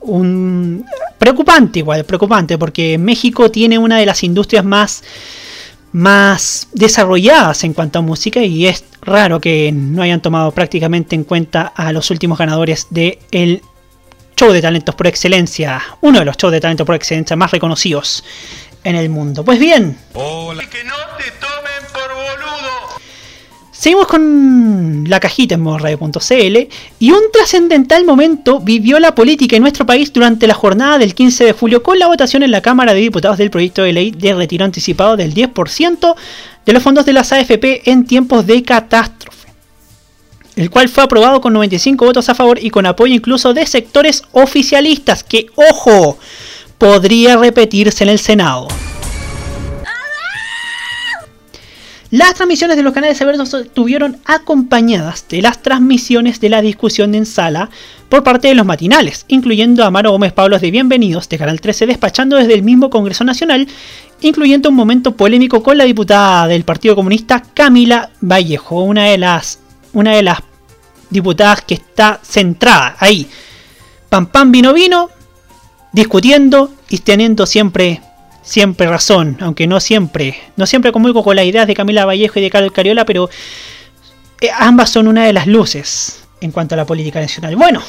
Un... 0.00 0.84
Preocupante 1.18 1.80
igual, 1.80 2.04
preocupante, 2.04 2.56
porque 2.56 2.96
México 2.96 3.50
tiene 3.50 3.76
una 3.76 3.98
de 3.98 4.06
las 4.06 4.22
industrias 4.22 4.64
más, 4.64 5.02
más 5.92 6.68
desarrolladas 6.72 7.64
en 7.64 7.74
cuanto 7.74 7.98
a 7.98 8.02
música 8.02 8.40
y 8.42 8.66
es 8.66 8.84
raro 9.02 9.40
que 9.40 9.72
no 9.72 10.02
hayan 10.02 10.22
tomado 10.22 10.52
prácticamente 10.52 11.16
en 11.16 11.24
cuenta 11.24 11.72
a 11.74 11.92
los 11.92 12.10
últimos 12.10 12.38
ganadores 12.38 12.86
del 12.90 13.18
el 13.32 13.62
show 14.38 14.52
de 14.52 14.62
talentos 14.62 14.94
por 14.94 15.08
excelencia, 15.08 15.82
uno 16.00 16.20
de 16.20 16.24
los 16.24 16.36
shows 16.36 16.52
de 16.52 16.60
talentos 16.60 16.86
por 16.86 16.94
excelencia 16.94 17.34
más 17.34 17.50
reconocidos 17.50 18.22
en 18.84 18.94
el 18.94 19.08
mundo. 19.08 19.44
Pues 19.44 19.58
bien. 19.58 19.98
Hola. 20.14 20.64
Que 20.70 20.84
no 20.84 20.94
te 21.16 21.24
tomen 21.32 21.48
por 21.48 21.57
boludo. 21.57 21.57
Seguimos 23.78 24.08
con 24.08 25.04
la 25.06 25.20
cajita 25.20 25.54
en 25.54 25.60
modoradio.cl 25.60 26.56
y 26.98 27.12
un 27.12 27.20
trascendental 27.32 28.04
momento 28.04 28.58
vivió 28.58 28.98
la 28.98 29.14
política 29.14 29.54
en 29.54 29.62
nuestro 29.62 29.86
país 29.86 30.12
durante 30.12 30.48
la 30.48 30.54
jornada 30.54 30.98
del 30.98 31.14
15 31.14 31.44
de 31.44 31.52
julio 31.52 31.80
con 31.80 31.96
la 31.96 32.08
votación 32.08 32.42
en 32.42 32.50
la 32.50 32.60
Cámara 32.60 32.92
de 32.92 32.98
Diputados 32.98 33.38
del 33.38 33.52
proyecto 33.52 33.84
de 33.84 33.92
ley 33.92 34.10
de 34.10 34.34
retiro 34.34 34.64
anticipado 34.64 35.16
del 35.16 35.32
10% 35.32 36.16
de 36.66 36.72
los 36.72 36.82
fondos 36.82 37.06
de 37.06 37.12
las 37.12 37.32
AFP 37.32 37.88
en 37.88 38.04
tiempos 38.04 38.48
de 38.48 38.64
catástrofe, 38.64 39.46
el 40.56 40.70
cual 40.70 40.88
fue 40.88 41.04
aprobado 41.04 41.40
con 41.40 41.52
95 41.52 42.04
votos 42.04 42.28
a 42.28 42.34
favor 42.34 42.58
y 42.60 42.70
con 42.70 42.84
apoyo 42.84 43.14
incluso 43.14 43.54
de 43.54 43.64
sectores 43.64 44.24
oficialistas 44.32 45.22
que, 45.22 45.46
ojo, 45.54 46.18
podría 46.78 47.36
repetirse 47.36 48.02
en 48.02 48.10
el 48.10 48.18
Senado. 48.18 48.66
Las 52.10 52.32
transmisiones 52.32 52.78
de 52.78 52.82
los 52.82 52.94
canales 52.94 53.20
abiertos 53.20 53.52
estuvieron 53.52 54.16
acompañadas 54.24 55.26
de 55.28 55.42
las 55.42 55.60
transmisiones 55.60 56.40
de 56.40 56.48
la 56.48 56.62
discusión 56.62 57.14
en 57.14 57.26
sala 57.26 57.68
por 58.08 58.24
parte 58.24 58.48
de 58.48 58.54
los 58.54 58.64
matinales, 58.64 59.26
incluyendo 59.28 59.84
a 59.84 59.90
Maro 59.90 60.12
Gómez 60.12 60.32
Pablos 60.32 60.62
de 60.62 60.70
Bienvenidos 60.70 61.28
de 61.28 61.36
Canal 61.36 61.60
13 61.60 61.84
despachando 61.84 62.36
desde 62.36 62.54
el 62.54 62.62
mismo 62.62 62.88
Congreso 62.88 63.24
Nacional, 63.24 63.68
incluyendo 64.22 64.70
un 64.70 64.74
momento 64.74 65.16
polémico 65.16 65.62
con 65.62 65.76
la 65.76 65.84
diputada 65.84 66.46
del 66.46 66.64
Partido 66.64 66.96
Comunista 66.96 67.42
Camila 67.42 68.08
Vallejo, 68.22 68.80
una 68.84 69.04
de 69.04 69.18
las, 69.18 69.58
una 69.92 70.16
de 70.16 70.22
las 70.22 70.38
diputadas 71.10 71.60
que 71.60 71.74
está 71.74 72.20
centrada 72.22 72.96
ahí, 73.00 73.28
pam 74.08 74.24
pam 74.24 74.50
vino 74.50 74.72
vino, 74.72 75.10
discutiendo 75.92 76.72
y 76.88 77.00
teniendo 77.00 77.44
siempre 77.44 78.00
siempre 78.48 78.86
razón, 78.86 79.36
aunque 79.40 79.66
no 79.66 79.78
siempre, 79.78 80.38
no 80.56 80.66
siempre 80.66 80.90
conmigo 80.90 81.22
con 81.22 81.36
las 81.36 81.44
ideas 81.44 81.66
de 81.66 81.74
Camila 81.74 82.06
Vallejo 82.06 82.38
y 82.38 82.42
de 82.42 82.50
Carlos 82.50 82.72
Cariola, 82.72 83.04
pero 83.04 83.28
eh, 84.40 84.48
ambas 84.58 84.88
son 84.88 85.06
una 85.06 85.26
de 85.26 85.34
las 85.34 85.46
luces 85.46 86.24
en 86.40 86.50
cuanto 86.50 86.74
a 86.74 86.78
la 86.78 86.86
política 86.86 87.20
nacional. 87.20 87.56
Bueno, 87.56 87.82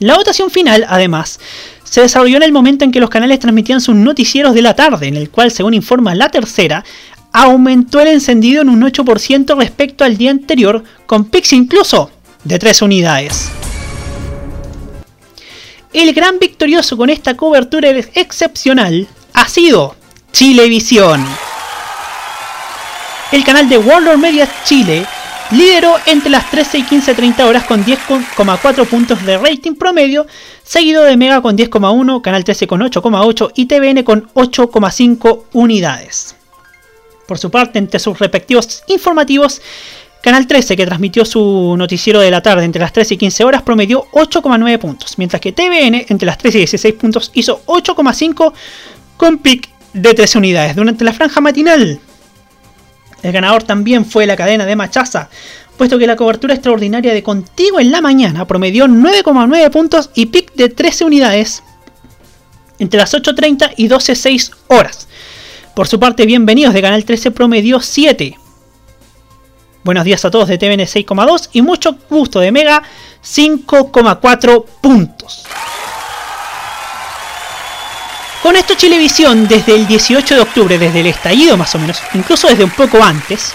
la 0.00 0.16
votación 0.16 0.50
final, 0.50 0.84
además, 0.88 1.38
se 1.84 2.00
desarrolló 2.00 2.38
en 2.38 2.42
el 2.42 2.52
momento 2.52 2.84
en 2.84 2.90
que 2.90 2.98
los 2.98 3.10
canales 3.10 3.38
transmitían 3.38 3.80
sus 3.80 3.94
noticieros 3.94 4.54
de 4.54 4.62
la 4.62 4.74
tarde, 4.74 5.06
en 5.06 5.16
el 5.16 5.30
cual, 5.30 5.52
según 5.52 5.74
informa 5.74 6.16
la 6.16 6.30
tercera, 6.30 6.84
aumentó 7.30 8.00
el 8.00 8.08
encendido 8.08 8.62
en 8.62 8.70
un 8.70 8.82
8% 8.82 9.56
respecto 9.56 10.02
al 10.02 10.16
día 10.16 10.32
anterior, 10.32 10.82
con 11.06 11.26
pics 11.26 11.52
incluso 11.52 12.10
de 12.42 12.58
3 12.58 12.82
unidades. 12.82 13.50
El 15.92 16.12
gran 16.12 16.40
victorioso 16.40 16.96
con 16.96 17.08
esta 17.08 17.36
cobertura 17.36 17.90
excepcional 17.90 19.06
ha 19.34 19.48
sido 19.48 19.94
Chilevisión. 20.32 21.24
El 23.32 23.44
canal 23.44 23.68
de 23.68 23.78
Warlord 23.78 24.18
Media 24.18 24.48
Chile 24.64 25.04
lideró 25.50 25.96
entre 26.06 26.30
las 26.30 26.50
13 26.50 26.78
y 26.78 26.82
15.30 26.84 27.44
horas 27.44 27.64
con 27.64 27.84
10,4 27.84 28.86
puntos 28.86 29.24
de 29.26 29.36
rating 29.38 29.74
promedio, 29.74 30.26
seguido 30.62 31.02
de 31.02 31.16
Mega 31.16 31.42
con 31.42 31.56
10,1, 31.56 32.22
Canal 32.22 32.44
13 32.44 32.66
con 32.66 32.80
8,8 32.80 33.52
y 33.54 33.66
TVN 33.66 34.02
con 34.04 34.28
8,5 34.34 35.42
unidades. 35.52 36.36
Por 37.26 37.38
su 37.38 37.50
parte, 37.50 37.78
entre 37.78 38.00
sus 38.00 38.18
respectivos 38.18 38.82
informativos, 38.86 39.60
Canal 40.24 40.46
13, 40.46 40.76
que 40.76 40.86
transmitió 40.86 41.24
su 41.26 41.74
noticiero 41.76 42.18
de 42.18 42.30
la 42.30 42.40
tarde 42.40 42.64
entre 42.64 42.80
las 42.80 42.94
13 42.94 43.14
y 43.14 43.16
15 43.18 43.44
horas, 43.44 43.62
promedió 43.62 44.06
8,9 44.12 44.78
puntos, 44.78 45.18
mientras 45.18 45.38
que 45.38 45.52
TVN 45.52 46.06
entre 46.08 46.24
las 46.24 46.38
13 46.38 46.56
y 46.56 46.60
16 46.60 46.94
puntos 46.94 47.30
hizo 47.34 47.60
8,5 47.66 48.52
con 49.16 49.38
pick 49.38 49.68
de 49.92 50.14
13 50.14 50.38
unidades 50.38 50.76
durante 50.76 51.04
la 51.04 51.12
franja 51.12 51.40
matinal. 51.40 52.00
El 53.22 53.32
ganador 53.32 53.62
también 53.62 54.04
fue 54.04 54.26
la 54.26 54.36
cadena 54.36 54.66
de 54.66 54.76
Machaza, 54.76 55.30
puesto 55.76 55.98
que 55.98 56.06
la 56.06 56.16
cobertura 56.16 56.54
extraordinaria 56.54 57.14
de 57.14 57.22
Contigo 57.22 57.80
en 57.80 57.90
la 57.90 58.00
mañana 58.00 58.46
promedió 58.46 58.86
9,9 58.86 59.70
puntos 59.70 60.10
y 60.14 60.26
pick 60.26 60.54
de 60.54 60.68
13 60.68 61.04
unidades 61.04 61.62
entre 62.78 62.98
las 62.98 63.14
8.30 63.14 63.74
y 63.76 63.88
12.06 63.88 64.52
horas. 64.68 65.08
Por 65.74 65.88
su 65.88 65.98
parte, 65.98 66.26
bienvenidos 66.26 66.74
de 66.74 66.82
Canal 66.82 67.04
13 67.04 67.30
promedió 67.30 67.80
7. 67.80 68.36
Buenos 69.84 70.04
días 70.04 70.24
a 70.24 70.30
todos 70.30 70.48
de 70.48 70.56
TVN 70.56 70.80
6,2 70.80 71.50
y 71.52 71.62
mucho 71.62 71.96
gusto 72.08 72.40
de 72.40 72.52
Mega 72.52 72.82
5,4 73.22 74.64
puntos. 74.80 75.44
Con 78.44 78.56
esto 78.56 78.74
Chilevisión, 78.74 79.48
desde 79.48 79.74
el 79.74 79.86
18 79.86 80.34
de 80.34 80.40
octubre, 80.42 80.78
desde 80.78 81.00
el 81.00 81.06
estallido 81.06 81.56
más 81.56 81.74
o 81.74 81.78
menos, 81.78 82.02
incluso 82.12 82.46
desde 82.46 82.62
un 82.62 82.72
poco 82.72 83.02
antes, 83.02 83.54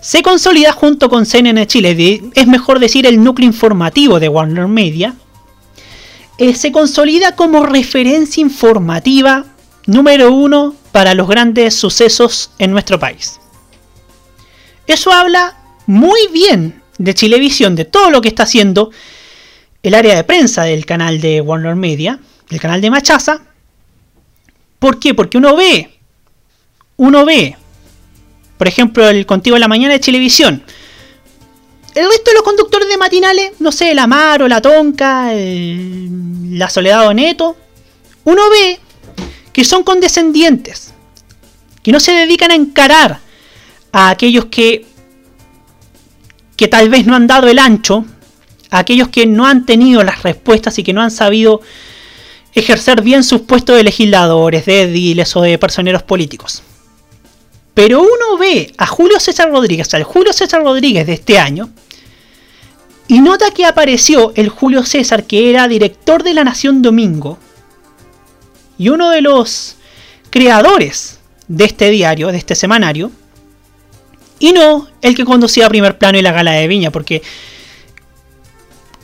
se 0.00 0.22
consolida 0.22 0.70
junto 0.70 1.08
con 1.08 1.26
CNN 1.26 1.66
Chile, 1.66 2.22
es 2.32 2.46
mejor 2.46 2.78
decir 2.78 3.06
el 3.06 3.24
núcleo 3.24 3.48
informativo 3.48 4.20
de 4.20 4.28
Warner 4.28 4.68
Media, 4.68 5.16
eh, 6.38 6.54
se 6.54 6.70
consolida 6.70 7.34
como 7.34 7.66
referencia 7.66 8.40
informativa 8.40 9.46
número 9.86 10.32
uno 10.32 10.76
para 10.92 11.14
los 11.14 11.26
grandes 11.26 11.74
sucesos 11.74 12.52
en 12.60 12.70
nuestro 12.70 13.00
país. 13.00 13.40
Eso 14.86 15.10
habla 15.10 15.56
muy 15.86 16.20
bien 16.32 16.82
de 16.98 17.14
Chilevisión, 17.14 17.74
de 17.74 17.84
todo 17.84 18.12
lo 18.12 18.20
que 18.20 18.28
está 18.28 18.44
haciendo 18.44 18.92
el 19.82 19.92
área 19.92 20.14
de 20.14 20.22
prensa 20.22 20.62
del 20.62 20.86
canal 20.86 21.20
de 21.20 21.40
Warner 21.40 21.74
Media, 21.74 22.20
del 22.48 22.60
canal 22.60 22.80
de 22.80 22.90
Machaza, 22.90 23.42
¿Por 24.84 24.98
qué? 24.98 25.14
Porque 25.14 25.38
uno 25.38 25.56
ve, 25.56 25.98
uno 26.98 27.24
ve, 27.24 27.56
por 28.58 28.68
ejemplo, 28.68 29.08
el 29.08 29.24
Contigo 29.24 29.56
en 29.56 29.60
la 29.60 29.66
Mañana 29.66 29.94
de 29.94 29.98
Televisión. 29.98 30.62
El 31.94 32.06
resto 32.06 32.30
de 32.30 32.34
los 32.34 32.42
conductores 32.42 32.86
de 32.86 32.98
matinales, 32.98 33.52
no 33.60 33.72
sé, 33.72 33.92
el 33.92 33.98
Amaro, 33.98 34.46
la 34.46 34.60
Tonca, 34.60 35.30
la 35.32 36.68
Soledad 36.68 37.14
Neto, 37.14 37.56
uno 38.24 38.42
ve 38.50 38.78
que 39.54 39.64
son 39.64 39.84
condescendientes, 39.84 40.92
que 41.82 41.90
no 41.90 41.98
se 41.98 42.12
dedican 42.12 42.50
a 42.50 42.54
encarar 42.54 43.20
a 43.90 44.10
aquellos 44.10 44.44
que, 44.44 44.84
que 46.58 46.68
tal 46.68 46.90
vez 46.90 47.06
no 47.06 47.16
han 47.16 47.26
dado 47.26 47.48
el 47.48 47.58
ancho, 47.58 48.04
a 48.68 48.80
aquellos 48.80 49.08
que 49.08 49.24
no 49.24 49.46
han 49.46 49.64
tenido 49.64 50.04
las 50.04 50.22
respuestas 50.22 50.78
y 50.78 50.84
que 50.84 50.92
no 50.92 51.00
han 51.00 51.10
sabido 51.10 51.62
ejercer 52.54 53.02
bien 53.02 53.24
sus 53.24 53.42
puestos 53.42 53.76
de 53.76 53.82
legisladores, 53.82 54.66
de 54.66 54.82
ediles 54.82 55.34
o 55.36 55.42
de 55.42 55.58
personeros 55.58 56.02
políticos. 56.02 56.62
Pero 57.74 58.00
uno 58.00 58.38
ve 58.38 58.72
a 58.78 58.86
Julio 58.86 59.18
César 59.18 59.50
Rodríguez, 59.50 59.92
al 59.94 60.04
Julio 60.04 60.32
César 60.32 60.62
Rodríguez 60.62 61.06
de 61.06 61.14
este 61.14 61.38
año, 61.38 61.70
y 63.08 63.20
nota 63.20 63.50
que 63.50 63.66
apareció 63.66 64.32
el 64.36 64.48
Julio 64.48 64.84
César 64.84 65.24
que 65.24 65.50
era 65.50 65.68
director 65.68 66.22
de 66.22 66.34
La 66.34 66.44
Nación 66.44 66.82
Domingo, 66.82 67.38
y 68.78 68.88
uno 68.88 69.10
de 69.10 69.20
los 69.20 69.76
creadores 70.30 71.18
de 71.48 71.64
este 71.64 71.90
diario, 71.90 72.28
de 72.28 72.38
este 72.38 72.54
semanario, 72.54 73.10
y 74.38 74.52
no 74.52 74.88
el 75.02 75.14
que 75.14 75.24
conducía 75.24 75.66
a 75.66 75.68
primer 75.68 75.98
plano 75.98 76.18
y 76.18 76.22
la 76.22 76.32
gala 76.32 76.52
de 76.52 76.68
Viña, 76.68 76.90
porque 76.90 77.22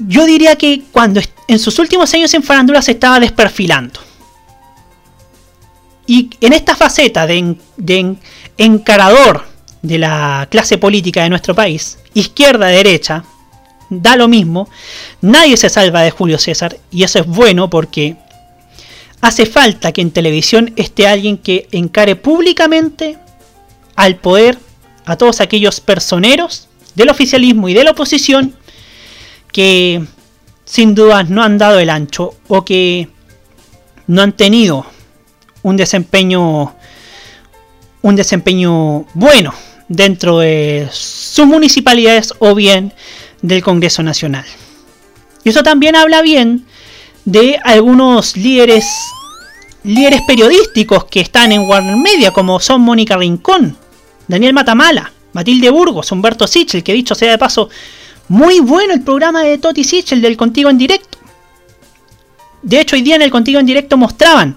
yo 0.07 0.25
diría 0.25 0.57
que 0.57 0.83
cuando 0.93 1.21
en 1.49 1.59
sus 1.59 1.79
últimos 1.79 2.13
años 2.15 2.33
en 2.35 2.43
farándula 2.43 2.83
se 2.83 2.93
estaba 2.93 3.21
desperfilando. 3.21 4.01
Y 6.07 6.31
en 6.41 6.53
esta 6.53 6.75
faceta 6.75 7.27
de, 7.27 7.57
de 7.77 8.17
encarador 8.59 9.45
de 9.83 9.99
la 9.99 10.49
clase 10.51 10.79
política 10.79 11.23
de 11.23 11.31
nuestro 11.31 11.55
país, 11.55 11.99
izquierda, 12.15 12.67
derecha, 12.67 13.25
da 13.91 14.17
lo 14.17 14.29
mismo, 14.29 14.69
nadie 15.21 15.57
se 15.57 15.69
salva 15.69 16.03
de 16.03 16.11
Julio 16.11 16.39
César 16.39 16.77
y 16.91 17.03
eso 17.03 17.19
es 17.19 17.27
bueno 17.27 17.71
porque 17.71 18.17
hace 19.21 19.47
falta 19.47 19.93
que 19.93 20.01
en 20.01 20.11
televisión 20.11 20.73
esté 20.77 21.07
alguien 21.07 21.37
que 21.37 21.69
encare 21.73 22.17
públicamente 22.17 23.19
al 23.97 24.17
poder 24.17 24.59
a 25.05 25.17
todos 25.17 25.41
aquellos 25.41 25.81
personeros 25.81 26.69
del 26.95 27.11
oficialismo 27.11 27.69
y 27.69 27.75
de 27.75 27.85
la 27.85 27.91
oposición 27.93 28.55
que 29.53 30.05
sin 30.65 30.95
duda 30.95 31.23
no 31.25 31.43
han 31.43 31.59
dado 31.59 31.79
el 31.79 31.91
ancho 31.91 32.35
o 32.49 32.65
que 32.65 33.09
no 34.07 34.23
han 34.23 34.33
tenido 34.33 34.87
un 35.63 35.77
desempeño 35.77 36.75
un 38.03 38.17
desempeño 38.17 39.07
bueno 39.15 39.53
dentro 39.89 40.39
de 40.39 40.89
sus 40.93 41.47
municipalidades 41.47 42.33
o 42.39 42.55
bien 42.55 42.95
del 43.43 43.63
Congreso 43.63 44.03
Nacional. 44.03 44.45
Y 45.45 45.51
eso 45.51 45.63
también 45.63 45.97
habla 45.97 46.23
bien 46.23 46.65
de 47.25 47.59
algunos 47.65 48.37
líderes 48.37 48.87
líderes 49.83 50.21
periodísticos 50.27 51.05
que 51.07 51.21
están 51.21 51.53
en 51.53 51.63
Warner 51.63 51.97
Media, 51.97 52.33
como 52.33 52.61
son 52.61 52.83
Mónica 52.83 53.17
Rincón, 53.17 53.77
Daniel 54.29 54.53
Matamala, 54.53 55.13
Matilde 55.33 55.71
Burgos, 55.71 56.13
Humberto 56.13 56.47
Sichel, 56.47 56.83
que 56.83 56.93
dicho 56.93 57.15
sea 57.15 57.31
de 57.31 57.39
paso, 57.39 57.71
muy 58.31 58.61
bueno 58.61 58.95
el 58.95 59.03
programa 59.03 59.43
de 59.43 59.59
Toti 59.59 59.83
Sichel 59.83 60.23
del 60.23 60.37
Contigo 60.37 60.71
en 60.71 60.79
Directo. 60.79 61.19
De 62.63 62.81
hecho, 62.81 62.95
hoy 62.95 63.03
día 63.03 63.17
en 63.17 63.23
el 63.23 63.31
Contigo 63.31 63.59
en 63.59 63.67
Directo 63.67 63.97
mostraban 63.97 64.57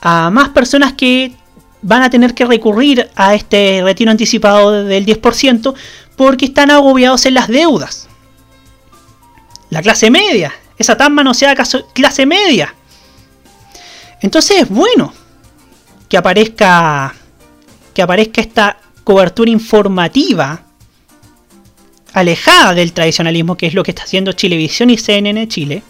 a 0.00 0.30
más 0.30 0.48
personas 0.48 0.94
que 0.94 1.32
van 1.80 2.02
a 2.02 2.10
tener 2.10 2.34
que 2.34 2.44
recurrir 2.44 3.08
a 3.14 3.36
este 3.36 3.82
retiro 3.84 4.10
anticipado 4.10 4.82
del 4.82 5.06
10% 5.06 5.74
porque 6.16 6.46
están 6.46 6.72
agobiados 6.72 7.24
en 7.26 7.34
las 7.34 7.46
deudas. 7.46 8.08
La 9.70 9.80
clase 9.80 10.10
media, 10.10 10.52
esa 10.76 10.96
tan 10.96 11.14
manoseada 11.14 11.62
clase 11.92 12.26
media. 12.26 12.74
Entonces 14.20 14.62
es 14.62 14.68
bueno 14.68 15.14
que 16.08 16.16
aparezca 16.16 17.14
que 17.94 18.02
aparezca 18.02 18.40
esta 18.40 18.76
cobertura 19.04 19.52
informativa 19.52 20.64
alejada 22.12 22.74
del 22.74 22.92
tradicionalismo, 22.92 23.56
que 23.56 23.66
es 23.66 23.74
lo 23.74 23.82
que 23.82 23.90
está 23.90 24.04
haciendo 24.04 24.32
Chilevisión 24.32 24.90
y 24.90 24.96
CNN 24.96 25.48
Chile, 25.48 25.82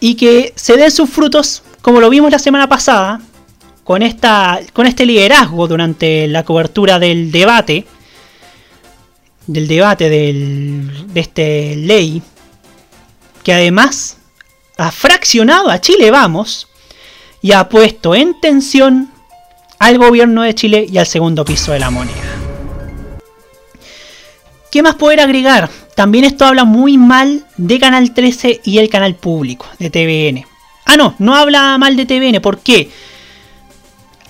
y 0.00 0.14
que 0.14 0.52
se 0.56 0.76
den 0.76 0.90
sus 0.90 1.10
frutos, 1.10 1.62
como 1.82 2.00
lo 2.00 2.10
vimos 2.10 2.30
la 2.30 2.38
semana 2.38 2.68
pasada, 2.68 3.20
con, 3.84 4.02
esta, 4.02 4.60
con 4.72 4.86
este 4.86 5.06
liderazgo 5.06 5.66
durante 5.66 6.28
la 6.28 6.44
cobertura 6.44 6.98
del 6.98 7.32
debate, 7.32 7.86
del 9.46 9.66
debate 9.66 10.10
del, 10.10 11.06
de 11.12 11.20
este 11.20 11.76
ley, 11.76 12.22
que 13.42 13.54
además 13.54 14.18
ha 14.76 14.92
fraccionado 14.92 15.70
a 15.70 15.80
Chile 15.80 16.10
Vamos 16.10 16.68
y 17.40 17.52
ha 17.52 17.68
puesto 17.68 18.14
en 18.14 18.38
tensión 18.40 19.10
al 19.78 19.98
gobierno 19.98 20.42
de 20.42 20.54
Chile 20.54 20.86
y 20.88 20.98
al 20.98 21.06
segundo 21.06 21.44
piso 21.44 21.72
de 21.72 21.78
la 21.78 21.90
moneda. 21.90 22.47
¿Qué 24.70 24.82
más 24.82 24.96
poder 24.96 25.20
agregar? 25.20 25.70
También 25.94 26.24
esto 26.24 26.44
habla 26.44 26.64
muy 26.64 26.98
mal 26.98 27.46
de 27.56 27.78
Canal 27.78 28.12
13 28.12 28.60
y 28.64 28.78
el 28.78 28.88
canal 28.88 29.14
público 29.14 29.66
de 29.78 29.90
TVN. 29.90 30.46
Ah, 30.84 30.96
no, 30.96 31.14
no 31.18 31.34
habla 31.34 31.76
mal 31.78 31.96
de 31.96 32.06
TVN. 32.06 32.40
¿Por 32.40 32.58
qué? 32.58 32.90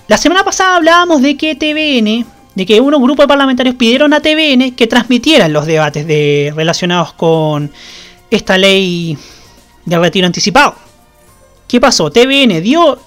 La 0.07 0.17
semana 0.17 0.43
pasada 0.43 0.77
hablábamos 0.77 1.21
de 1.21 1.37
que 1.37 1.55
TVN, 1.55 2.25
de 2.55 2.65
que 2.65 2.81
unos 2.81 3.01
grupos 3.01 3.25
de 3.25 3.27
parlamentarios 3.27 3.75
pidieron 3.75 4.13
a 4.13 4.21
TVN 4.21 4.75
que 4.75 4.87
transmitieran 4.87 5.53
los 5.53 5.65
debates 5.65 6.07
de, 6.07 6.51
relacionados 6.55 7.13
con 7.13 7.71
esta 8.31 8.57
ley 8.57 9.17
de 9.85 9.99
retiro 9.99 10.25
anticipado. 10.25 10.75
¿Qué 11.67 11.79
pasó? 11.79 12.11
TVN 12.11 12.61
dio 12.61 12.99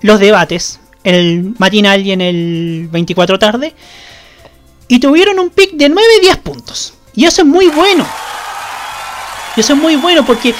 los 0.00 0.18
debates 0.18 0.80
el 1.04 1.54
matinal 1.58 2.06
y 2.06 2.12
en 2.12 2.20
el 2.20 2.88
24 2.90 3.38
tarde 3.38 3.74
y 4.88 4.98
tuvieron 5.00 5.38
un 5.38 5.50
pic 5.50 5.72
de 5.72 5.90
9-10 5.90 6.36
puntos. 6.38 6.94
Y 7.14 7.24
eso 7.24 7.42
es 7.42 7.48
muy 7.48 7.68
bueno. 7.68 8.06
Y 9.56 9.60
eso 9.60 9.74
es 9.74 9.78
muy 9.78 9.96
bueno 9.96 10.24
porque 10.24 10.54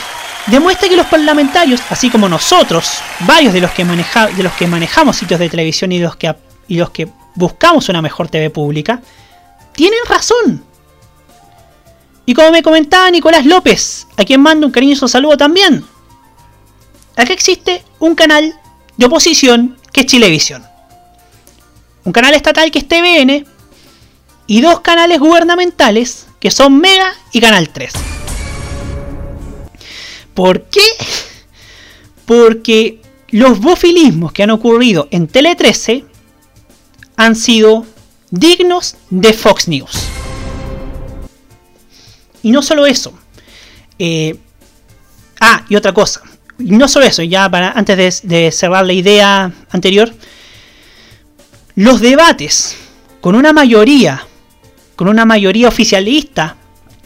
demuestra 0.46 0.88
que 0.88 0.96
los 0.96 1.06
parlamentarios, 1.06 1.80
así 1.88 2.10
como 2.10 2.28
nosotros, 2.28 2.98
varios 3.20 3.52
de 3.52 3.60
los 3.60 3.70
que, 3.70 3.84
maneja, 3.84 4.26
de 4.28 4.42
los 4.42 4.52
que 4.52 4.66
manejamos 4.66 5.16
sitios 5.16 5.40
de 5.40 5.48
televisión 5.48 5.92
y 5.92 5.98
los, 5.98 6.16
que, 6.16 6.34
y 6.68 6.76
los 6.76 6.90
que 6.90 7.08
buscamos 7.34 7.88
una 7.88 8.02
mejor 8.02 8.28
TV 8.28 8.50
pública, 8.50 9.00
tienen 9.72 10.00
razón. 10.08 10.64
Y 12.24 12.34
como 12.34 12.50
me 12.50 12.62
comentaba 12.62 13.10
Nicolás 13.10 13.46
López, 13.46 14.06
a 14.16 14.24
quien 14.24 14.40
mando 14.40 14.66
un 14.66 14.72
cariñoso 14.72 15.08
saludo 15.08 15.36
también, 15.36 15.84
acá 17.16 17.32
existe 17.32 17.84
un 17.98 18.14
canal 18.14 18.54
de 18.96 19.06
oposición 19.06 19.78
que 19.92 20.02
es 20.02 20.06
Chilevisión. 20.06 20.64
Un 22.04 22.12
canal 22.12 22.34
estatal 22.34 22.70
que 22.70 22.80
es 22.80 22.88
TVN 22.88 23.46
y 24.52 24.60
dos 24.60 24.80
canales 24.80 25.18
gubernamentales 25.18 26.26
que 26.38 26.50
son 26.50 26.78
Mega 26.78 27.14
y 27.32 27.40
Canal 27.40 27.70
3. 27.70 27.90
¿Por 30.34 30.64
qué? 30.64 30.82
Porque 32.26 33.00
los 33.30 33.60
bofilismos 33.60 34.30
que 34.30 34.42
han 34.42 34.50
ocurrido 34.50 35.08
en 35.10 35.26
Tele 35.26 35.56
13 35.56 36.04
han 37.16 37.34
sido 37.34 37.86
dignos 38.30 38.96
de 39.08 39.32
Fox 39.32 39.68
News. 39.68 40.08
Y 42.42 42.50
no 42.50 42.60
solo 42.60 42.84
eso. 42.84 43.14
Eh, 43.98 44.36
ah, 45.40 45.64
y 45.70 45.76
otra 45.76 45.94
cosa. 45.94 46.20
No 46.58 46.88
solo 46.88 47.06
eso, 47.06 47.22
ya 47.22 47.48
para 47.48 47.70
antes 47.70 48.20
de 48.22 48.52
cerrar 48.52 48.84
la 48.84 48.92
idea 48.92 49.50
anterior. 49.70 50.12
Los 51.74 52.02
debates 52.02 52.76
con 53.22 53.34
una 53.34 53.54
mayoría, 53.54 54.26
con 55.02 55.08
una 55.08 55.24
mayoría 55.24 55.66
oficialista 55.66 56.54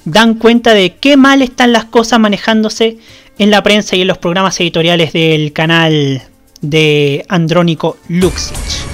dan 0.05 0.35
cuenta 0.35 0.75
de 0.75 0.97
qué 0.97 1.17
mal 1.17 1.41
están 1.41 1.73
las 1.73 1.87
cosas 1.87 2.21
manejándose 2.21 2.99
en 3.39 3.51
la 3.51 3.63
prensa 3.63 3.97
y 3.97 4.03
en 4.03 4.09
los 4.09 4.19
programas 4.19 4.61
editoriales 4.61 5.15
del 5.15 5.55
canal 5.55 6.23
de 6.61 7.25
Andrónico 7.31 7.97
Luxich. 8.09 8.85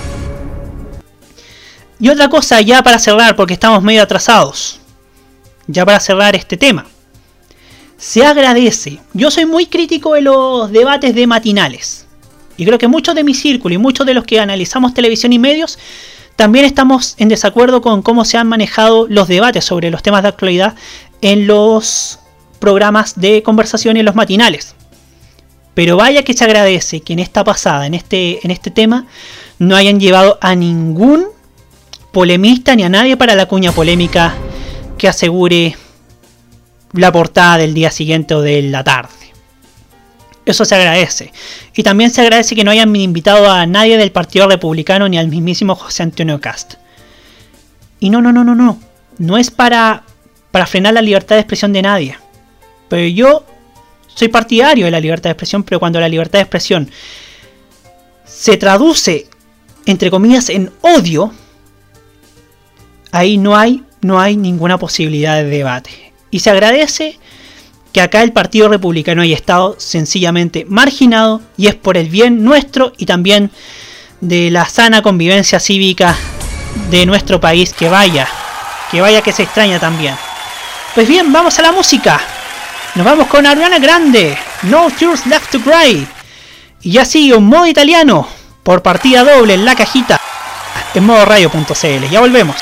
Y 1.99 2.11
otra 2.11 2.29
cosa 2.29 2.61
ya 2.61 2.85
para 2.85 3.01
cerrar, 3.01 3.35
porque 3.35 3.55
estamos 3.55 3.83
medio 3.83 4.05
atrasados, 4.05 4.79
ya 5.67 5.85
para 5.85 5.99
cerrar 5.99 6.37
este 6.37 6.57
tema. 6.57 6.87
Se 7.97 8.25
agradece, 8.25 9.01
yo 9.15 9.33
soy 9.33 9.47
muy 9.47 9.67
crítico 9.67 10.15
de 10.15 10.21
los 10.21 10.71
debates 10.71 11.13
de 11.13 11.27
matinales. 11.27 12.07
Y 12.57 12.65
creo 12.65 12.79
que 12.79 12.87
muchos 12.87 13.17
de 13.17 13.25
mi 13.25 13.35
círculo 13.35 13.75
y 13.75 13.79
muchos 13.79 14.07
de 14.07 14.15
los 14.15 14.23
que 14.23 14.39
analizamos 14.39 14.95
televisión 14.95 15.33
y 15.33 15.41
medios 15.41 15.77
también 16.37 16.65
estamos 16.65 17.15
en 17.19 17.29
desacuerdo 17.29 17.83
con 17.83 18.03
cómo 18.03 18.25
se 18.25 18.39
han 18.39 18.49
manejado 18.49 19.07
los 19.09 19.29
debates 19.29 19.65
sobre 19.65 19.91
los 19.91 20.03
temas 20.03 20.23
de 20.23 20.29
actualidad 20.29 20.75
en 21.21 21.47
los 21.47 22.19
programas 22.59 23.19
de 23.21 23.43
conversación 23.43 23.97
y 23.97 24.01
en 24.01 24.07
los 24.07 24.15
matinales. 24.15 24.75
Pero 25.75 25.97
vaya 25.97 26.23
que 26.23 26.35
se 26.35 26.45
agradece 26.45 27.01
que 27.01 27.13
en 27.13 27.19
esta 27.19 27.45
pasada, 27.45 27.87
en 27.87 27.95
este, 27.95 28.45
en 28.45 28.51
este 28.51 28.71
tema, 28.71 29.07
no 29.59 29.77
hayan 29.77 30.01
llevado 30.01 30.39
a 30.41 30.55
ningún 30.55 31.27
polemista 32.13 32.77
ni 32.77 32.83
a 32.83 32.89
nadie 32.89 33.17
para 33.17 33.35
la 33.35 33.47
cuña 33.47 33.73
polémica 33.73 34.35
que 34.99 35.09
asegure 35.09 35.77
la 36.93 37.11
portada 37.11 37.59
del 37.59 37.73
día 37.73 37.91
siguiente 37.91 38.35
o 38.35 38.43
de 38.43 38.63
la 38.63 38.85
tarde. 38.85 39.22
Eso 40.45 40.65
se 40.65 40.75
agradece. 40.75 41.33
Y 41.75 41.83
también 41.83 42.11
se 42.11 42.21
agradece 42.21 42.55
que 42.55 42.65
no 42.65 42.71
hayan 42.71 42.95
invitado 42.97 43.51
a 43.51 43.67
nadie 43.67 43.97
del 43.97 44.11
Partido 44.11 44.49
Republicano 44.49 45.09
ni 45.09 45.19
al 45.19 45.29
mismísimo 45.29 45.75
José 45.75 46.03
Antonio 46.03 46.41
Cast. 46.41 46.75
Y 48.01 48.11
no, 48.11 48.21
no, 48.21 48.33
no, 48.33 48.43
no, 48.43 48.55
no. 48.55 48.81
No 49.19 49.39
es 49.39 49.51
para, 49.51 50.03
para 50.51 50.67
frenar 50.67 50.95
la 50.95 51.03
libertad 51.03 51.37
de 51.37 51.43
expresión 51.43 51.73
de 51.73 51.83
nadie. 51.83 52.19
Pero 52.89 53.07
yo 53.07 53.45
soy 54.09 54.29
partidario 54.29 54.87
de 54.87 54.91
la 54.91 55.01
libertad 55.01 55.31
de 55.31 55.33
expresión, 55.33 55.63
pero 55.63 55.79
cuando 55.79 56.01
la 56.01 56.09
libertad 56.09 56.41
de 56.41 56.43
expresión 56.43 56.91
se 58.25 58.57
traduce, 58.57 59.29
entre 59.87 60.11
comillas, 60.11 60.49
en 60.49 60.73
odio, 60.81 61.33
ahí 63.13 63.39
no 63.39 63.57
hay, 63.57 63.85
no 64.01 64.21
hay 64.21 64.37
ninguna 64.37 64.79
posibilidad 64.79 65.37
de 65.37 65.45
debate. 65.45 66.13
Y 66.31 66.41
se 66.41 66.51
agradece 66.51 67.19
que 67.93 68.01
acá 68.01 68.23
el 68.23 68.33
Partido 68.33 68.69
Republicano 68.69 69.23
haya 69.23 69.37
estado 69.37 69.77
sencillamente 69.79 70.65
marginado 70.69 71.43
y 71.57 71.67
es 71.67 71.75
por 71.75 71.97
el 71.97 72.09
bien 72.09 72.43
nuestro 72.43 72.93
y 72.97 73.07
también 73.07 73.51
de 74.21 74.51
la 74.51 74.67
sana 74.67 75.03
convivencia 75.03 75.61
cívica 75.61 76.17
de 76.91 77.05
nuestro 77.07 77.41
país 77.41 77.73
que 77.75 77.89
vaya, 77.89 78.27
que 78.91 79.01
vaya 79.01 79.21
que 79.21 79.33
se 79.33 79.43
extraña 79.43 79.79
también. 79.79 80.15
Pues 80.95 81.09
bien, 81.09 81.33
vamos 81.33 81.59
a 81.59 81.63
la 81.63 81.73
música. 81.73 82.21
Nos 82.95 83.05
vamos 83.05 83.27
con 83.27 83.47
Ariana 83.47 83.79
Grande, 83.79 84.37
No 84.63 84.91
Tears 84.91 85.27
Left 85.27 85.51
to 85.51 85.61
Cry. 85.61 86.07
Y 86.83 86.93
ya 86.93 87.05
sigue 87.05 87.35
un 87.35 87.47
modo 87.47 87.67
italiano 87.67 88.27
por 88.63 88.83
partida 88.83 89.25
doble 89.25 89.55
en 89.55 89.65
la 89.65 89.75
cajita 89.75 90.21
en 90.95 91.05
modo 91.05 91.25
radio.cl. 91.25 92.11
Ya 92.11 92.21
volvemos. 92.21 92.57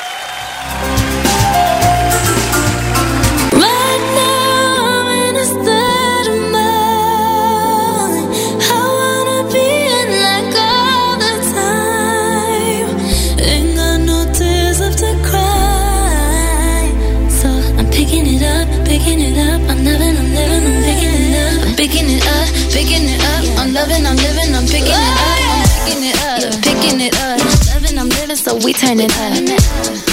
We 28.63 28.73
turn 28.73 28.99
it 28.99 29.11
up. 29.17 29.33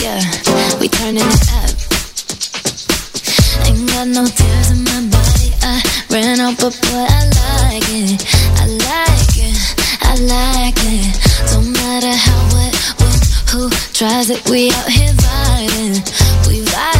Yeah, 0.01 0.21
we 0.81 0.89
turning 0.89 1.23
it 1.23 1.49
up. 1.53 1.71
Ain't 3.67 3.89
got 3.91 4.09
no 4.09 4.25
tears 4.27 4.71
in 4.71 4.85
my 4.85 5.01
body. 5.11 5.53
I 5.63 5.83
ran 6.11 6.41
out, 6.41 6.57
but 6.57 6.73
boy, 6.81 7.07
I 7.09 7.25
like 7.41 7.89
it. 7.89 8.25
I 8.57 8.67
like 8.67 9.37
it. 9.37 9.59
I 10.01 10.15
like 10.35 10.79
it. 10.79 11.53
Don't 11.53 11.73
matter 11.73 12.13
how, 12.13 12.41
what, 12.55 12.73
when, 13.01 13.19
who 13.51 13.71
tries 13.93 14.31
it. 14.31 14.49
We 14.49 14.71
out 14.71 14.89
here 14.89 15.13
vibing. 15.13 16.49
We 16.49 16.65
vibing. 16.65 16.98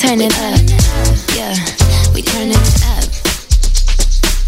Turn 0.00 0.20
it 0.22 0.32
up. 0.40 0.56
Yeah, 1.36 1.52
we 2.14 2.22
turn 2.22 2.48
it 2.48 2.56
up. 2.96 3.04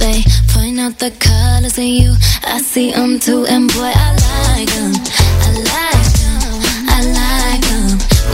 They 0.01 0.25
point 0.49 0.81
out 0.81 0.99
the 0.99 1.11
colors 1.21 1.77
in 1.77 1.93
you. 1.93 2.15
I 2.43 2.59
see 2.59 2.93
them 2.93 3.21
too, 3.21 3.45
and 3.45 3.69
boy, 3.69 3.93
I 3.95 4.09
like 4.33 4.71
them. 4.73 4.93
I 5.45 5.51
like 5.77 6.09
them. 6.21 6.49
I 6.89 6.99
like 7.21 7.65
them. 7.69 7.89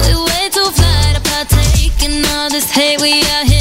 We 0.06 0.14
way 0.30 0.46
too 0.54 0.70
fly 0.78 1.14
to 1.16 1.20
partake 1.26 1.98
in 2.06 2.24
all 2.36 2.50
this 2.50 2.70
hate. 2.70 3.00
We 3.02 3.20
out 3.34 3.46
here 3.50 3.57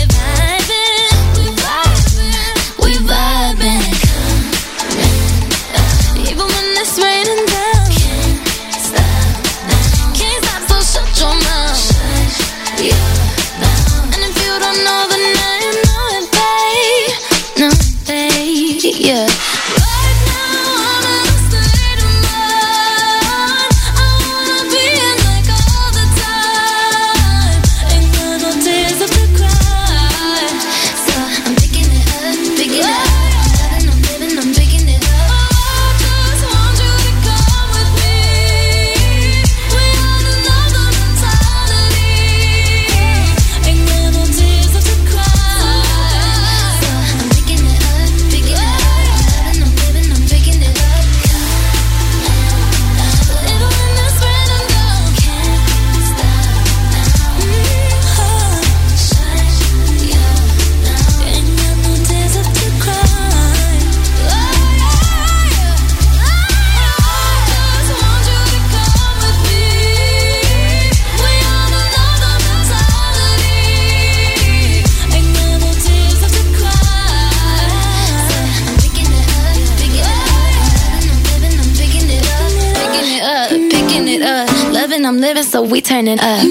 so 85.47 85.61
we 85.63 85.79
turn 85.79 86.07
it 86.07 86.19
up. 86.21 86.43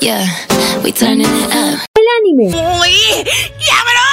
Yeah, 0.00 0.24
we 0.84 0.92
turning 0.92 1.26
it 1.26 1.50
up. 1.52 1.80
El 1.98 2.06
anime. 2.18 2.54
¡Uy! 2.80 3.24
¡Llámelo! 3.58 4.10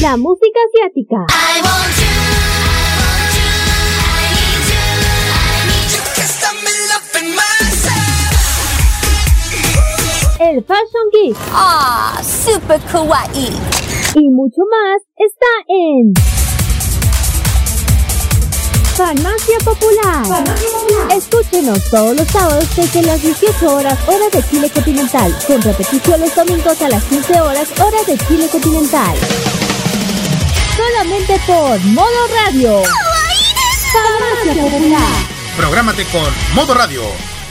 La 0.00 0.16
música 0.16 0.58
asiática. 0.68 1.26
El 10.40 10.64
Fashion 10.64 11.10
Geek. 11.12 11.36
Ah, 11.52 12.22
super 12.24 12.80
kawaii. 12.90 13.50
Y 14.14 14.28
mucho 14.30 14.62
más 14.70 15.02
está 15.18 15.46
en 15.68 16.14
Farmacia 19.00 19.58
Popular. 19.64 20.44
Escúchenos 21.10 21.82
todos 21.90 22.14
los 22.14 22.28
sábados 22.28 22.68
desde 22.76 23.02
las 23.02 23.22
18 23.22 23.74
horas 23.74 23.98
hora 24.06 24.28
de 24.30 24.46
Chile 24.50 24.68
continental, 24.68 25.34
con 25.46 25.62
repetición 25.62 26.20
los 26.20 26.34
domingos 26.34 26.82
a 26.82 26.88
las 26.90 27.02
15 27.04 27.40
horas 27.40 27.68
hora 27.80 27.96
de 28.06 28.18
Chile 28.26 28.46
continental. 28.52 29.16
Solamente 30.76 31.40
por 31.46 31.80
Modo 31.80 32.26
Radio. 32.44 32.82
Farmacia 33.90 34.62
Popular. 34.64 35.16
Prográmate 35.56 36.04
con 36.04 36.34
Modo 36.54 36.74
Radio. 36.74 37.02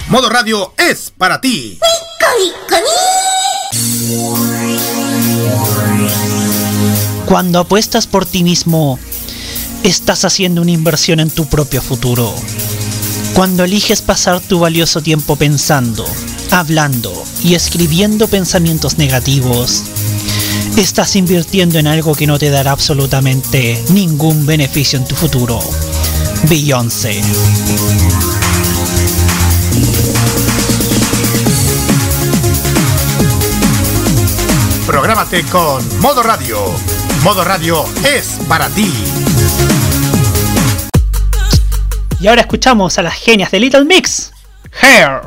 Modo 0.08 0.30
Radio 0.30 0.74
es 0.78 1.12
para 1.18 1.42
ti. 1.42 1.80
Cuando 7.26 7.60
apuestas 7.60 8.06
por 8.06 8.28
ti 8.28 8.44
mismo, 8.44 9.00
estás 9.84 10.26
haciendo 10.26 10.62
una 10.62 10.72
inversión 10.72 11.20
en 11.20 11.30
tu 11.30 11.46
propio 11.46 11.82
futuro. 11.82 12.34
Cuando 13.34 13.64
eliges 13.64 14.02
pasar 14.02 14.40
tu 14.42 14.60
valioso 14.60 15.02
tiempo 15.02 15.36
pensando, 15.36 16.06
hablando 16.52 17.14
y 17.44 17.54
escribiendo 17.54 18.28
pensamientos 18.28 18.98
negativos, 18.98 19.84
estás 20.78 21.16
invirtiendo 21.16 21.80
en 21.80 21.88
algo 21.88 22.16
que 22.16 22.28
no 22.28 22.38
te 22.38 22.50
dará 22.50 22.72
absolutamente 22.72 23.82
ningún 23.90 24.46
beneficio 24.46 25.00
en 25.00 25.06
tu 25.06 25.16
futuro. 25.16 25.60
Beyoncé. 26.50 27.22
Prográmate 34.86 35.44
con 35.44 36.00
Modo 36.00 36.24
Radio. 36.24 36.58
Modo 37.24 37.44
Radio 37.44 37.86
es 38.04 38.40
para 38.48 38.70
ti. 38.70 38.92
Y 42.20 42.28
ahora 42.28 42.42
escuchamos 42.42 42.98
a 42.98 43.02
las 43.02 43.14
genias 43.14 43.50
de 43.52 43.60
Little 43.62 43.86
Mix. 43.86 44.34
Hair. 44.82 45.22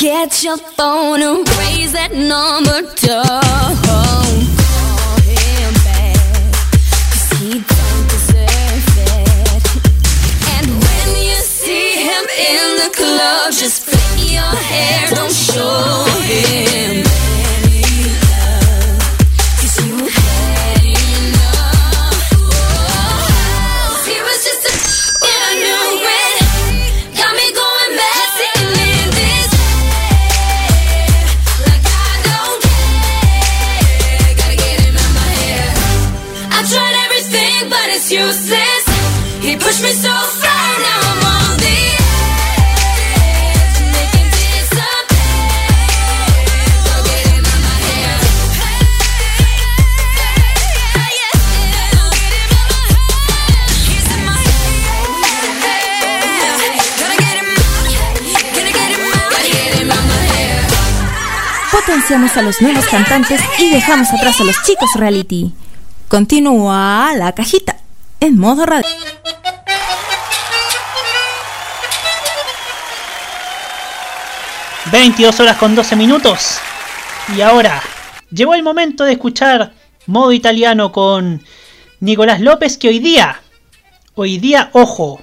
Get 0.00 0.42
your 0.42 0.56
phone 0.56 1.22
and 1.22 1.48
raise 1.58 1.92
that 1.92 2.12
number. 2.12 2.82
Don't 2.96 3.76
call 3.86 4.24
him 5.22 5.74
back, 5.86 6.16
'cause 7.10 7.28
he 7.38 7.50
don't 7.74 8.06
deserve 8.14 8.86
it. 8.98 9.62
And 10.54 10.66
when 10.84 11.08
you 11.28 11.38
see 11.42 11.90
him 12.08 12.24
in 12.52 12.66
the 12.82 12.90
club, 13.00 13.52
just 13.52 13.84
flick 13.84 14.32
your 14.32 14.56
hair, 14.70 15.10
don't 15.14 15.32
show 15.32 16.04
him 16.28 16.63
A 62.10 62.42
los 62.42 62.60
nuevos 62.60 62.84
cantantes 62.84 63.40
y 63.58 63.70
dejamos 63.70 64.12
atrás 64.12 64.38
a 64.38 64.44
los 64.44 64.62
chicos 64.62 64.90
reality. 64.94 65.54
Continúa 66.06 67.14
la 67.16 67.32
cajita 67.32 67.78
en 68.20 68.38
modo 68.38 68.66
radio. 68.66 68.86
...22 74.92 75.40
horas 75.40 75.56
con 75.56 75.74
12 75.74 75.96
minutos... 75.96 76.58
...y 77.34 77.40
ahora... 77.40 77.82
...llegó 78.30 78.54
el 78.54 78.62
momento 78.62 79.04
de 79.04 79.12
escuchar... 79.12 79.72
...modo 80.06 80.30
italiano 80.32 80.92
con... 80.92 81.42
...Nicolás 82.00 82.38
López 82.40 82.76
que 82.76 82.88
hoy 82.88 82.98
día... 82.98 83.40
...hoy 84.14 84.36
día, 84.36 84.68
ojo... 84.74 85.22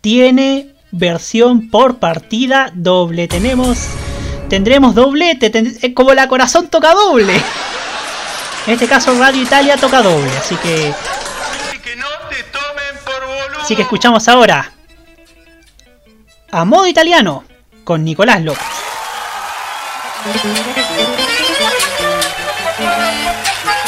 ...tiene 0.00 0.74
versión 0.90 1.70
por 1.70 2.00
partida 2.00 2.72
doble... 2.74 3.28
...tenemos... 3.28 3.86
...tendremos 4.52 4.94
doblete... 4.94 5.48
ten- 5.48 5.78
eh, 5.80 5.94
...como 5.94 6.12
la 6.12 6.28
corazón 6.28 6.68
toca 6.68 6.92
doble... 6.92 7.34
...en 8.66 8.74
este 8.74 8.86
caso 8.86 9.18
Radio 9.18 9.40
Italia 9.40 9.78
toca 9.78 10.02
doble... 10.02 10.30
...así 10.36 10.56
que... 10.56 10.92
Así 13.62 13.74
que 13.74 13.80
escuchamos 13.80 14.28
ahora... 14.28 14.70
...a 16.50 16.66
modo 16.66 16.86
italiano... 16.86 17.44
...con 17.82 18.04
Nicolás 18.04 18.44
López... 18.44 18.66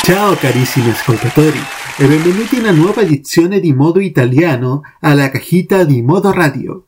Ciao 0.03 0.35
carissimi 0.37 0.91
ascoltatori 0.91 1.63
e 1.99 2.07
benvenuti 2.07 2.55
in 2.57 2.63
una 2.63 2.73
nuova 2.73 3.03
edizione 3.03 3.61
di 3.61 3.75
Modo 3.75 4.01
Italiano 4.01 4.81
alla 5.01 5.29
cajita 5.29 5.85
di 5.85 6.01
Modo 6.01 6.33
Radio. 6.33 6.87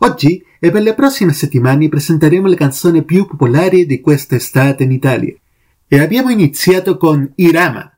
Oggi 0.00 0.44
e 0.58 0.70
per 0.70 0.82
le 0.82 0.94
prossime 0.94 1.32
settimane 1.32 1.88
presenteremo 1.88 2.48
le 2.48 2.56
canzoni 2.56 3.02
più 3.02 3.26
popolari 3.26 3.86
di 3.86 4.00
questa 4.00 4.36
estate 4.36 4.84
in 4.84 4.92
Italia. 4.92 5.34
E 5.88 6.00
abbiamo 6.00 6.30
iniziato 6.30 6.96
con 6.96 7.30
Irama, 7.36 7.90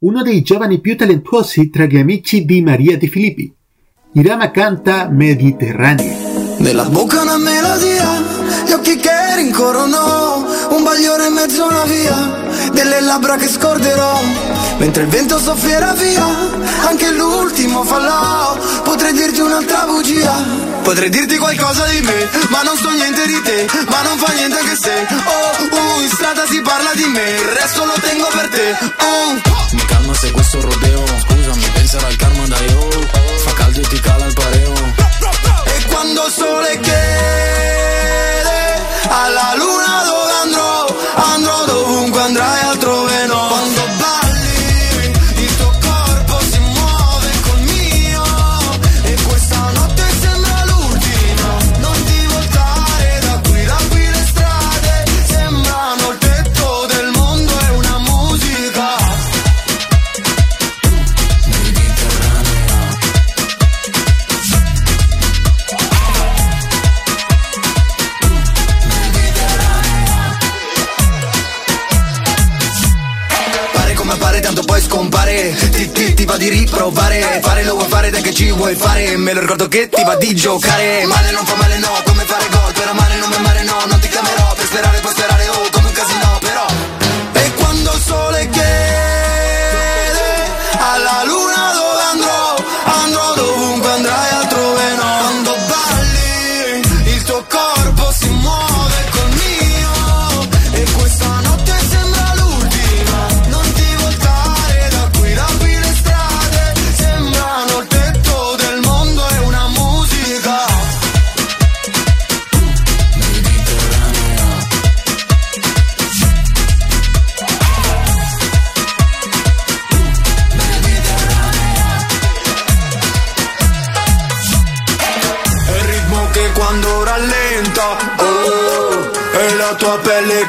uno 0.00 0.22
dei 0.22 0.42
giovani 0.42 0.80
più 0.80 0.96
talentuosi 0.96 1.70
tra 1.70 1.84
gli 1.86 1.96
amici 1.96 2.44
di 2.44 2.62
Maria 2.62 2.96
Di 2.96 3.08
Filippi. 3.08 3.52
Irama 4.12 4.50
canta 4.50 5.08
Mediterraneo. 5.08 6.56
Nella 6.58 6.84
bocca 6.84 7.22
una 7.22 7.38
melodia, 7.38 8.04
gli 8.66 8.72
occhi 8.72 8.96
che 8.96 9.36
rincorrono, 9.36 10.44
un 10.70 10.82
bagliore 10.82 11.26
in 11.26 11.32
mezzo 11.32 11.64
a 11.64 11.68
una 11.68 11.84
via, 11.84 12.70
delle 12.72 13.00
labbra 13.00 13.36
che 13.36 13.46
scorderò, 13.46 14.20
Mentre 14.80 15.02
il 15.02 15.08
vento 15.08 15.38
soffierà 15.38 15.92
via, 15.92 16.26
anche 16.86 17.10
l'ultimo 17.10 17.84
fallò. 17.84 18.56
Potrei 18.82 19.12
dirti 19.12 19.40
un'altra 19.40 19.84
bugia, 19.84 20.32
potrei 20.82 21.10
dirti 21.10 21.36
qualcosa 21.36 21.84
di 21.84 22.00
me, 22.00 22.28
ma 22.48 22.62
non 22.62 22.78
so 22.78 22.88
niente 22.88 23.26
di 23.26 23.42
te, 23.42 23.66
ma 23.90 24.00
non 24.00 24.16
fa 24.16 24.32
niente 24.32 24.58
anche 24.58 24.76
se. 24.80 25.06
Oh, 25.26 25.64
uh, 25.76 26.00
in 26.00 26.08
strada 26.08 26.46
si 26.46 26.62
parla 26.62 26.94
di 26.94 27.04
me, 27.04 27.28
il 27.28 27.48
resto 27.60 27.84
lo 27.84 27.92
tengo 28.00 28.26
per 28.32 28.48
te. 28.48 28.78
Uh. 29.04 29.40
Mi 29.72 29.84
calma 29.84 30.14
se 30.14 30.30
questo 30.30 30.62
rodeo, 30.62 31.04
scusami, 31.28 31.70
penserà 31.74 32.06
al 32.06 32.16
karma 32.16 32.46
da 32.46 32.58
io. 32.58 32.88
Fa 33.44 33.52
caldo 33.52 33.80
e 33.80 33.82
ti 33.82 34.00
cala 34.00 34.24
il 34.24 34.32
pareo. 34.32 34.72
E 35.66 35.84
quando 35.88 36.26
il 36.26 36.32
sole 36.32 36.80
chiede 36.80 38.08
alla 39.08 39.52
luna 39.56 40.02
dove 40.04 40.19
di 76.40 76.48
riprovare. 76.48 77.40
Fare 77.42 77.64
lo 77.64 77.74
vuoi 77.74 77.86
fare, 77.86 78.08
dai 78.08 78.22
che 78.22 78.32
ci 78.32 78.50
vuoi 78.50 78.74
fare. 78.74 79.14
Me 79.18 79.34
lo 79.34 79.40
ricordo 79.40 79.68
che 79.68 79.90
ti 79.90 80.02
va 80.02 80.16
di 80.16 80.34
giocare. 80.34 81.04
Male 81.04 81.30
non 81.32 81.44
fa 81.44 81.54
male, 81.56 81.78
no, 81.78 81.88
come 82.06 82.24
fare 82.24 82.48
gol. 82.48 82.72
Per 82.72 82.88
amare 82.88 83.16
non 83.18 83.28
mi 83.28 83.34
amare, 83.36 83.62
no, 83.64 83.76
non 83.86 83.99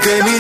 gave 0.04 0.26
me 0.26 0.31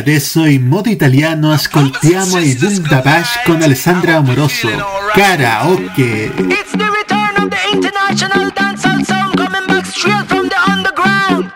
adesso 0.00 0.46
in 0.46 0.66
modo 0.66 0.88
italiano 0.88 1.52
ascoltiamo 1.52 2.38
i 2.38 2.54
Boom 2.54 2.88
Da 2.88 3.00
Bash 3.00 3.42
con 3.44 3.60
Alessandra 3.60 4.16
Amoroso. 4.16 4.68
Karaoke! 5.12 6.32
It's 6.48 6.72
the 6.72 6.88
return 6.88 7.36
of 7.36 7.50
the 7.50 7.58
international 7.70 8.50
dancehall 8.54 9.04
sound 9.04 9.36
coming 9.36 9.66
back 9.66 9.84
straight 9.84 10.26
from 10.26 10.48
the 10.48 10.56
underground. 10.66 11.52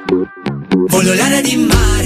Voglio 0.88 1.14
l'aria 1.14 1.40
di 1.40 1.56
mare 1.56 2.03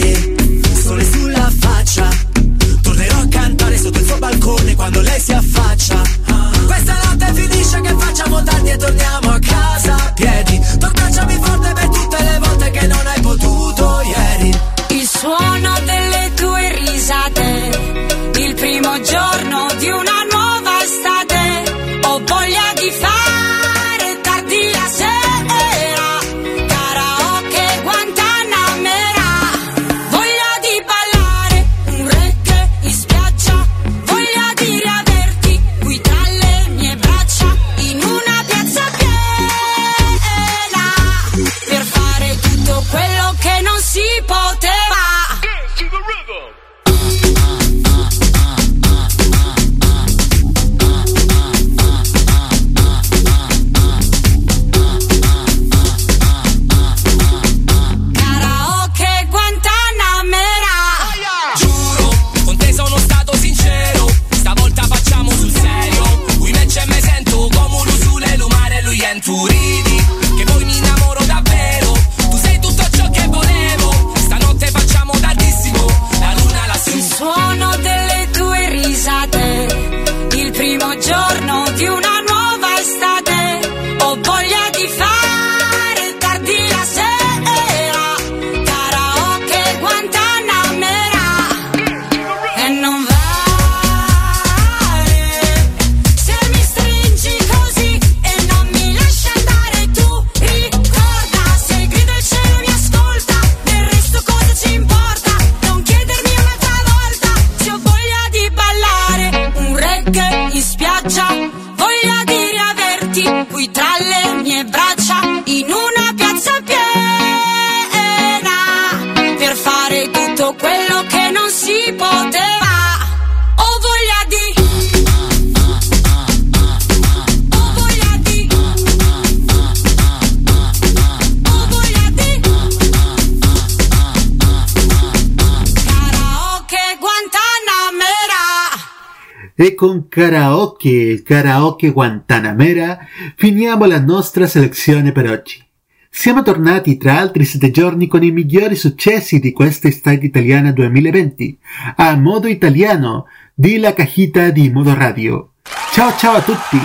con 139.75 140.09
karaoke, 140.09 141.23
karaoke 141.25 141.91
Guantanamera, 141.91 142.99
finiamo 143.35 143.87
la 143.87 143.99
nostra 143.99 144.47
selezione 144.47 145.11
per 145.11 145.29
oggi. 145.29 145.61
Siamo 146.09 146.43
tornati 146.43 146.97
tra 146.97 147.19
altri 147.19 147.45
sette 147.45 147.73
giorni 147.73 148.07
con 148.07 148.23
i 148.23 148.31
migliori 148.31 148.77
successi 148.77 149.41
di 149.41 149.53
questa 149.53 149.89
estate 149.89 150.27
italiana 150.27 150.71
2020, 150.71 151.59
a 151.97 152.17
modo 152.17 152.47
italiano, 152.47 153.27
di 153.53 153.79
La 153.79 153.93
Cajita 153.93 154.51
di 154.51 154.71
Modo 154.71 154.95
Radio. 154.95 155.55
Ciao 155.93 156.17
ciao 156.17 156.37
a 156.37 156.43
tutti! 156.43 156.79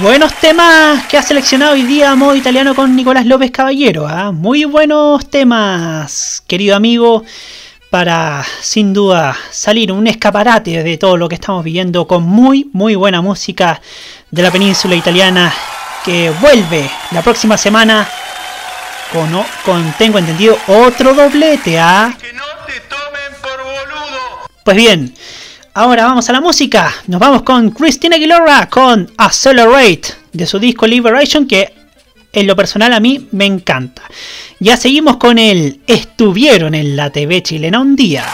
Buenos 0.00 0.34
temas 0.40 1.06
que 1.06 1.16
ha 1.16 1.22
seleccionado 1.22 1.72
hoy 1.72 1.82
día 1.84 2.14
modo 2.14 2.34
italiano 2.34 2.74
con 2.74 2.94
Nicolás 2.94 3.24
López 3.24 3.50
Caballero. 3.50 4.06
¿ah? 4.06 4.30
Muy 4.30 4.64
buenos 4.64 5.28
temas, 5.28 6.42
querido 6.46 6.76
amigo, 6.76 7.24
para 7.92 8.42
sin 8.62 8.94
duda 8.94 9.36
salir 9.50 9.92
un 9.92 10.06
escaparate 10.06 10.82
de 10.82 10.96
todo 10.96 11.18
lo 11.18 11.28
que 11.28 11.34
estamos 11.34 11.62
viviendo 11.62 12.06
con 12.06 12.22
muy, 12.22 12.70
muy 12.72 12.94
buena 12.94 13.20
música 13.20 13.82
de 14.30 14.42
la 14.42 14.50
península 14.50 14.94
italiana 14.94 15.52
que 16.02 16.30
vuelve 16.40 16.90
la 17.10 17.20
próxima 17.20 17.58
semana 17.58 18.08
con, 19.12 19.30
con 19.62 19.92
tengo 19.98 20.18
entendido, 20.18 20.56
otro 20.68 21.12
doblete. 21.12 21.78
¿ah? 21.78 22.16
Pues 24.64 24.74
bien. 24.74 25.14
Ahora 25.74 26.06
vamos 26.06 26.26
a 26.30 26.32
la 26.32 26.40
música. 26.40 26.94
Nos 27.08 27.20
vamos 27.20 27.42
con 27.42 27.72
Christina 27.72 28.16
Aguilera 28.16 28.70
con 28.70 29.12
Accelerate 29.18 30.14
de 30.32 30.46
su 30.46 30.58
disco 30.58 30.86
Liberation 30.86 31.46
que 31.46 31.81
en 32.32 32.46
lo 32.46 32.56
personal 32.56 32.92
a 32.92 33.00
mí 33.00 33.28
me 33.32 33.46
encanta. 33.46 34.02
Ya 34.58 34.76
seguimos 34.76 35.16
con 35.16 35.38
el 35.38 35.80
Estuvieron 35.86 36.74
en 36.74 36.96
la 36.96 37.10
TV 37.10 37.42
chilena 37.42 37.80
un 37.80 37.96
día. 37.96 38.26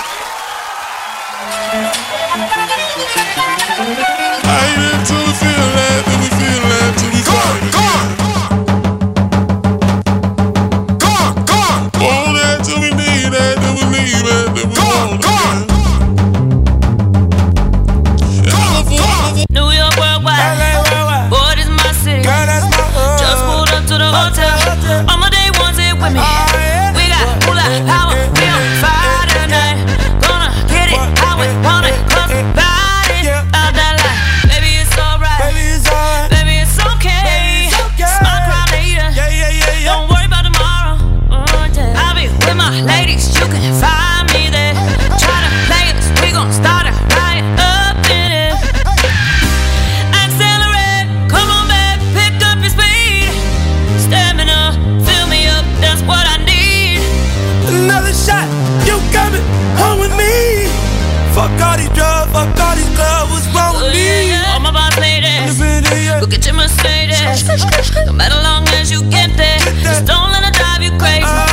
No 67.48 68.12
matter 68.12 68.34
long 68.42 68.68
as 68.74 68.90
you 68.90 69.02
get 69.08 69.34
there, 69.38 69.58
just 69.82 70.04
don't 70.04 70.30
let 70.32 70.44
it 70.44 70.52
drive 70.52 70.82
you 70.82 70.90
crazy. 70.98 71.47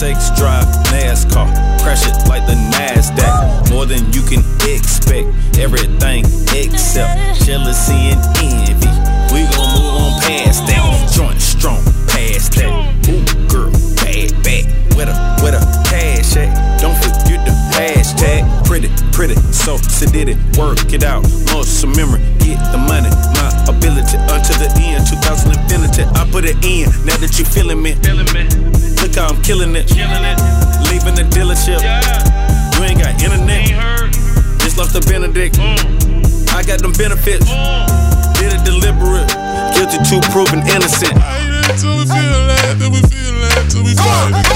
Sex 0.00 0.30
drive, 0.30 0.64
NASCAR, 0.86 1.46
crash 1.82 2.06
it 2.06 2.26
like 2.26 2.46
the 2.46 2.54
NASDAQ. 2.54 3.68
More 3.68 3.84
than 3.84 4.10
you 4.14 4.22
can 4.22 4.40
expect, 4.62 5.28
everything 5.58 6.24
except 6.56 7.44
jealousy 7.44 7.92
and 7.92 8.20
envy. 8.38 8.88
We 9.30 9.44
gon' 9.52 9.68
move 9.76 10.00
on 10.00 10.20
past 10.22 10.66
that, 10.68 11.12
joint 11.12 11.38
strong, 11.42 11.84
past 12.08 12.54
that. 12.54 12.99
Pretty, 19.20 19.36
so 19.52 19.76
sedated, 19.76 20.40
work 20.56 20.80
it 20.96 21.04
out, 21.04 21.20
muscle 21.52 21.92
memory, 21.92 22.24
get 22.40 22.56
the 22.72 22.80
money, 22.88 23.12
my 23.36 23.52
ability 23.68 24.16
until 24.16 24.56
the 24.56 24.72
end, 24.80 25.04
2000 25.04 25.52
infinity, 25.52 26.08
I 26.16 26.24
put 26.32 26.48
it 26.48 26.56
in, 26.64 26.88
now 27.04 27.20
that 27.20 27.36
you 27.36 27.44
feeling 27.44 27.84
me, 27.84 28.00
look 28.00 29.12
how 29.12 29.28
I'm 29.28 29.36
killing 29.44 29.76
it, 29.76 29.92
leaving 30.88 31.20
the 31.20 31.28
dealership, 31.28 31.84
you 31.84 32.80
ain't 32.80 32.96
got 32.96 33.12
internet, 33.20 33.68
just 34.56 34.80
left 34.80 34.96
the 34.96 35.04
Benedict, 35.04 35.60
I 36.56 36.64
got 36.64 36.80
them 36.80 36.96
benefits, 36.96 37.44
did 38.40 38.56
it 38.56 38.64
deliberate, 38.64 39.28
guilty 39.76 40.00
to 40.00 40.16
proven 40.32 40.64
innocent. 40.64 41.12
I 41.20 41.44
ain't 41.44 41.76
Till 41.76 41.92
we 41.92 42.08
feel 42.08 42.40
that, 42.48 42.76
till 42.80 42.88
we 42.88 43.04
feel 43.04 43.36
that, 43.36 43.68
till 43.68 43.84
we 43.84 43.92
fight 44.00 44.49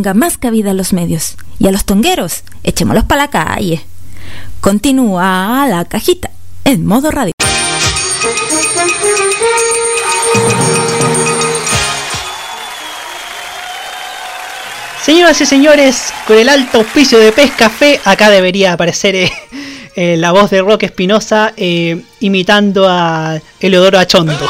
tenga 0.00 0.14
más 0.14 0.38
cabida 0.38 0.70
en 0.70 0.78
los 0.78 0.94
medios. 0.94 1.36
Y 1.58 1.66
a 1.66 1.72
los 1.72 1.84
tongueros, 1.84 2.42
echémoslos 2.62 3.04
para 3.04 3.24
la 3.24 3.28
calle. 3.28 3.84
Continúa 4.62 5.66
la 5.68 5.84
cajita 5.84 6.30
en 6.64 6.86
modo 6.86 7.10
radio. 7.10 7.34
Señoras 15.04 15.38
y 15.42 15.44
señores, 15.44 16.14
con 16.26 16.38
el 16.38 16.48
alto 16.48 16.78
auspicio 16.78 17.18
de 17.18 17.32
Pescafé, 17.32 18.00
acá 18.06 18.30
debería 18.30 18.72
aparecer 18.72 19.14
eh, 19.16 19.32
eh, 19.96 20.16
la 20.16 20.32
voz 20.32 20.50
de 20.50 20.62
Roque 20.62 20.86
Espinosa 20.86 21.52
eh, 21.58 22.02
imitando 22.20 22.86
a 22.88 23.38
Eleodoro 23.60 23.98
Achondo. 23.98 24.48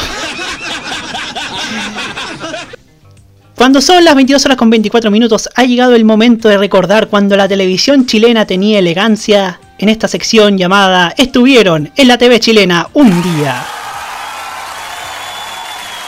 Cuando 3.61 3.79
son 3.79 4.03
las 4.03 4.15
22 4.15 4.43
horas 4.45 4.57
con 4.57 4.71
24 4.71 5.11
minutos, 5.11 5.47
ha 5.53 5.65
llegado 5.65 5.93
el 5.93 6.03
momento 6.03 6.49
de 6.49 6.57
recordar 6.57 7.09
cuando 7.09 7.37
la 7.37 7.47
televisión 7.47 8.07
chilena 8.07 8.47
tenía 8.47 8.79
elegancia 8.79 9.59
en 9.77 9.87
esta 9.87 10.07
sección 10.07 10.57
llamada 10.57 11.13
Estuvieron 11.15 11.91
en 11.95 12.07
la 12.07 12.17
TV 12.17 12.39
chilena 12.39 12.89
un 12.93 13.21
día. 13.21 13.63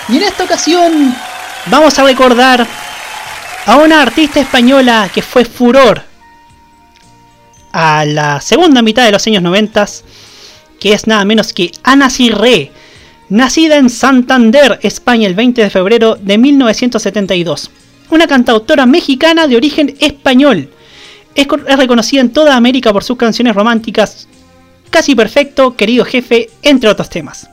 Y 0.09 0.17
en 0.17 0.23
esta 0.23 0.45
ocasión 0.45 1.15
vamos 1.67 1.99
a 1.99 2.03
recordar 2.05 2.65
a 3.67 3.75
una 3.75 4.01
artista 4.01 4.39
española 4.39 5.11
que 5.13 5.21
fue 5.21 5.45
furor 5.45 6.01
a 7.71 8.03
la 8.03 8.41
segunda 8.41 8.81
mitad 8.81 9.05
de 9.05 9.11
los 9.11 9.27
años 9.27 9.43
90, 9.43 9.85
que 10.79 10.93
es 10.93 11.05
nada 11.05 11.23
menos 11.23 11.53
que 11.53 11.71
Ana 11.83 12.09
Cirré, 12.09 12.71
nacida 13.33 13.77
en 13.77 13.89
Santander, 13.89 14.79
España, 14.83 15.27
el 15.27 15.33
20 15.33 15.63
de 15.63 15.69
febrero 15.71 16.15
de 16.21 16.37
1972. 16.37 17.71
Una 18.11 18.27
cantautora 18.27 18.85
mexicana 18.85 19.47
de 19.47 19.55
origen 19.55 19.95
español. 19.99 20.69
Es, 21.33 21.47
reconocida 21.47 22.21
en 22.21 22.31
toda 22.31 22.55
América 22.55 22.93
por 22.93 23.03
sus 23.03 23.17
canciones 23.17 23.55
románticas 23.55 24.27
Casi 24.91 25.15
Perfecto, 25.15 25.75
Querido 25.75 26.05
Jefe, 26.05 26.51
entre 26.61 26.91
otros 26.91 27.09
temas. 27.09 27.49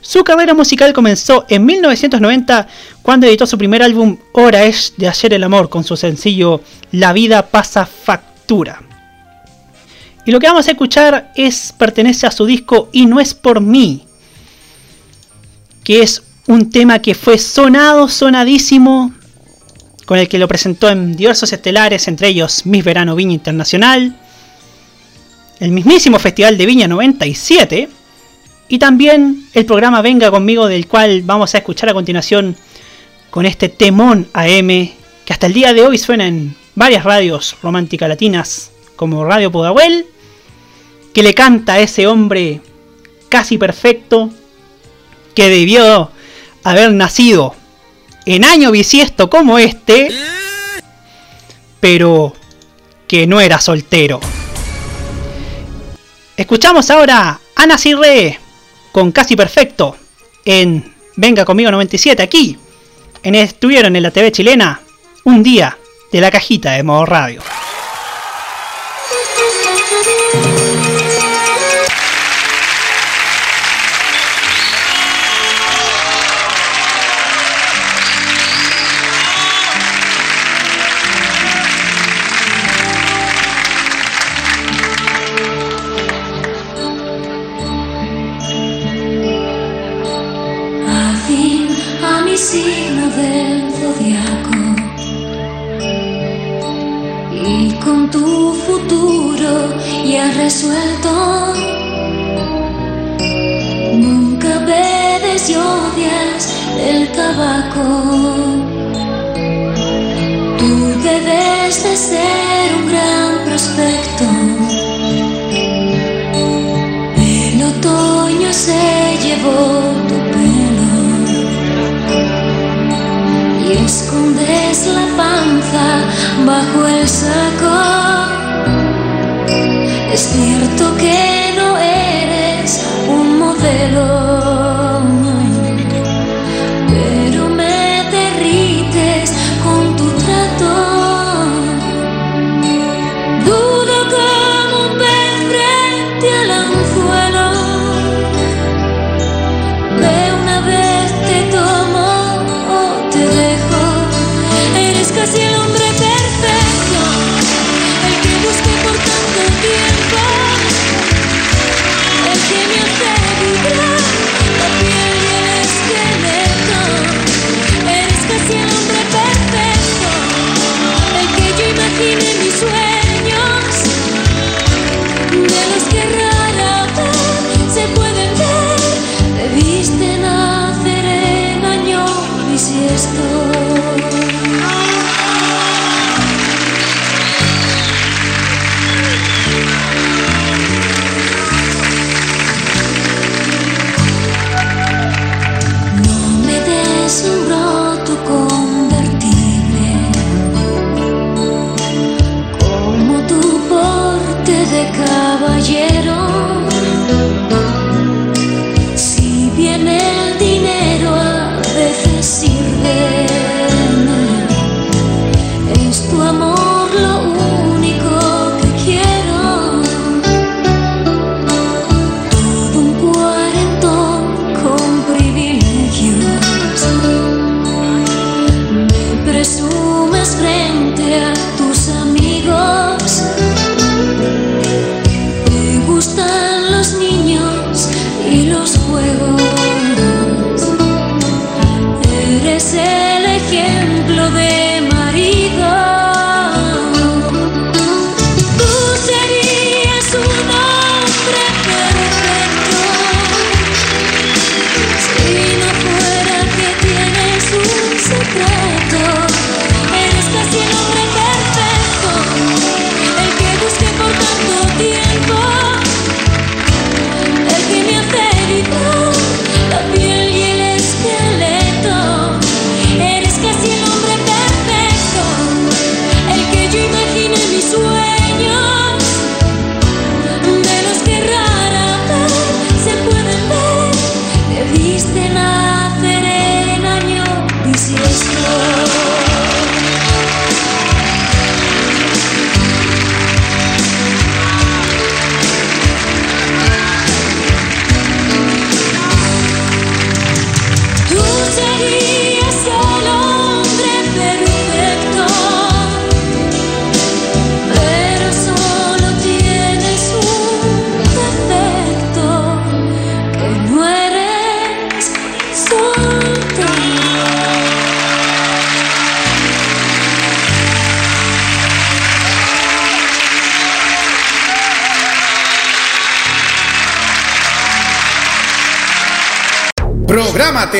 Su 0.00 0.22
carrera 0.22 0.54
musical 0.54 0.92
comenzó 0.92 1.44
en 1.48 1.66
1990 1.66 2.68
cuando 3.02 3.26
editó 3.26 3.44
su 3.48 3.58
primer 3.58 3.82
álbum 3.82 4.16
Hora 4.34 4.62
es 4.62 4.94
de 4.96 5.08
ayer 5.08 5.34
el 5.34 5.42
amor 5.42 5.68
con 5.68 5.82
su 5.82 5.96
sencillo 5.96 6.60
La 6.92 7.12
vida 7.12 7.46
pasa 7.46 7.86
factura. 7.86 8.82
Y 10.24 10.30
lo 10.30 10.38
que 10.38 10.46
vamos 10.46 10.68
a 10.68 10.70
escuchar 10.70 11.32
es 11.34 11.74
pertenece 11.76 12.28
a 12.28 12.30
su 12.30 12.46
disco 12.46 12.88
Y 12.92 13.06
no 13.06 13.18
es 13.18 13.34
por 13.34 13.60
mí, 13.60 14.04
que 15.84 16.02
es 16.02 16.22
un 16.46 16.70
tema 16.70 16.98
que 16.98 17.14
fue 17.14 17.38
sonado, 17.38 18.08
sonadísimo, 18.08 19.12
con 20.06 20.18
el 20.18 20.28
que 20.28 20.38
lo 20.38 20.48
presentó 20.48 20.88
en 20.88 21.14
diversos 21.14 21.52
estelares, 21.52 22.08
entre 22.08 22.28
ellos 22.28 22.66
Miss 22.66 22.84
Verano 22.84 23.14
Viña 23.14 23.34
Internacional, 23.34 24.18
el 25.60 25.70
mismísimo 25.70 26.18
Festival 26.18 26.58
de 26.58 26.66
Viña 26.66 26.88
97, 26.88 27.88
y 28.68 28.78
también 28.78 29.46
el 29.52 29.66
programa 29.66 30.02
Venga 30.02 30.30
conmigo 30.30 30.66
del 30.66 30.88
cual 30.88 31.22
vamos 31.22 31.54
a 31.54 31.58
escuchar 31.58 31.90
a 31.90 31.94
continuación 31.94 32.56
con 33.30 33.46
este 33.46 33.68
temón 33.68 34.28
AM 34.32 34.68
que 35.24 35.32
hasta 35.32 35.46
el 35.46 35.52
día 35.52 35.72
de 35.74 35.82
hoy 35.82 35.98
suena 35.98 36.26
en 36.26 36.56
varias 36.74 37.04
radios 37.04 37.56
románticas 37.62 38.08
latinas 38.08 38.70
como 38.96 39.24
Radio 39.24 39.50
Pudahuel, 39.50 40.06
que 41.12 41.22
le 41.22 41.34
canta 41.34 41.74
a 41.74 41.80
ese 41.80 42.06
hombre 42.06 42.60
casi 43.28 43.58
perfecto 43.58 44.30
que 45.34 45.48
debió 45.48 46.10
haber 46.62 46.92
nacido 46.92 47.54
en 48.26 48.44
año 48.44 48.70
bisiesto 48.70 49.28
como 49.28 49.58
este, 49.58 50.10
pero 51.80 52.34
que 53.06 53.26
no 53.26 53.40
era 53.40 53.60
soltero. 53.60 54.20
Escuchamos 56.36 56.90
ahora 56.90 57.28
a 57.28 57.40
Ana 57.56 57.78
Cirre 57.78 58.38
con 58.92 59.12
Casi 59.12 59.36
Perfecto 59.36 59.96
en 60.44 60.94
Venga 61.16 61.44
conmigo 61.44 61.70
97 61.70 62.22
aquí. 62.22 62.58
En 63.22 63.34
estuvieron 63.34 63.94
en 63.96 64.02
la 64.02 64.10
TV 64.10 64.32
chilena 64.32 64.80
un 65.24 65.42
día 65.42 65.78
de 66.10 66.20
la 66.20 66.30
cajita 66.30 66.72
de 66.72 66.82
modo 66.82 67.06
radio. 67.06 67.40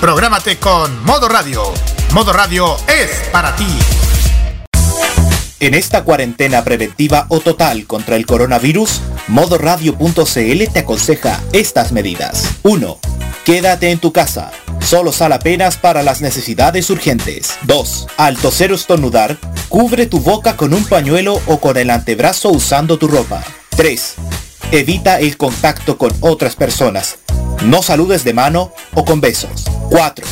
Prográmate 0.00 0.56
con 0.56 1.04
Modo 1.04 1.28
Radio. 1.28 1.62
Modo 2.14 2.32
Radio 2.32 2.74
es 2.88 3.10
para 3.30 3.54
ti. 3.54 3.68
En 5.60 5.74
esta 5.74 6.04
cuarentena 6.04 6.64
preventiva 6.64 7.26
o 7.28 7.40
total 7.40 7.86
contra 7.86 8.16
el 8.16 8.24
coronavirus, 8.24 9.02
modoradio.cl 9.28 10.72
te 10.72 10.78
aconseja 10.78 11.42
estas 11.52 11.92
medidas. 11.92 12.46
1. 12.62 12.98
Quédate 13.44 13.90
en 13.90 13.98
tu 13.98 14.10
casa. 14.10 14.52
Solo 14.80 15.12
sal 15.12 15.34
apenas 15.34 15.76
para 15.76 16.02
las 16.02 16.22
necesidades 16.22 16.88
urgentes. 16.88 17.58
2. 17.64 18.06
Al 18.16 18.38
toser 18.38 18.72
o 18.72 18.76
estornudar, 18.76 19.36
cubre 19.68 20.06
tu 20.06 20.20
boca 20.20 20.56
con 20.56 20.72
un 20.72 20.86
pañuelo 20.86 21.42
o 21.44 21.60
con 21.60 21.76
el 21.76 21.90
antebrazo 21.90 22.48
usando 22.48 22.98
tu 22.98 23.06
ropa. 23.06 23.44
3. 23.76 24.14
Evita 24.72 25.20
el 25.20 25.36
contacto 25.36 25.98
con 25.98 26.10
otras 26.20 26.56
personas. 26.56 27.18
No 27.62 27.82
saludes 27.82 28.24
de 28.24 28.32
mano 28.32 28.72
o 28.94 29.04
con 29.04 29.20
besos. 29.20 29.64
4. 29.90 30.26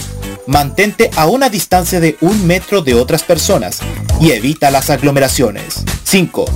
Mantente 0.46 1.10
a 1.16 1.26
una 1.26 1.50
distancia 1.50 2.00
de 2.00 2.16
un 2.22 2.46
metro 2.46 2.80
de 2.80 2.94
otras 2.94 3.22
personas 3.22 3.80
y 4.18 4.30
evita 4.30 4.70
las 4.70 4.88
aglomeraciones. 4.88 5.84
5. 6.04 6.46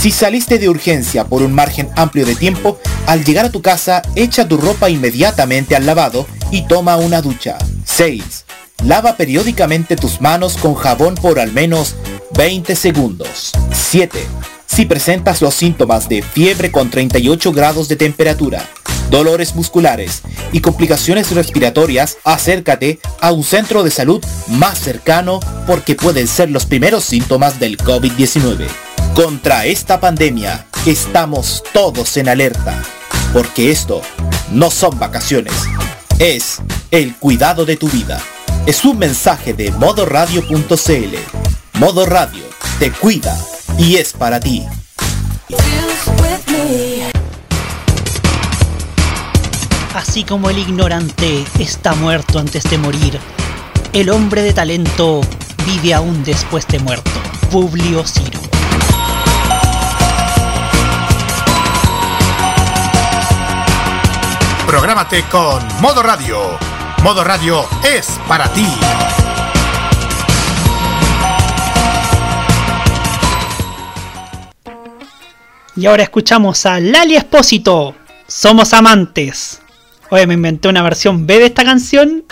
Si 0.00 0.10
saliste 0.10 0.58
de 0.58 0.68
urgencia 0.68 1.26
por 1.26 1.42
un 1.42 1.52
margen 1.52 1.88
amplio 1.94 2.26
de 2.26 2.34
tiempo, 2.34 2.80
al 3.06 3.24
llegar 3.24 3.44
a 3.44 3.52
tu 3.52 3.62
casa 3.62 4.02
echa 4.16 4.48
tu 4.48 4.56
ropa 4.56 4.90
inmediatamente 4.90 5.76
al 5.76 5.86
lavado 5.86 6.26
y 6.50 6.66
toma 6.66 6.96
una 6.96 7.22
ducha. 7.22 7.56
6. 7.84 8.46
Lava 8.84 9.16
periódicamente 9.16 9.94
tus 9.94 10.20
manos 10.20 10.56
con 10.56 10.74
jabón 10.74 11.14
por 11.14 11.38
al 11.38 11.52
menos 11.52 11.94
20 12.32 12.74
segundos. 12.74 13.52
7. 13.72 14.18
Si 14.70 14.86
presentas 14.86 15.42
los 15.42 15.54
síntomas 15.54 16.08
de 16.08 16.22
fiebre 16.22 16.70
con 16.70 16.90
38 16.90 17.52
grados 17.52 17.88
de 17.88 17.96
temperatura, 17.96 18.70
dolores 19.10 19.56
musculares 19.56 20.22
y 20.52 20.60
complicaciones 20.60 21.32
respiratorias, 21.32 22.18
acércate 22.22 23.00
a 23.20 23.32
un 23.32 23.42
centro 23.42 23.82
de 23.82 23.90
salud 23.90 24.24
más 24.46 24.78
cercano 24.78 25.40
porque 25.66 25.96
pueden 25.96 26.28
ser 26.28 26.50
los 26.50 26.66
primeros 26.66 27.02
síntomas 27.02 27.58
del 27.58 27.78
COVID-19. 27.78 28.64
Contra 29.14 29.66
esta 29.66 29.98
pandemia 29.98 30.68
estamos 30.86 31.64
todos 31.72 32.16
en 32.16 32.28
alerta, 32.28 32.80
porque 33.32 33.72
esto 33.72 34.02
no 34.52 34.70
son 34.70 34.96
vacaciones, 35.00 35.54
es 36.20 36.58
el 36.92 37.16
cuidado 37.16 37.66
de 37.66 37.76
tu 37.76 37.88
vida. 37.88 38.22
Es 38.66 38.84
un 38.84 38.98
mensaje 38.98 39.52
de 39.52 39.72
modoradio.cl. 39.72 41.59
Modo 41.80 42.04
Radio 42.04 42.44
te 42.78 42.92
cuida 42.92 43.34
y 43.78 43.96
es 43.96 44.12
para 44.12 44.38
ti. 44.38 44.66
Así 49.94 50.24
como 50.24 50.50
el 50.50 50.58
ignorante 50.58 51.42
está 51.58 51.94
muerto 51.94 52.38
antes 52.38 52.64
de 52.64 52.76
morir, 52.76 53.18
el 53.94 54.10
hombre 54.10 54.42
de 54.42 54.52
talento 54.52 55.22
vive 55.64 55.94
aún 55.94 56.22
después 56.22 56.66
de 56.66 56.80
muerto. 56.80 57.10
Publio 57.50 58.04
Ciro. 58.06 58.38
Prográmate 64.66 65.22
con 65.30 65.66
Modo 65.80 66.02
Radio. 66.02 66.58
Modo 67.02 67.24
Radio 67.24 67.64
es 67.82 68.20
para 68.28 68.52
ti. 68.52 68.68
Y 75.80 75.86
ahora 75.86 76.02
escuchamos 76.02 76.66
a 76.66 76.78
Lali 76.78 77.16
Espósito. 77.16 77.94
Somos 78.26 78.74
amantes. 78.74 79.62
Oye, 80.10 80.26
me 80.26 80.34
inventé 80.34 80.68
una 80.68 80.82
versión 80.82 81.26
B 81.26 81.38
de 81.38 81.46
esta 81.46 81.64
canción. 81.64 82.24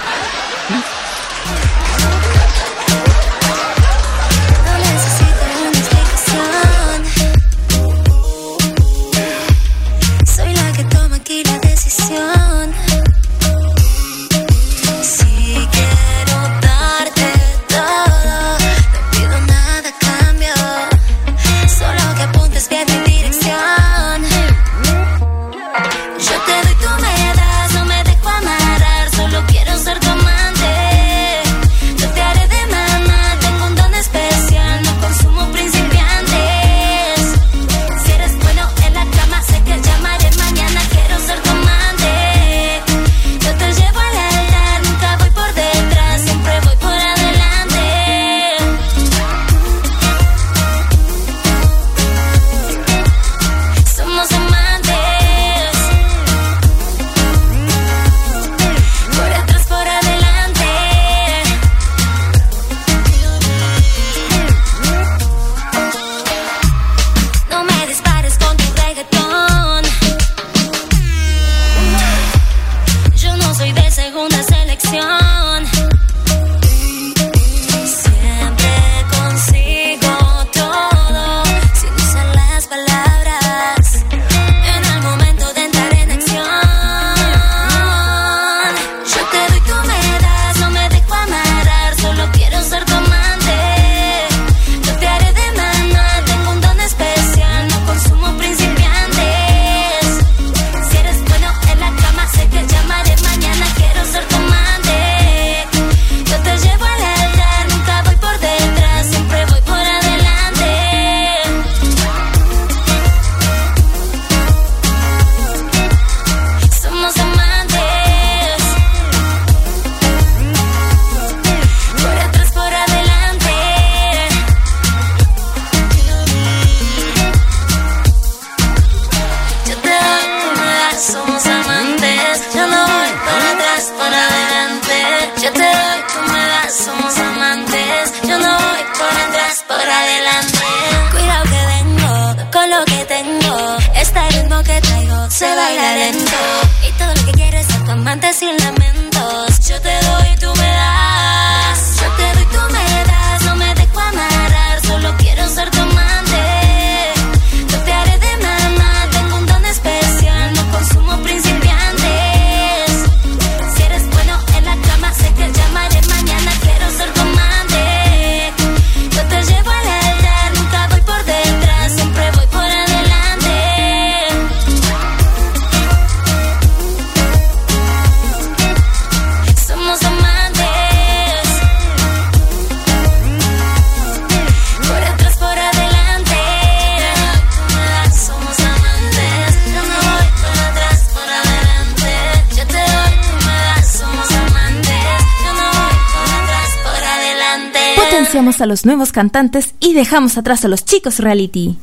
Los 198.68 198.86
nuevos 198.86 199.10
cantantes 199.10 199.74
y 199.80 199.94
dejamos 199.94 200.38
atrás 200.38 200.64
a 200.64 200.68
los 200.68 200.84
chicos 200.84 201.18
reality. 201.18 201.76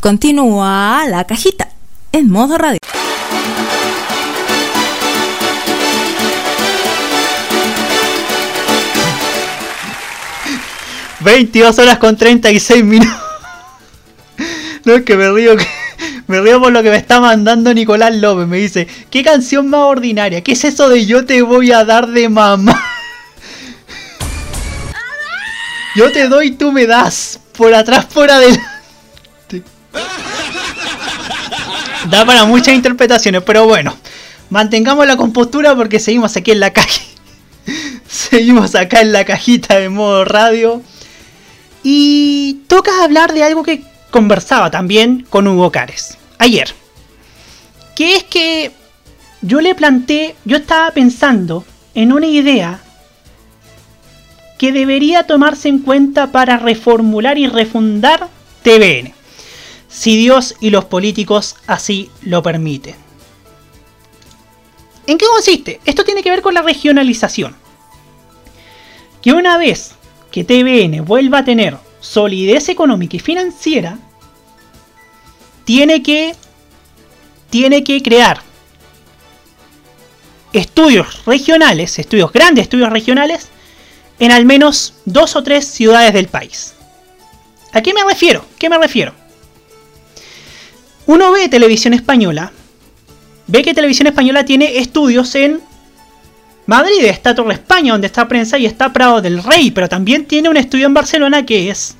Continúa 0.00 1.04
la 1.08 1.24
cajita 1.24 1.68
en 2.12 2.30
modo 2.30 2.58
radio. 2.58 2.78
...22 11.24 11.76
horas 11.80 11.98
con 11.98 12.16
36 12.16 12.84
minutos... 12.84 13.12
No 14.84 14.94
es 14.94 15.02
que 15.02 15.16
me 15.16 15.28
río 15.32 15.56
que... 15.56 15.66
Me 16.28 16.40
río 16.40 16.60
por 16.60 16.72
lo 16.72 16.82
que 16.82 16.90
me 16.90 16.96
está 16.96 17.20
mandando 17.20 17.74
Nicolás 17.74 18.14
López. 18.14 18.46
Me 18.46 18.58
dice, 18.58 18.86
¿qué 19.10 19.24
canción 19.24 19.68
más 19.68 19.80
ordinaria? 19.80 20.42
¿Qué 20.42 20.52
es 20.52 20.64
eso 20.64 20.88
de 20.88 21.06
yo 21.06 21.24
te 21.24 21.42
voy 21.42 21.72
a 21.72 21.84
dar 21.84 22.06
de 22.08 22.28
mamá? 22.28 22.80
Yo 25.96 26.12
te 26.12 26.28
doy, 26.28 26.50
tú 26.50 26.72
me 26.72 26.86
das. 26.86 27.40
Por 27.56 27.74
atrás, 27.74 28.04
por 28.04 28.30
adelante. 28.30 28.62
Da 32.10 32.24
para 32.26 32.44
muchas 32.44 32.74
interpretaciones, 32.74 33.42
pero 33.42 33.64
bueno. 33.64 33.96
Mantengamos 34.50 35.06
la 35.06 35.16
compostura 35.16 35.74
porque 35.74 35.98
seguimos 35.98 36.36
aquí 36.36 36.50
en 36.50 36.60
la 36.60 36.72
calle. 36.72 37.00
Seguimos 38.06 38.74
acá 38.74 39.00
en 39.00 39.12
la 39.12 39.24
cajita 39.24 39.78
de 39.78 39.88
modo 39.88 40.26
radio. 40.26 40.82
Y 41.82 42.60
toca 42.66 43.02
hablar 43.02 43.32
de 43.32 43.42
algo 43.42 43.62
que 43.62 43.82
conversaba 44.10 44.70
también 44.70 45.26
con 45.30 45.48
Hugo 45.48 45.72
Cares 45.72 46.18
ayer. 46.38 46.74
Que 47.94 48.16
es 48.16 48.24
que 48.24 48.70
yo 49.40 49.62
le 49.62 49.74
planteé, 49.74 50.36
yo 50.44 50.58
estaba 50.58 50.90
pensando 50.90 51.64
en 51.94 52.12
una 52.12 52.26
idea 52.26 52.82
que 54.58 54.72
debería 54.72 55.24
tomarse 55.26 55.68
en 55.68 55.80
cuenta 55.80 56.32
para 56.32 56.56
reformular 56.56 57.38
y 57.38 57.46
refundar 57.46 58.28
TVN, 58.62 59.12
si 59.88 60.16
Dios 60.16 60.54
y 60.60 60.70
los 60.70 60.86
políticos 60.86 61.56
así 61.66 62.10
lo 62.22 62.42
permiten. 62.42 62.94
¿En 65.06 65.18
qué 65.18 65.26
consiste? 65.26 65.80
Esto 65.84 66.04
tiene 66.04 66.22
que 66.22 66.30
ver 66.30 66.42
con 66.42 66.54
la 66.54 66.62
regionalización. 66.62 67.54
Que 69.22 69.32
una 69.32 69.56
vez 69.56 69.92
que 70.30 70.44
TVN 70.44 71.04
vuelva 71.04 71.38
a 71.38 71.44
tener 71.44 71.76
solidez 72.00 72.68
económica 72.68 73.16
y 73.16 73.20
financiera, 73.20 73.98
tiene 75.64 76.02
que, 76.02 76.34
tiene 77.50 77.84
que 77.84 78.02
crear 78.02 78.40
estudios 80.52 81.24
regionales, 81.24 81.98
estudios 81.98 82.32
grandes, 82.32 82.64
estudios 82.64 82.90
regionales, 82.90 83.48
en 84.18 84.32
al 84.32 84.44
menos 84.44 84.94
dos 85.04 85.36
o 85.36 85.42
tres 85.42 85.66
ciudades 85.66 86.12
del 86.12 86.28
país. 86.28 86.74
¿A 87.72 87.82
qué 87.82 87.92
me 87.92 88.04
refiero? 88.04 88.44
¿Qué 88.58 88.68
me 88.68 88.78
refiero? 88.78 89.12
Uno 91.06 91.30
ve 91.30 91.48
televisión 91.48 91.94
española, 91.94 92.52
ve 93.46 93.62
que 93.62 93.74
televisión 93.74 94.06
española 94.08 94.44
tiene 94.44 94.78
estudios 94.78 95.34
en 95.34 95.60
Madrid, 96.66 97.04
está 97.04 97.34
Torre 97.34 97.54
España, 97.54 97.92
donde 97.92 98.08
está 98.08 98.26
prensa, 98.26 98.58
y 98.58 98.66
está 98.66 98.92
Prado 98.92 99.20
del 99.22 99.42
Rey, 99.42 99.70
pero 99.70 99.88
también 99.88 100.24
tiene 100.24 100.48
un 100.48 100.56
estudio 100.56 100.86
en 100.86 100.94
Barcelona 100.94 101.46
que 101.46 101.70
es 101.70 101.94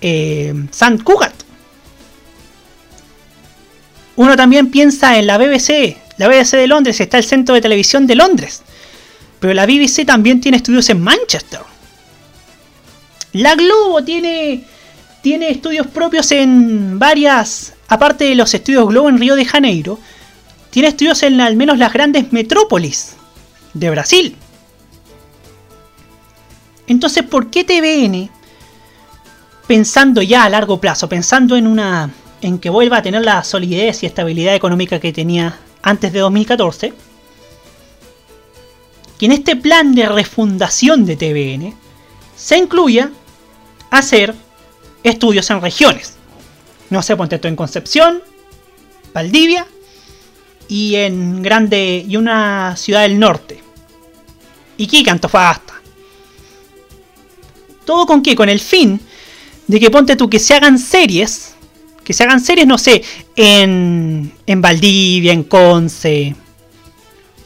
eh, 0.00 0.54
Sant 0.70 1.02
Cugat. 1.02 1.34
Uno 4.14 4.36
también 4.36 4.70
piensa 4.70 5.18
en 5.18 5.26
la 5.26 5.38
BBC, 5.38 5.96
la 6.18 6.28
BBC 6.28 6.52
de 6.52 6.68
Londres, 6.68 7.00
está 7.00 7.18
el 7.18 7.24
centro 7.24 7.54
de 7.54 7.60
televisión 7.60 8.06
de 8.06 8.14
Londres. 8.14 8.62
Pero 9.40 9.54
la 9.54 9.66
BBC 9.66 10.04
también 10.06 10.40
tiene 10.40 10.58
estudios 10.58 10.88
en 10.90 11.00
Manchester. 11.00 11.60
La 13.32 13.54
Globo 13.54 14.04
tiene, 14.04 14.64
tiene 15.22 15.50
estudios 15.50 15.86
propios 15.86 16.30
en 16.32 16.98
varias, 16.98 17.74
aparte 17.88 18.24
de 18.24 18.34
los 18.34 18.52
estudios 18.52 18.88
Globo 18.88 19.08
en 19.08 19.18
Río 19.18 19.34
de 19.34 19.44
Janeiro, 19.44 19.98
tiene 20.70 20.88
estudios 20.88 21.22
en 21.22 21.40
al 21.40 21.56
menos 21.56 21.78
las 21.78 21.92
grandes 21.92 22.32
metrópolis 22.32 23.16
de 23.72 23.90
Brasil. 23.90 24.36
Entonces, 26.86 27.22
¿por 27.22 27.50
qué 27.50 27.64
TVN, 27.64 28.30
pensando 29.66 30.22
ya 30.22 30.44
a 30.44 30.50
largo 30.50 30.80
plazo, 30.80 31.08
pensando 31.08 31.56
en 31.56 31.66
una 31.66 32.10
en 32.42 32.58
que 32.58 32.70
vuelva 32.70 32.98
a 32.98 33.02
tener 33.02 33.22
la 33.22 33.44
solidez 33.44 34.02
y 34.02 34.06
estabilidad 34.06 34.54
económica 34.54 34.98
que 34.98 35.12
tenía 35.12 35.58
antes 35.82 36.12
de 36.12 36.20
2014, 36.20 36.92
que 39.20 39.26
en 39.26 39.32
este 39.32 39.54
plan 39.54 39.94
de 39.94 40.08
refundación 40.08 41.04
de 41.04 41.14
TVN 41.14 41.74
se 42.34 42.56
incluya 42.56 43.10
hacer 43.90 44.34
estudios 45.02 45.50
en 45.50 45.60
regiones. 45.60 46.14
No 46.88 47.02
sé, 47.02 47.14
ponte 47.18 47.38
en 47.46 47.54
Concepción, 47.54 48.22
Valdivia 49.12 49.66
y 50.68 50.94
en 50.94 51.42
grande 51.42 52.02
y 52.08 52.16
una 52.16 52.74
ciudad 52.78 53.02
del 53.02 53.18
norte. 53.18 53.60
Iquique, 54.78 55.10
Antofagasta. 55.10 55.74
¿Todo 57.84 58.06
con 58.06 58.22
qué? 58.22 58.34
Con 58.34 58.48
el 58.48 58.58
fin 58.58 58.98
de 59.66 59.78
que 59.78 59.90
ponte 59.90 60.16
tú 60.16 60.30
que 60.30 60.38
se 60.38 60.54
hagan 60.54 60.78
series, 60.78 61.56
que 62.02 62.14
se 62.14 62.22
hagan 62.24 62.40
series, 62.40 62.66
no 62.66 62.78
sé, 62.78 63.02
en, 63.36 64.32
en 64.46 64.62
Valdivia, 64.62 65.34
en 65.34 65.44
Conce. 65.44 66.34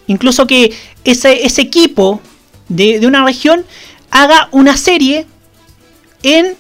Incluso 0.07 0.47
que 0.47 0.77
ese, 1.05 1.47
equipo 1.61 2.21
de, 2.69 3.01
de 3.01 3.07
una 3.07 3.25
región 3.25 3.65
haga 4.11 4.49
una 4.53 4.77
serie 4.77 5.27
en 6.23 6.57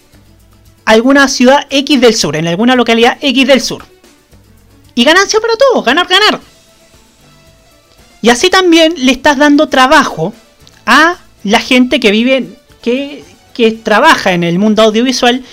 alguna 0.85 1.29
ciudad 1.29 1.66
X 1.71 2.01
del 2.01 2.15
sur, 2.15 2.37
en 2.37 2.47
alguna 2.47 2.75
localidad 2.75 3.19
X 3.21 3.47
del 3.47 3.61
sur. 3.61 3.85
Y 4.95 5.05
ganancia 5.05 5.41
para 5.41 5.55
todos, 5.57 5.85
ganar, 5.85 6.07
ganar. 6.07 6.41
Y 8.23 8.31
así 8.31 8.49
también 8.49 8.95
le 8.97 9.12
estás 9.12 9.37
dando 9.37 9.69
trabajo 9.69 10.33
a 10.87 11.19
la 11.43 11.61
gente 11.61 12.01
que 12.01 12.11
vive, 12.11 12.57
que, 12.83 13.25
que 13.53 13.73
trabaja 13.73 14.33
en 14.33 14.45
el 14.45 14.59
mundo 14.59 14.83
audiovisual 14.83 15.45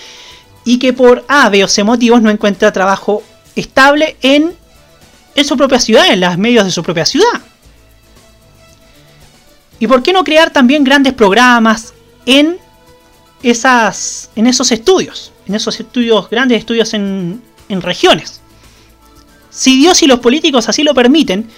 y 0.64 0.80
que 0.80 0.94
por 0.94 1.26
A, 1.28 1.50
B 1.50 1.64
o 1.64 1.68
C 1.68 1.84
motivos 1.84 2.22
no 2.22 2.30
encuentra 2.30 2.72
trabajo 2.72 3.24
estable 3.56 4.16
en, 4.22 4.54
en 5.36 5.46
su 5.46 5.58
propia 5.58 5.80
ciudad, 5.80 6.12
en 6.12 6.22
los 6.22 6.38
medios 6.38 6.66
de 6.66 6.72
su 6.72 6.84
propia 6.84 7.06
ciudad. 7.06 7.42
¿Y 9.82 9.88
por 9.88 10.04
qué 10.04 10.14
no 10.14 10.24
crear 10.24 10.52
también 10.52 10.84
grandes 10.84 11.14
programas 11.14 11.96
en, 12.28 12.60
esas, 13.42 14.30
en 14.36 14.46
esos 14.46 14.72
estudios? 14.72 15.34
En 15.48 15.56
esos 15.56 15.80
estudios, 15.80 16.30
grandes 16.30 16.60
estudios 16.60 16.94
en, 16.94 17.42
regiones. 17.68 18.42
Si 19.50 19.78
Dios 19.78 20.04
y 20.04 20.08
los 20.08 20.20
políticos 20.20 20.70
así 20.70 20.84
lo 20.84 20.94
permiten, 20.94 21.50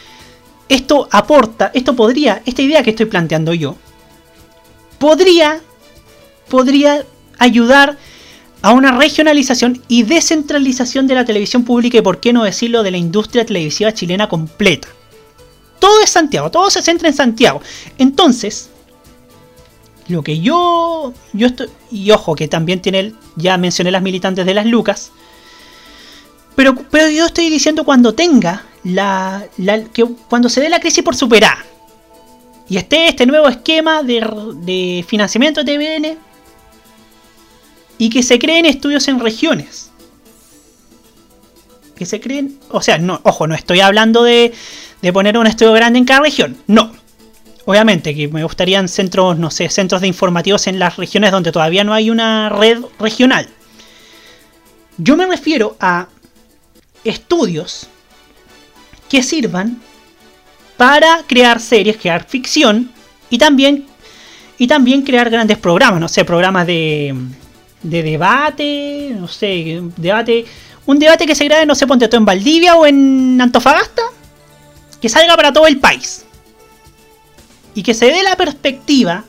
esto 0.70 1.10
aporta, 1.12 1.72
esto 1.74 1.98
podría, 1.98 2.42
esta 2.46 2.62
idea 2.62 2.82
que 2.82 2.92
estoy 2.92 3.08
planteando 3.08 3.54
yo, 3.54 3.76
podría, 5.00 5.60
podría 6.48 7.04
ayudar 7.40 7.98
a 8.62 8.72
una 8.72 8.98
regionalización 8.98 9.84
y 9.90 10.04
descentralización 10.04 11.08
de 11.08 11.16
la 11.16 11.26
televisión 11.26 11.66
pública 11.66 11.98
y 11.98 12.02
por 12.02 12.22
qué 12.22 12.32
no 12.32 12.46
decirlo 12.46 12.84
de 12.84 12.92
la 12.92 12.98
industria 12.98 13.46
televisiva 13.46 13.94
chilena 13.94 14.30
completa. 14.30 14.88
Todo 15.80 16.02
es 16.02 16.10
Santiago, 16.10 16.50
todo 16.50 16.70
se 16.70 16.82
centra 16.82 17.10
en 17.10 17.14
Santiago. 17.14 17.62
Entonces, 17.98 18.70
lo 20.08 20.24
que 20.24 20.40
yo, 20.40 21.14
yo 21.34 21.48
estoy, 21.48 21.70
y 21.92 22.12
ojo 22.12 22.36
que 22.36 22.48
también 22.48 22.82
tiene, 22.82 23.14
ya 23.36 23.58
mencioné 23.58 23.92
las 23.92 24.02
militantes 24.02 24.46
de 24.46 24.54
las 24.54 24.66
Lucas, 24.66 25.12
pero, 26.56 26.76
pero 26.76 27.10
yo 27.10 27.26
estoy 27.26 27.50
diciendo 27.50 27.84
cuando 27.84 28.14
tenga 28.14 28.64
la, 28.84 29.48
que 29.92 30.06
cuando 30.30 30.50
se 30.50 30.62
dé 30.62 30.70
la 30.70 30.80
crisis 30.80 31.04
por 31.04 31.16
superar 31.16 31.58
y 32.70 32.78
esté 32.78 33.08
este 33.08 33.26
nuevo 33.26 33.48
esquema 33.48 34.04
de, 34.04 34.22
de 34.58 35.06
financiamiento 35.08 35.64
de 35.64 35.78
TVN 35.78 36.18
y 37.98 38.10
que 38.10 38.24
se 38.24 38.40
creen 38.40 38.66
estudios 38.66 39.08
en 39.08 39.20
regiones. 39.20 39.90
Que 41.96 42.06
se 42.06 42.20
creen, 42.20 42.60
o 42.70 42.82
sea, 42.82 42.98
no, 42.98 43.22
ojo, 43.24 43.48
no 43.48 43.56
estoy 43.56 43.80
hablando 43.80 44.24
de, 44.24 44.54
de 45.04 45.12
poner 45.12 45.38
un 45.38 45.46
estudio 45.46 45.74
grande 45.74 46.00
en 46.00 46.06
cada 46.06 46.22
región, 46.22 46.56
no. 46.66 46.94
Obviamente 47.66 48.16
que 48.16 48.30
me 48.30 48.44
gustarían 48.44 48.88
centros, 48.88 49.38
no 49.38 49.52
sé, 49.52 49.68
centros 49.70 50.00
de 50.00 50.08
informativos 50.08 50.66
en 50.68 50.80
las 50.80 50.96
regiones 50.96 51.32
donde 51.32 51.52
todavía 51.52 51.84
no 51.84 51.94
hay 51.94 52.10
una 52.10 52.48
red 52.48 52.80
regional. 53.00 53.50
Yo 54.98 55.18
me 55.18 55.26
refiero 55.26 55.76
a 55.82 56.08
estudios 57.04 57.88
que 59.10 59.22
sirvan 59.22 59.82
para 60.78 61.24
crear 61.28 61.60
series, 61.60 61.98
crear 61.98 62.24
ficción 62.24 62.90
y 63.30 63.38
también 63.38 63.86
y 64.58 64.68
también 64.68 65.02
crear 65.02 65.30
grandes 65.30 65.58
programas, 65.58 66.00
no 66.00 66.08
sé, 66.08 66.24
programas 66.24 66.66
de 66.66 67.14
de 67.82 68.04
debate, 68.04 69.14
no 69.20 69.28
sé, 69.28 69.82
debate, 69.98 70.46
un 70.86 70.98
debate 70.98 71.26
que 71.26 71.36
se 71.36 71.44
grabe, 71.44 71.66
no 71.66 71.76
sé, 71.76 71.86
ponte 71.86 72.08
todo 72.08 72.20
en 72.20 72.26
Valdivia 72.26 72.76
o 72.76 72.86
en 72.86 73.42
Antofagasta, 73.42 74.02
que 75.04 75.10
salga 75.10 75.36
para 75.36 75.52
todo 75.52 75.68
el 75.68 75.82
país. 75.82 76.24
Y 77.76 77.84
que 77.84 77.94
se 77.94 78.06
dé 78.06 78.24
la 78.24 78.38
perspectiva 78.38 79.26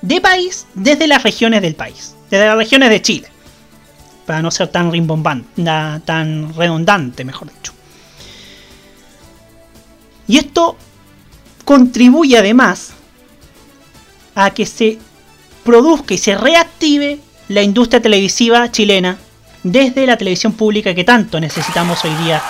de 0.00 0.20
país 0.20 0.66
desde 0.74 1.06
las 1.06 1.22
regiones 1.22 1.62
del 1.62 1.76
país, 1.76 2.16
desde 2.28 2.46
las 2.46 2.56
regiones 2.56 2.90
de 2.90 3.00
Chile, 3.00 3.28
para 4.26 4.42
no 4.42 4.50
ser 4.50 4.66
tan 4.66 4.90
rimbombante, 4.90 5.62
tan 6.04 6.52
redundante, 6.56 7.24
mejor 7.24 7.52
dicho. 7.54 7.72
Y 10.26 10.38
esto 10.38 10.76
contribuye 11.64 12.36
además 12.36 12.90
a 14.34 14.50
que 14.50 14.66
se 14.66 14.98
produzca 15.62 16.14
y 16.14 16.18
se 16.18 16.36
reactive 16.36 17.20
la 17.46 17.62
industria 17.62 18.02
televisiva 18.02 18.72
chilena 18.72 19.16
desde 19.62 20.08
la 20.08 20.16
televisión 20.16 20.54
pública 20.54 20.92
que 20.92 21.04
tanto 21.04 21.38
necesitamos 21.38 22.04
hoy 22.04 22.16
día 22.24 22.42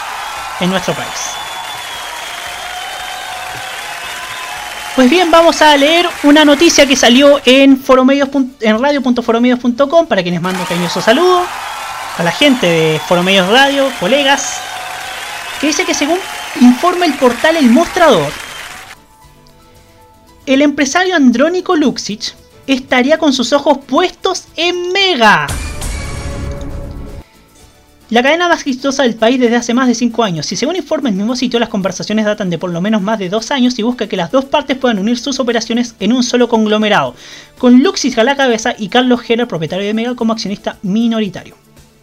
en 0.61 0.71
nuestro 0.71 0.95
país. 0.95 1.43
Pues 4.95 5.09
bien, 5.09 5.31
vamos 5.31 5.63
a 5.63 5.75
leer 5.75 6.07
una 6.23 6.45
noticia 6.45 6.87
que 6.87 6.97
salió 6.97 7.41
en, 7.47 7.83
en 8.61 8.83
radio.foromedios.com 8.83 10.07
para 10.07 10.23
quienes 10.23 10.43
mando 10.43 10.61
un 10.61 10.67
cariñoso 10.67 11.01
saludo 11.01 11.47
a 12.19 12.23
la 12.23 12.31
gente 12.31 12.67
de 12.67 13.01
Foromedios 13.09 13.49
Radio, 13.49 13.91
colegas, 13.99 14.61
que 15.63 15.69
dice 15.69 15.87
que 15.87 15.95
según 15.95 16.19
informa 16.61 17.07
el 17.07 17.15
portal 17.15 17.57
El 17.57 17.71
Mostrador, 17.71 18.31
el 20.45 20.61
empresario 20.61 21.17
Andrónico 21.17 21.75
Luxic 21.75 22.35
estaría 22.67 23.17
con 23.17 23.33
sus 23.33 23.55
ojos 23.55 23.79
puestos 23.87 24.45
en 24.57 24.93
Mega. 24.93 25.47
La 28.13 28.23
cadena 28.23 28.47
más 28.47 28.61
exitosa 28.61 29.05
del 29.05 29.15
país 29.15 29.41
desde 29.41 29.57
hace 29.57 29.73
más 29.73 29.89
de 29.89 29.95
5 29.95 30.23
años, 30.23 30.53
y 30.53 30.57
según 30.57 30.77
informa 30.77 31.09
el 31.09 31.15
mismo 31.15 31.35
sitio, 31.35 31.59
las 31.59 31.71
conversaciones 31.71 32.27
datan 32.27 32.51
de 32.51 32.59
por 32.59 32.71
lo 32.71 32.83
menos 32.83 33.01
más 33.01 33.19
de 33.19 33.31
2 33.31 33.51
años 33.53 33.79
y 33.79 33.83
busca 33.83 34.07
que 34.07 34.19
las 34.19 34.31
dos 34.31 34.45
partes 34.45 34.77
puedan 34.77 34.99
unir 34.99 35.17
sus 35.17 35.41
operaciones 35.41 35.95
en 35.99 36.13
un 36.13 36.23
solo 36.23 36.47
conglomerado, 36.47 37.15
con 37.57 37.83
Luxis 37.83 38.19
a 38.19 38.25
la 38.25 38.37
cabeza 38.37 38.75
y 38.79 38.91
Carlos 38.91 39.23
Gera, 39.23 39.49
propietario 39.49 39.87
de 39.87 39.95
Mega, 39.95 40.15
como 40.15 40.35
accionista 40.35 40.77
minoritario. 40.83 41.55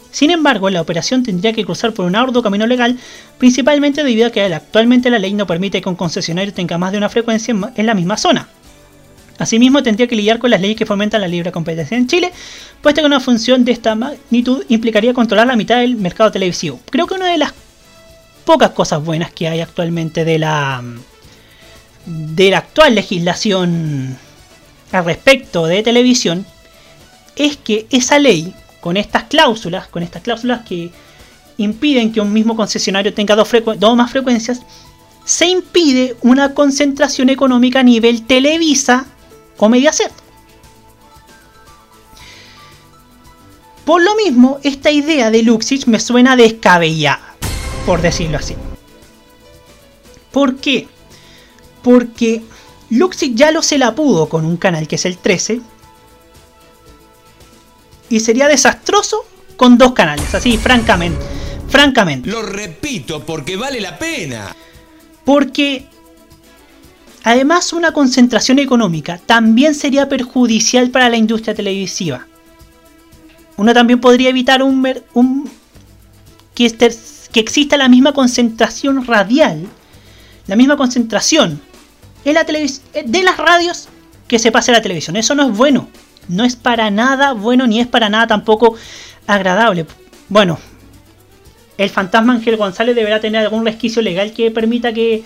Sin 0.10 0.32
embargo, 0.32 0.72
la 0.72 0.82
operación 0.82 1.22
tendría 1.22 1.54
que 1.54 1.64
cruzar 1.64 1.94
por 1.94 2.06
un 2.06 2.16
arduo 2.16 2.42
camino 2.42 2.66
legal, 2.66 2.98
principalmente 3.38 4.04
debido 4.04 4.26
a 4.26 4.32
que 4.32 4.42
actualmente 4.42 5.12
la 5.12 5.20
ley 5.20 5.36
no 5.36 5.46
permite 5.46 5.80
que 5.80 5.90
un 5.90 5.96
concesionario 5.96 6.52
tenga 6.56 6.80
más 6.80 6.92
de 6.92 6.98
una 6.98 7.10
frecuencia 7.10 7.56
en 7.76 7.86
la 7.86 7.94
misma 7.94 8.18
zona. 8.18 8.48
Asimismo, 9.40 9.82
tendría 9.82 10.08
que 10.08 10.16
lidiar 10.16 10.38
con 10.38 10.52
las 10.52 10.62
leyes 10.62 10.78
que 10.78 10.86
fomentan 10.86 11.22
la 11.22 11.28
libre 11.28 11.52
competencia 11.52 11.98
en 11.98 12.08
Chile, 12.08 12.32
puesto 12.82 13.02
que 13.02 13.08
una 13.08 13.22
función 13.22 13.66
de 13.66 13.72
esta 13.72 13.96
magnitud 13.96 14.64
implicaría 14.68 15.14
controlar 15.14 15.48
la 15.48 15.56
mitad 15.56 15.80
del 15.80 15.96
mercado 15.96 16.30
televisivo. 16.30 16.80
Creo 16.92 17.08
que 17.08 17.16
una 17.16 17.28
de 17.28 17.38
las 17.38 17.54
pocas 18.46 18.72
cosas 18.72 19.04
buenas 19.04 19.32
que 19.32 19.48
hay 19.48 19.62
actualmente 19.62 20.26
de 20.26 20.40
la 20.40 20.84
de 22.06 22.50
la 22.50 22.58
actual 22.60 22.96
legislación 22.96 24.18
al 24.92 25.06
respecto 25.06 25.68
de 25.68 25.84
televisión 25.84 26.46
es 27.36 27.56
que 27.58 27.86
esa 27.92 28.20
ley 28.20 28.54
con 28.82 28.98
estas 28.98 29.24
cláusulas, 29.24 29.88
con 29.88 30.04
estas 30.04 30.24
cláusulas 30.24 30.62
que 30.68 30.92
impiden 31.58 32.12
que 32.12 32.22
un 32.22 32.34
mismo 32.34 32.56
concesionario 32.56 33.14
tenga 33.14 33.36
dos, 33.36 33.50
dos 33.78 33.96
más 33.96 34.12
frecuencias, 34.12 34.62
se 35.26 35.48
impide 35.48 36.16
una 36.22 36.54
concentración 36.54 37.30
económica 37.30 37.82
a 37.82 37.84
nivel 37.84 38.24
Televisa 38.24 39.06
o 39.60 39.70
Mediaset. 39.70 40.12
Por 43.86 44.02
lo 44.02 44.16
mismo, 44.16 44.60
esta 44.64 44.92
idea 44.92 45.32
de 45.32 45.44
Luxich 45.44 45.86
me 45.88 46.00
suena 46.00 46.36
descabellada, 46.36 47.36
por 47.86 48.02
decirlo 48.02 48.38
así. 48.38 48.56
¿Por 50.32 50.58
qué? 50.58 50.88
Porque 51.82 52.44
Luxich 52.90 53.36
ya 53.36 53.52
lo 53.52 53.62
se 53.62 53.78
la 53.78 53.96
pudo 53.96 54.30
con 54.30 54.46
un 54.46 54.58
canal 54.58 54.88
que 54.88 54.96
es 54.96 55.06
el 55.06 55.18
13 55.18 55.62
y 58.10 58.20
sería 58.20 58.48
desastroso 58.48 59.26
con 59.58 59.78
dos 59.78 59.94
canales, 59.94 60.34
así 60.34 60.58
francamente. 60.58 61.20
Francamente. 61.68 62.30
Lo 62.30 62.42
repito 62.42 63.26
porque 63.26 63.56
vale 63.56 63.80
la 63.80 63.98
pena. 63.98 64.56
Porque 65.24 65.88
además 67.24 67.74
una 67.74 67.92
concentración 67.92 68.60
económica 68.60 69.20
también 69.26 69.76
sería 69.76 70.10
perjudicial 70.10 70.90
para 70.90 71.10
la 71.10 71.18
industria 71.18 71.54
televisiva. 71.56 72.26
Uno 73.58 73.74
también 73.74 74.00
podría 74.00 74.30
evitar 74.30 74.64
un, 74.64 75.50
este- 76.58 76.96
que 77.32 77.40
exista 77.40 77.78
la 77.78 77.90
misma 77.90 78.14
concentración 78.14 79.06
radial, 79.06 79.68
la 80.48 80.56
misma 80.56 80.78
concentración 80.78 81.62
en 82.26 82.34
la 82.34 82.46
televis- 82.46 82.82
de 83.06 83.24
las 83.24 83.38
radios 83.38 83.88
que 84.28 84.40
se 84.40 84.52
pase 84.52 84.72
a 84.72 84.76
la 84.76 84.82
televisión. 84.82 85.16
Eso 85.16 85.36
no 85.36 85.50
es 85.50 85.58
bueno. 85.58 85.90
No 86.28 86.44
es 86.44 86.56
para 86.56 86.92
nada 86.92 87.34
bueno 87.34 87.66
ni 87.66 87.80
es 87.80 87.88
para 87.88 88.10
nada 88.10 88.28
tampoco 88.28 88.76
agradable. 89.26 89.86
Bueno, 90.28 90.60
el 91.78 91.90
fantasma 91.90 92.34
Ángel 92.34 92.56
González 92.58 92.96
deberá 92.96 93.20
tener 93.20 93.42
algún 93.42 93.66
resquicio 93.66 94.02
legal 94.02 94.34
que 94.34 94.52
permita 94.52 94.94
que 94.94 95.24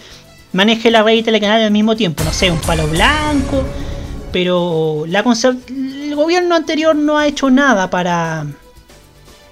maneje 0.53 0.89
la 0.91 1.03
red 1.03 1.15
y 1.15 1.23
telecanal 1.23 1.61
al 1.61 1.71
mismo 1.71 1.95
tiempo. 1.95 2.23
No 2.23 2.31
sé, 2.31 2.49
un 2.49 2.59
palo 2.59 2.87
blanco. 2.87 3.63
Pero 4.31 5.03
la 5.07 5.23
el 5.67 6.15
gobierno 6.15 6.55
anterior 6.55 6.95
no 6.95 7.17
ha 7.17 7.27
hecho 7.27 7.49
nada 7.49 7.89
para 7.89 8.45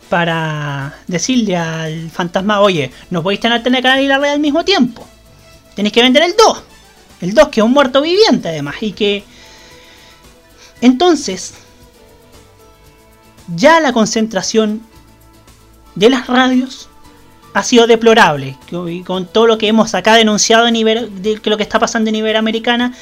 para 0.10 0.94
decirle 1.08 1.56
al 1.56 2.10
fantasma, 2.12 2.60
oye, 2.60 2.92
no 3.12 3.24
podéis 3.24 3.40
tener 3.40 3.64
telecanal 3.64 4.02
y 4.02 4.08
la 4.08 4.18
red 4.18 4.32
al 4.32 4.42
mismo 4.42 4.66
tiempo. 4.66 5.08
Tenéis 5.74 5.94
que 5.94 6.02
vender 6.02 6.24
el 6.24 6.36
2. 6.36 6.64
El 7.22 7.34
2 7.34 7.48
que 7.48 7.62
es 7.62 7.66
un 7.66 7.72
muerto 7.72 8.02
viviente 8.02 8.50
además. 8.50 8.76
Y 8.82 8.92
que... 8.92 9.24
Entonces, 10.82 11.54
ya 13.56 13.80
la 13.80 13.94
concentración 13.94 14.82
de 15.96 16.10
las 16.10 16.28
radios 16.28 16.90
ha 17.54 17.64
sido 17.64 17.88
deplorable. 17.88 18.58
Y 18.88 19.02
con 19.04 19.26
todo 19.26 19.48
lo 19.48 19.58
que 19.58 19.68
hemos 19.68 19.94
acá 19.94 20.16
denunciado 20.16 20.68
en 20.68 20.76
Iber- 20.76 21.10
de 21.10 21.40
lo 21.44 21.58
que 21.58 21.64
está 21.64 21.80
pasando 21.80 22.10
en 22.10 22.16
Iberoamericana 22.16 22.94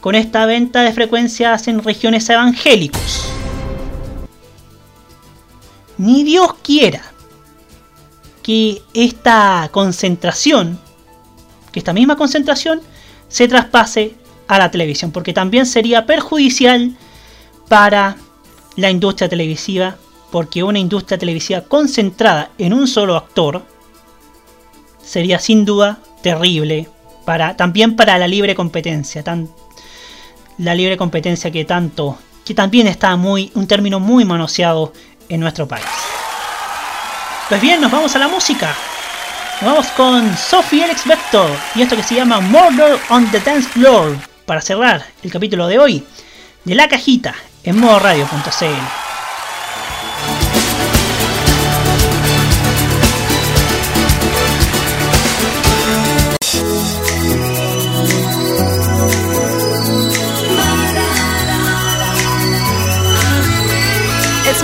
con 0.00 0.14
esta 0.14 0.44
venta 0.46 0.82
de 0.82 0.92
frecuencias 0.92 1.66
en 1.68 1.82
regiones 1.82 2.28
evangélicos. 2.28 3.30
Ni 5.96 6.24
Dios 6.24 6.54
quiera 6.62 7.02
que 8.42 8.82
esta 8.92 9.70
concentración, 9.72 10.78
que 11.72 11.78
esta 11.78 11.94
misma 11.94 12.16
concentración 12.16 12.82
se 13.28 13.48
traspase 13.48 14.14
a 14.46 14.58
la 14.58 14.70
televisión, 14.70 15.10
porque 15.12 15.32
también 15.32 15.64
sería 15.64 16.04
perjudicial 16.04 16.94
para 17.68 18.16
la 18.76 18.90
industria 18.90 19.30
televisiva, 19.30 19.96
porque 20.30 20.62
una 20.62 20.78
industria 20.78 21.16
televisiva 21.16 21.62
concentrada 21.62 22.50
en 22.58 22.74
un 22.74 22.86
solo 22.86 23.16
actor 23.16 23.62
sería 25.04 25.38
sin 25.38 25.64
duda 25.64 25.98
terrible 26.22 26.88
para 27.24 27.56
también 27.56 27.96
para 27.96 28.18
la 28.18 28.28
libre 28.28 28.54
competencia, 28.54 29.22
tan, 29.22 29.48
la 30.58 30.74
libre 30.74 30.96
competencia 30.96 31.50
que 31.50 31.64
tanto 31.64 32.18
que 32.44 32.54
también 32.54 32.86
está 32.86 33.16
muy 33.16 33.50
un 33.54 33.66
término 33.66 34.00
muy 34.00 34.24
manoseado 34.24 34.92
en 35.28 35.40
nuestro 35.40 35.66
país. 35.66 35.86
Pues 37.48 37.60
bien, 37.60 37.80
nos 37.80 37.90
vamos 37.90 38.14
a 38.16 38.18
la 38.18 38.28
música. 38.28 38.74
Nos 39.60 39.70
vamos 39.70 39.86
con 39.88 40.36
Sophie 40.36 40.84
Alex 40.84 41.06
Vector 41.06 41.50
y 41.74 41.82
esto 41.82 41.96
que 41.96 42.02
se 42.02 42.16
llama 42.16 42.40
Murder 42.40 42.98
on 43.08 43.30
the 43.30 43.40
Dance 43.40 43.68
Floor 43.68 44.16
para 44.44 44.60
cerrar 44.60 45.06
el 45.22 45.30
capítulo 45.30 45.66
de 45.66 45.78
hoy 45.78 46.04
de 46.64 46.74
la 46.74 46.88
cajita 46.88 47.34
en 47.62 47.78
modoradio.cl. 47.78 49.03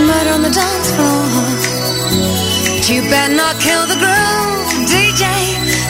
murder 0.06 0.31
on 0.31 0.43
the 0.43 0.51
dance 0.51 0.90
floor. 0.94 1.22
But 2.74 2.89
you 2.89 3.02
better 3.02 3.35
not 3.35 3.60
kill 3.60 3.85
the 3.86 3.98
groove, 4.02 4.89
DJ. 4.89 5.24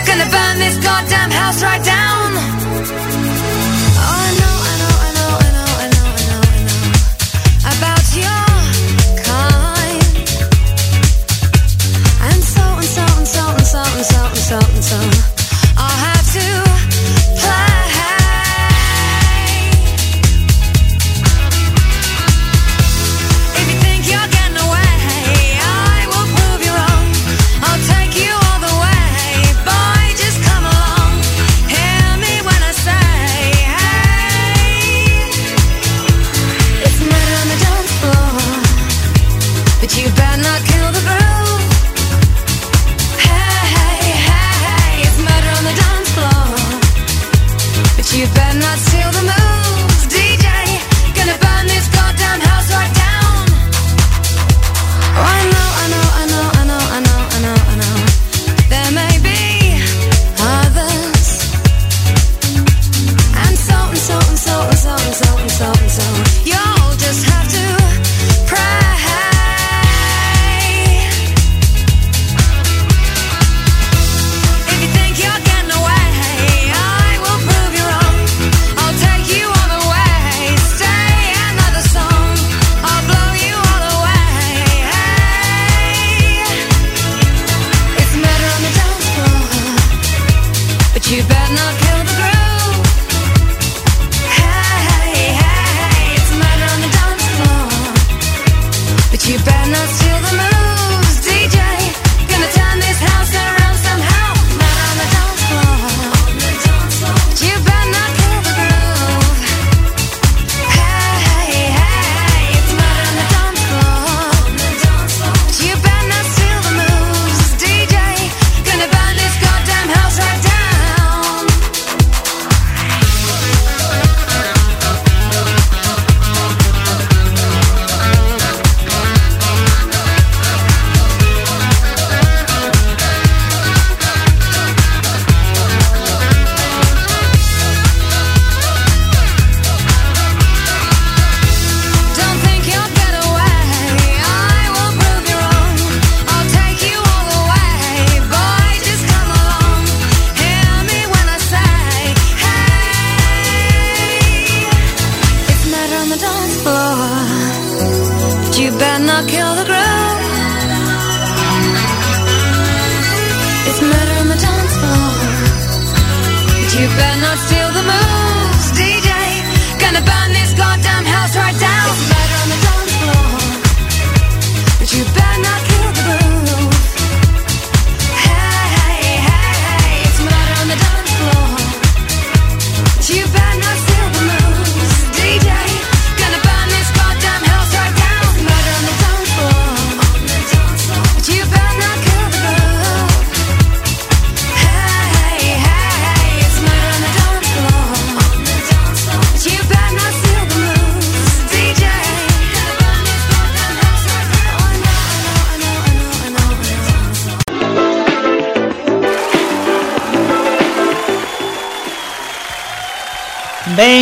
Gonna 0.06 0.28
burn 0.30 0.58
this 0.58 0.76
goddamn 0.78 1.30
house 1.30 1.62
right 1.62 1.82
down. 1.84 1.89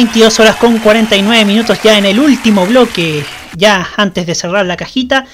22 0.08 0.40
horas 0.40 0.56
con 0.56 0.78
49 0.78 1.44
minutos 1.44 1.78
ya 1.84 1.98
en 1.98 2.06
el 2.06 2.18
último 2.18 2.64
bloque, 2.64 3.22
ya 3.54 3.86
antes 3.98 4.26
de 4.26 4.34
cerrar 4.34 4.64
la 4.64 4.78
cajita. 4.78 5.26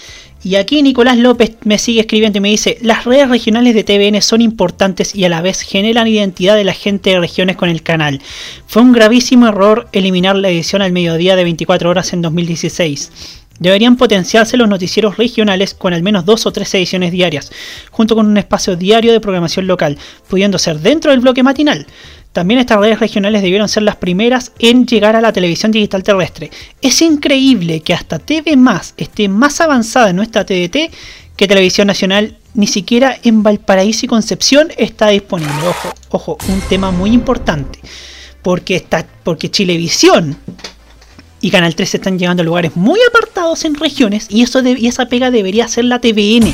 Y 0.42 0.56
aquí 0.56 0.82
Nicolás 0.82 1.16
López 1.16 1.52
me 1.62 1.78
sigue 1.78 2.00
escribiendo 2.00 2.38
y 2.38 2.40
me 2.40 2.48
dice, 2.48 2.78
las 2.82 3.04
redes 3.04 3.28
regionales 3.28 3.76
de 3.76 3.84
TVN 3.84 4.20
son 4.20 4.40
importantes 4.40 5.14
y 5.14 5.24
a 5.24 5.28
la 5.28 5.42
vez 5.42 5.60
generan 5.60 6.08
identidad 6.08 6.56
de 6.56 6.64
la 6.64 6.72
gente 6.72 7.10
de 7.10 7.20
regiones 7.20 7.54
con 7.54 7.68
el 7.68 7.84
canal. 7.84 8.20
Fue 8.66 8.82
un 8.82 8.90
gravísimo 8.90 9.46
error 9.46 9.88
eliminar 9.92 10.34
la 10.34 10.48
edición 10.48 10.82
al 10.82 10.90
mediodía 10.90 11.36
de 11.36 11.44
24 11.44 11.88
horas 11.88 12.12
en 12.12 12.22
2016. 12.22 13.12
Deberían 13.60 13.96
potenciarse 13.96 14.56
los 14.56 14.68
noticieros 14.68 15.16
regionales 15.16 15.72
con 15.74 15.94
al 15.94 16.02
menos 16.02 16.24
dos 16.24 16.46
o 16.46 16.52
tres 16.52 16.74
ediciones 16.74 17.12
diarias, 17.12 17.52
junto 17.92 18.16
con 18.16 18.26
un 18.26 18.36
espacio 18.38 18.74
diario 18.74 19.12
de 19.12 19.20
programación 19.20 19.68
local, 19.68 19.96
pudiendo 20.28 20.58
ser 20.58 20.80
dentro 20.80 21.12
del 21.12 21.20
bloque 21.20 21.44
matinal. 21.44 21.86
También 22.34 22.58
estas 22.58 22.80
redes 22.80 22.98
regionales 22.98 23.42
debieron 23.42 23.68
ser 23.68 23.84
las 23.84 23.94
primeras 23.94 24.50
en 24.58 24.86
llegar 24.86 25.14
a 25.14 25.20
la 25.20 25.32
televisión 25.32 25.70
digital 25.70 26.02
terrestre. 26.02 26.50
Es 26.82 27.00
increíble 27.00 27.78
que 27.78 27.94
hasta 27.94 28.18
TV 28.18 28.58
esté 28.96 29.28
más 29.28 29.60
avanzada 29.60 30.10
en 30.10 30.16
nuestra 30.16 30.44
TDT 30.44 30.92
que 31.36 31.48
Televisión 31.48 31.86
Nacional. 31.86 32.36
Ni 32.54 32.66
siquiera 32.66 33.16
en 33.22 33.44
Valparaíso 33.44 34.06
y 34.06 34.08
Concepción 34.08 34.68
está 34.76 35.10
disponible. 35.10 35.54
Ojo, 35.68 35.94
ojo, 36.10 36.38
un 36.48 36.60
tema 36.62 36.90
muy 36.90 37.12
importante. 37.12 37.78
Porque, 38.42 38.74
está, 38.74 39.06
porque 39.22 39.48
Chilevisión 39.48 40.36
y 41.40 41.50
Canal 41.52 41.76
3 41.76 41.94
están 41.94 42.18
llegando 42.18 42.42
a 42.42 42.44
lugares 42.44 42.74
muy 42.74 42.98
apartados 43.08 43.64
en 43.64 43.76
regiones 43.76 44.26
y, 44.28 44.42
eso 44.42 44.60
y 44.60 44.88
esa 44.88 45.06
pega 45.06 45.30
debería 45.30 45.68
ser 45.68 45.84
la 45.84 46.00
TVN. 46.00 46.52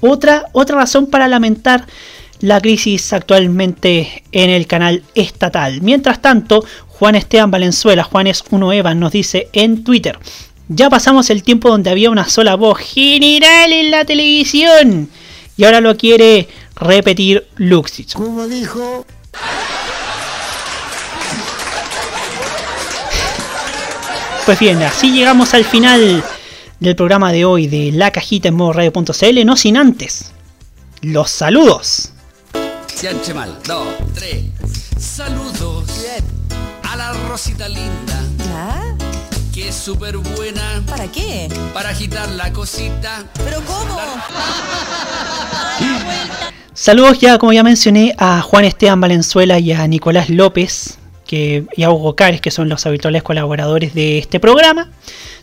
Otra, 0.00 0.46
otra 0.52 0.76
razón 0.76 1.08
para 1.08 1.28
lamentar 1.28 1.86
la 2.42 2.60
crisis 2.60 3.12
actualmente 3.12 4.22
en 4.32 4.50
el 4.50 4.66
canal 4.66 5.02
estatal. 5.14 5.80
Mientras 5.80 6.20
tanto, 6.20 6.64
Juan 6.88 7.14
Esteban 7.14 7.50
Valenzuela, 7.50 8.04
Juanes 8.04 8.44
1 8.50 8.72
Evan, 8.72 9.00
nos 9.00 9.12
dice 9.12 9.48
en 9.52 9.82
Twitter. 9.84 10.18
Ya 10.68 10.90
pasamos 10.90 11.30
el 11.30 11.42
tiempo 11.42 11.70
donde 11.70 11.90
había 11.90 12.10
una 12.10 12.28
sola 12.28 12.54
voz 12.54 12.78
general 12.78 13.72
en 13.72 13.90
la 13.90 14.04
televisión. 14.04 15.08
Y 15.56 15.64
ahora 15.64 15.80
lo 15.80 15.96
quiere 15.96 16.48
repetir 16.76 17.46
Luxich. 17.56 18.12
Como 18.12 18.46
dijo. 18.46 19.06
Pues 24.44 24.58
bien, 24.58 24.82
así 24.82 25.12
llegamos 25.12 25.54
al 25.54 25.64
final 25.64 26.22
del 26.80 26.96
programa 26.96 27.32
de 27.32 27.44
hoy 27.44 27.68
de 27.68 27.92
La 27.92 28.10
Cajita 28.10 28.48
en 28.48 28.54
modo 28.54 28.72
radio.cl, 28.72 29.44
no 29.46 29.56
sin 29.56 29.76
antes 29.76 30.32
los 31.02 31.30
saludos. 31.30 32.12
Se 32.94 33.08
anche 33.08 33.34
mal. 33.34 33.58
Dos, 33.66 33.88
tres. 34.14 34.44
Saludos 34.98 36.06
a 36.88 36.96
la 36.96 37.12
Rosita 37.28 37.68
linda. 37.68 38.22
¿Ya? 38.38 38.96
Que 39.52 39.68
es 39.68 39.74
súper 39.74 40.16
buena. 40.18 40.82
¿Para 40.86 41.10
qué? 41.10 41.48
Para 41.74 41.90
agitar 41.90 42.28
la 42.30 42.52
cosita. 42.52 43.24
¿Pero 43.44 43.60
cómo? 43.64 43.98
Saludos 46.74 47.18
ya, 47.18 47.38
como 47.38 47.52
ya 47.52 47.62
mencioné, 47.62 48.14
a 48.18 48.40
Juan 48.40 48.64
Esteban 48.64 49.00
Valenzuela 49.00 49.58
y 49.58 49.72
a 49.72 49.86
Nicolás 49.86 50.30
López 50.30 50.98
que, 51.26 51.64
y 51.76 51.82
a 51.82 51.90
Hugo 51.90 52.16
Cares, 52.16 52.40
que 52.40 52.50
son 52.50 52.68
los 52.68 52.86
habituales 52.86 53.22
colaboradores 53.22 53.94
de 53.94 54.18
este 54.18 54.40
programa. 54.40 54.90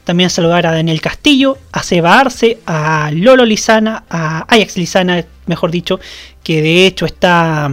También 0.09 0.31
saludar 0.31 0.65
a 0.65 0.71
Daniel 0.71 1.01
Castillo, 1.01 1.59
a 1.71 1.83
Seba 1.83 2.19
Arce, 2.19 2.57
a 2.65 3.11
Lolo 3.13 3.45
Lizana, 3.45 4.05
a 4.09 4.39
Ajax 4.47 4.75
Lizana, 4.75 5.23
mejor 5.45 5.69
dicho, 5.69 5.99
que 6.41 6.63
de 6.63 6.87
hecho 6.87 7.05
está, 7.05 7.69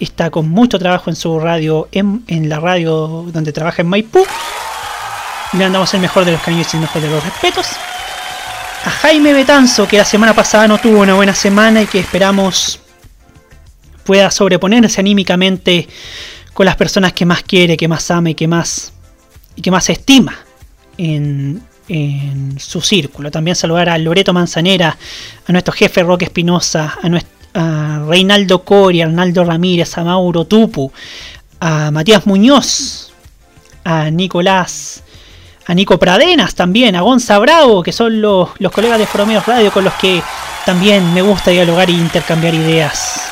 está 0.00 0.30
con 0.30 0.48
mucho 0.48 0.78
trabajo 0.78 1.10
en 1.10 1.16
su 1.16 1.38
radio, 1.38 1.90
en, 1.92 2.48
la 2.48 2.58
radio 2.58 3.26
donde 3.30 3.52
trabaja 3.52 3.82
en 3.82 3.88
Maipú. 3.88 4.24
Le 5.52 5.58
mandamos 5.58 5.92
el 5.92 6.00
mejor 6.00 6.24
de 6.24 6.32
los 6.32 6.40
cariños 6.40 6.72
y 6.72 6.78
el 6.78 6.80
mejor 6.80 7.02
de 7.02 7.10
los 7.10 7.22
respetos. 7.22 7.66
a 8.86 8.88
Jaime 8.88 9.34
Betanzo, 9.34 9.86
que 9.86 9.98
la 9.98 10.06
semana 10.06 10.32
pasada 10.32 10.66
no 10.66 10.78
tuvo 10.78 11.00
una 11.00 11.12
buena 11.12 11.34
semana 11.34 11.82
y 11.82 11.86
que 11.86 11.98
esperamos 11.98 12.80
pueda 14.04 14.30
sobreponerse 14.30 15.02
anímicamente 15.02 15.86
con 16.54 16.64
las 16.64 16.76
personas 16.76 17.12
que 17.12 17.26
más 17.26 17.42
quiere, 17.42 17.76
que 17.76 17.88
más 17.88 18.10
ama 18.10 18.30
y 18.30 18.34
que 18.34 18.48
más, 18.48 18.94
y 19.54 19.60
que 19.60 19.70
más 19.70 19.90
estima 19.90 20.34
en, 20.96 21.62
en 21.88 22.58
su 22.58 22.80
círculo. 22.80 23.30
También 23.30 23.56
saludar 23.56 23.88
a 23.88 23.98
Loreto 23.98 24.32
Manzanera, 24.32 24.96
a 25.46 25.52
nuestro 25.52 25.72
jefe 25.72 26.02
Roque 26.02 26.26
Espinosa, 26.26 26.98
a, 27.02 27.08
nuestro, 27.08 27.34
Reinaldo 28.08 28.64
Cori, 28.64 29.02
a 29.02 29.06
Arnaldo 29.06 29.44
Ramírez, 29.44 29.96
a 29.96 30.04
Mauro 30.04 30.44
Tupu, 30.44 30.90
a 31.60 31.90
Matías 31.90 32.26
Muñoz, 32.26 33.12
a 33.84 34.10
Nicolás, 34.10 35.02
a 35.66 35.74
Nico 35.74 35.98
Pradenas 35.98 36.54
también, 36.54 36.96
a 36.96 37.02
Gonza 37.02 37.38
Bravo, 37.38 37.82
que 37.82 37.92
son 37.92 38.20
los, 38.20 38.50
los 38.58 38.72
colegas 38.72 38.98
de 38.98 39.06
Foromeos 39.06 39.46
Radio 39.46 39.70
con 39.72 39.84
los 39.84 39.94
que 39.94 40.22
también 40.66 41.14
me 41.14 41.22
gusta 41.22 41.50
dialogar 41.50 41.88
e 41.90 41.92
intercambiar 41.92 42.54
ideas. 42.54 43.30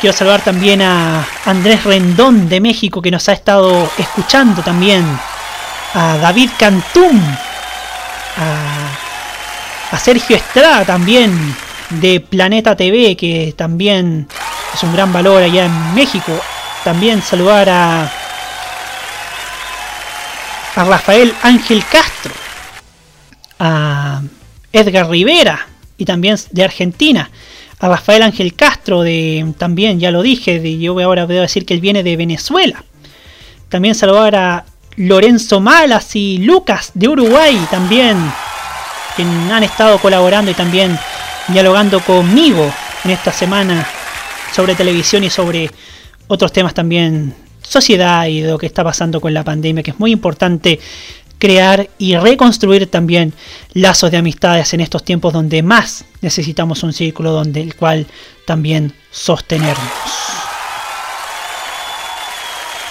Quiero 0.00 0.14
saludar 0.14 0.42
también 0.42 0.82
a 0.82 1.26
Andrés 1.46 1.84
Rendón 1.84 2.48
de 2.48 2.60
México 2.60 3.00
que 3.00 3.10
nos 3.10 3.28
ha 3.28 3.32
estado 3.32 3.90
escuchando 3.98 4.62
también. 4.62 5.04
A 5.94 6.16
David 6.18 6.50
Cantum. 6.58 7.20
A, 8.38 8.88
a 9.92 9.98
Sergio 9.98 10.36
Estrada 10.36 10.84
también 10.84 11.54
de 11.90 12.20
Planeta 12.20 12.76
TV 12.76 13.16
que 13.16 13.54
también 13.56 14.28
es 14.74 14.82
un 14.82 14.92
gran 14.92 15.12
valor 15.12 15.42
allá 15.42 15.66
en 15.66 15.94
México. 15.94 16.32
También 16.84 17.22
saludar 17.22 17.68
a, 17.68 18.10
a 20.76 20.84
Rafael 20.84 21.34
Ángel 21.42 21.84
Castro. 21.90 22.32
A 23.58 24.20
Edgar 24.72 25.08
Rivera 25.08 25.66
y 25.96 26.04
también 26.04 26.36
de 26.50 26.64
Argentina 26.64 27.30
a 27.78 27.88
Rafael 27.88 28.22
Ángel 28.22 28.54
Castro, 28.54 29.02
de 29.02 29.52
también, 29.58 30.00
ya 30.00 30.10
lo 30.10 30.22
dije, 30.22 30.60
de, 30.60 30.78
yo 30.78 30.98
ahora 31.00 31.26
voy 31.26 31.36
a 31.36 31.42
decir 31.42 31.66
que 31.66 31.74
él 31.74 31.80
viene 31.80 32.02
de 32.02 32.16
Venezuela. 32.16 32.84
También 33.68 33.94
saludar 33.94 34.34
a 34.34 34.64
Lorenzo 34.96 35.60
Malas 35.60 36.16
y 36.16 36.38
Lucas 36.38 36.90
de 36.94 37.08
Uruguay 37.08 37.58
también, 37.70 38.16
que 39.16 39.22
han 39.22 39.62
estado 39.62 39.98
colaborando 39.98 40.50
y 40.50 40.54
también 40.54 40.98
dialogando 41.48 42.00
conmigo 42.00 42.70
en 43.04 43.10
esta 43.10 43.32
semana 43.32 43.86
sobre 44.52 44.74
televisión 44.74 45.24
y 45.24 45.30
sobre 45.30 45.70
otros 46.28 46.52
temas 46.52 46.74
también, 46.74 47.34
sociedad 47.62 48.26
y 48.26 48.42
lo 48.42 48.58
que 48.58 48.66
está 48.66 48.82
pasando 48.82 49.20
con 49.20 49.34
la 49.34 49.44
pandemia, 49.44 49.82
que 49.82 49.90
es 49.90 50.00
muy 50.00 50.12
importante 50.12 50.80
crear 51.38 51.88
y 51.98 52.16
reconstruir 52.16 52.90
también 52.90 53.34
lazos 53.74 54.10
de 54.10 54.16
amistades 54.16 54.72
en 54.72 54.80
estos 54.80 55.04
tiempos 55.04 55.32
donde 55.32 55.62
más 55.62 56.04
necesitamos 56.22 56.82
un 56.82 56.92
círculo 56.92 57.32
donde 57.32 57.60
el 57.60 57.76
cual 57.76 58.06
también 58.46 58.94
sostenernos. 59.10 60.25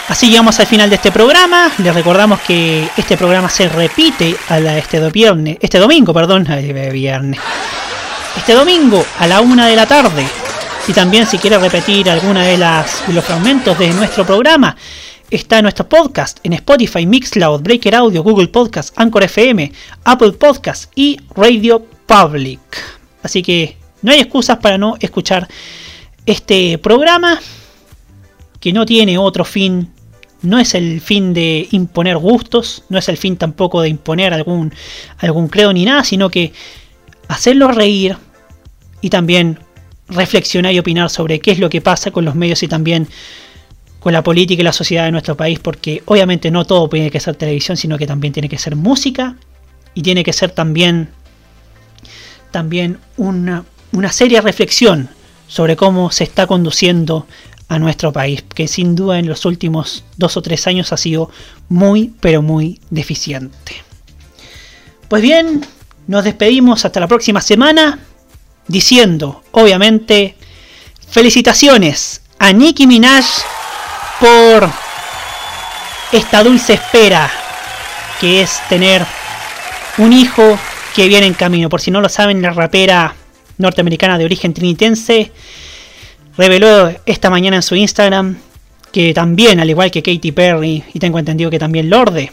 Así 0.08 0.30
llegamos 0.30 0.60
al 0.60 0.68
final 0.68 0.90
de 0.90 0.98
este 0.98 1.12
programa. 1.12 1.72
Les 1.80 1.94
recordamos 1.94 2.40
que 2.42 2.88
este 2.96 3.18
programa 3.18 3.50
se 3.50 3.68
repite 3.68 4.36
a 4.50 4.60
la, 4.60 4.78
este, 4.78 5.00
viernes, 5.10 5.58
este 5.60 5.80
domingo, 5.80 6.14
perdón, 6.14 6.48
viernes. 6.92 7.40
Este 8.38 8.54
domingo 8.54 9.04
a 9.18 9.26
la 9.26 9.42
una 9.42 9.66
de 9.66 9.76
la 9.76 9.88
tarde. 9.88 10.28
Y 10.88 10.94
también 10.94 11.26
si 11.26 11.40
quiere 11.40 11.58
repetir 11.58 12.08
alguna 12.08 12.44
de, 12.44 12.56
las, 12.56 13.04
los 13.08 13.26
fragmentos 13.26 13.80
de 13.80 13.90
nuestro 13.90 14.24
programa, 14.26 14.78
está 15.32 15.60
nuestro 15.64 15.90
podcast 15.90 16.38
en 16.44 16.54
Spotify, 16.54 17.08
Mixcloud, 17.08 17.62
Breaker 17.62 17.96
Audio, 17.96 18.22
Google 18.22 18.50
Podcast, 18.50 18.94
Anchor 19.00 19.24
FM, 19.24 19.72
Apple 20.04 20.34
Podcast 20.34 20.92
y 20.94 21.20
Radio 21.36 21.84
Public. 22.06 22.60
Así 23.24 23.42
que 23.42 23.76
no 24.04 24.12
hay 24.12 24.20
excusas 24.20 24.60
para 24.60 24.78
no 24.78 24.98
escuchar 25.00 25.48
este 26.28 26.78
programa 26.78 27.40
que 28.60 28.72
no 28.72 28.86
tiene 28.86 29.18
otro 29.18 29.44
fin. 29.44 29.95
No 30.46 30.60
es 30.60 30.76
el 30.76 31.02
fin 31.02 31.34
de 31.34 31.68
imponer 31.72 32.18
gustos, 32.18 32.84
no 32.90 32.98
es 32.98 33.10
el 33.10 33.18
fin 33.18 33.38
tampoco 33.38 33.82
de 33.82 33.90
imponer 33.90 34.34
algún, 34.34 34.74
algún 35.18 35.48
credo 35.48 35.74
ni 35.74 35.86
nada, 35.86 36.04
sino 36.04 36.30
que 36.30 36.54
hacerlo 37.28 37.70
reír 37.72 38.18
y 39.02 39.10
también 39.10 39.60
reflexionar 40.08 40.74
y 40.74 40.80
opinar 40.80 41.10
sobre 41.10 41.40
qué 41.40 41.52
es 41.52 41.60
lo 41.60 41.70
que 41.70 41.82
pasa 41.82 42.12
con 42.12 42.26
los 42.26 42.36
medios 42.36 42.62
y 42.64 42.68
también 42.68 43.08
con 44.00 44.14
la 44.14 44.24
política 44.24 44.62
y 44.62 44.64
la 44.64 44.72
sociedad 44.72 45.06
de 45.06 45.12
nuestro 45.12 45.36
país, 45.36 45.60
porque 45.60 46.04
obviamente 46.06 46.52
no 46.52 46.66
todo 46.66 46.88
tiene 46.90 47.10
que 47.10 47.20
ser 47.20 47.36
televisión, 47.36 47.76
sino 47.76 47.98
que 47.98 48.06
también 48.06 48.34
tiene 48.34 48.48
que 48.48 48.60
ser 48.60 48.76
música 48.76 49.36
y 49.96 50.04
tiene 50.04 50.24
que 50.24 50.32
ser 50.32 50.52
también, 50.52 51.10
también 52.52 53.00
una, 53.18 53.66
una 53.92 54.12
seria 54.12 54.42
reflexión 54.42 55.10
sobre 55.48 55.76
cómo 55.76 56.12
se 56.12 56.24
está 56.24 56.46
conduciendo 56.46 57.26
a 57.68 57.80
nuestro 57.80 58.14
país, 58.14 58.44
que 58.54 58.68
sin 58.68 58.96
duda 58.96 59.20
en 59.20 59.28
los 59.28 59.46
últimos 59.46 60.04
dos 60.18 60.38
o 60.38 60.42
tres 60.42 60.68
años 60.68 60.94
ha 60.94 60.98
sido 60.98 61.30
muy, 61.68 62.14
pero 62.20 62.42
muy 62.42 62.80
deficiente. 62.90 63.84
Pues 65.08 65.22
bien, 65.22 65.66
nos 66.08 66.24
despedimos 66.24 66.86
hasta 66.86 67.00
la 67.00 67.08
próxima 67.08 67.42
semana 67.42 68.00
diciendo, 68.68 69.44
obviamente, 69.52 70.36
felicitaciones 71.10 72.22
a 72.40 72.52
Nicki 72.52 72.88
Minaj 72.88 73.26
por 74.20 74.70
esta 76.12 76.44
dulce 76.44 76.74
espera 76.74 77.32
que 78.20 78.42
es 78.42 78.60
tener 78.70 79.06
un 79.98 80.14
hijo 80.14 80.58
que 80.96 81.08
viene 81.08 81.28
en 81.28 81.34
camino. 81.34 81.70
Por 81.70 81.82
si 81.82 81.92
no 81.92 82.02
lo 82.02 82.10
saben, 82.10 82.42
la 82.42 82.52
rapera 82.52 83.16
norteamericana 83.58 84.18
de 84.18 84.26
origen 84.26 84.54
trinitense 84.54 85.32
reveló 86.38 86.92
esta 87.06 87.30
mañana 87.30 87.58
en 87.58 87.64
su 87.64 87.76
Instagram 87.76 88.38
que 88.92 89.14
también, 89.14 89.60
al 89.60 89.70
igual 89.70 89.92
que 89.92 90.02
Katy 90.02 90.32
Perry, 90.32 90.84
y 90.94 91.00
tengo 91.00 91.20
entendido 91.20 91.52
que 91.52 91.60
también 91.60 91.90
Lorde, 91.90 92.32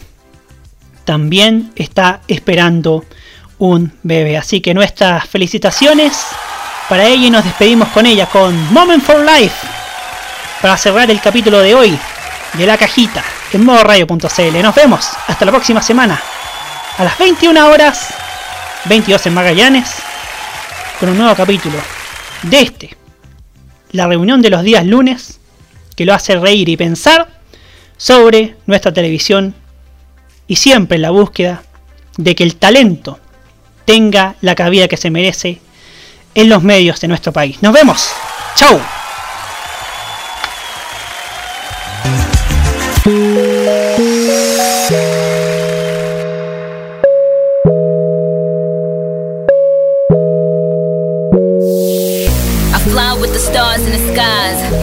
también 1.03 1.73
está 1.75 2.21
esperando 2.27 3.03
un 3.57 3.91
bebé. 4.03 4.37
Así 4.37 4.61
que 4.61 4.73
nuestras 4.73 5.27
felicitaciones 5.27 6.13
para 6.87 7.05
ella 7.05 7.27
y 7.27 7.29
nos 7.29 7.43
despedimos 7.43 7.89
con 7.89 8.05
ella 8.05 8.27
con 8.27 8.73
Moment 8.73 9.03
for 9.03 9.25
Life 9.25 9.55
para 10.61 10.77
cerrar 10.77 11.11
el 11.11 11.19
capítulo 11.19 11.59
de 11.59 11.75
hoy 11.75 11.97
de 12.53 12.65
la 12.65 12.77
cajita 12.77 13.23
en 13.51 13.65
modo 13.65 13.83
radio.cl. 13.83 14.61
Nos 14.61 14.75
vemos 14.75 15.09
hasta 15.27 15.45
la 15.45 15.51
próxima 15.51 15.81
semana 15.81 16.21
a 16.97 17.03
las 17.03 17.17
21 17.17 17.67
horas 17.67 18.13
22 18.85 19.25
en 19.25 19.33
Magallanes 19.33 19.95
con 20.99 21.09
un 21.09 21.17
nuevo 21.17 21.35
capítulo 21.35 21.77
de 22.43 22.61
este, 22.61 23.02
la 23.93 24.07
reunión 24.07 24.41
de 24.41 24.49
los 24.49 24.63
días 24.63 24.85
lunes 24.85 25.39
que 25.95 26.05
lo 26.05 26.13
hace 26.13 26.35
reír 26.35 26.67
y 26.67 26.75
pensar 26.75 27.29
sobre 27.95 28.57
nuestra 28.65 28.91
televisión 28.91 29.55
y 30.47 30.57
siempre 30.57 30.97
en 30.97 31.03
la 31.03 31.11
búsqueda 31.11 31.63
de 32.17 32.35
que 32.35 32.43
el 32.43 32.57
talento 32.57 33.19
tenga 33.85 34.35
la 34.41 34.55
cabida 34.55 34.87
que 34.87 34.97
se 34.97 35.09
merece 35.09 35.61
en 36.35 36.49
los 36.49 36.63
medios 36.63 36.99
de 36.99 37.07
nuestro 37.07 37.31
país. 37.31 37.57
Nos 37.61 37.73
vemos. 37.73 38.09
Chau. 38.55 39.02
Stars 54.13 54.61
in 54.61 54.71
the 54.71 54.82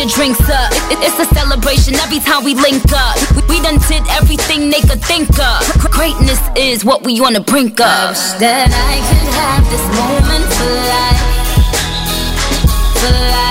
Your 0.00 0.08
drinks 0.08 0.40
up. 0.48 0.72
It- 0.72 0.92
it- 0.92 0.98
it's 1.12 1.18
a 1.20 1.34
celebration 1.34 1.94
every 1.96 2.20
time 2.20 2.42
we 2.42 2.54
link 2.54 2.82
up. 2.92 3.16
We, 3.48 3.60
done 3.60 3.78
did 3.88 4.02
everything 4.18 4.70
they 4.70 4.80
could 4.80 5.02
think 5.04 5.28
of. 5.38 5.60
Greatness 5.90 6.40
is 6.56 6.84
what 6.86 7.02
we 7.04 7.20
on 7.20 7.34
the 7.34 7.40
brink 7.40 7.78
of. 7.80 8.16
that 8.40 8.68
I 8.72 8.96
could 9.08 9.28
have 9.44 9.62
this 9.72 9.86
moment 10.00 10.46
for 10.56 10.72
life, 10.94 11.22
for 13.00 13.12
life, 13.12 13.49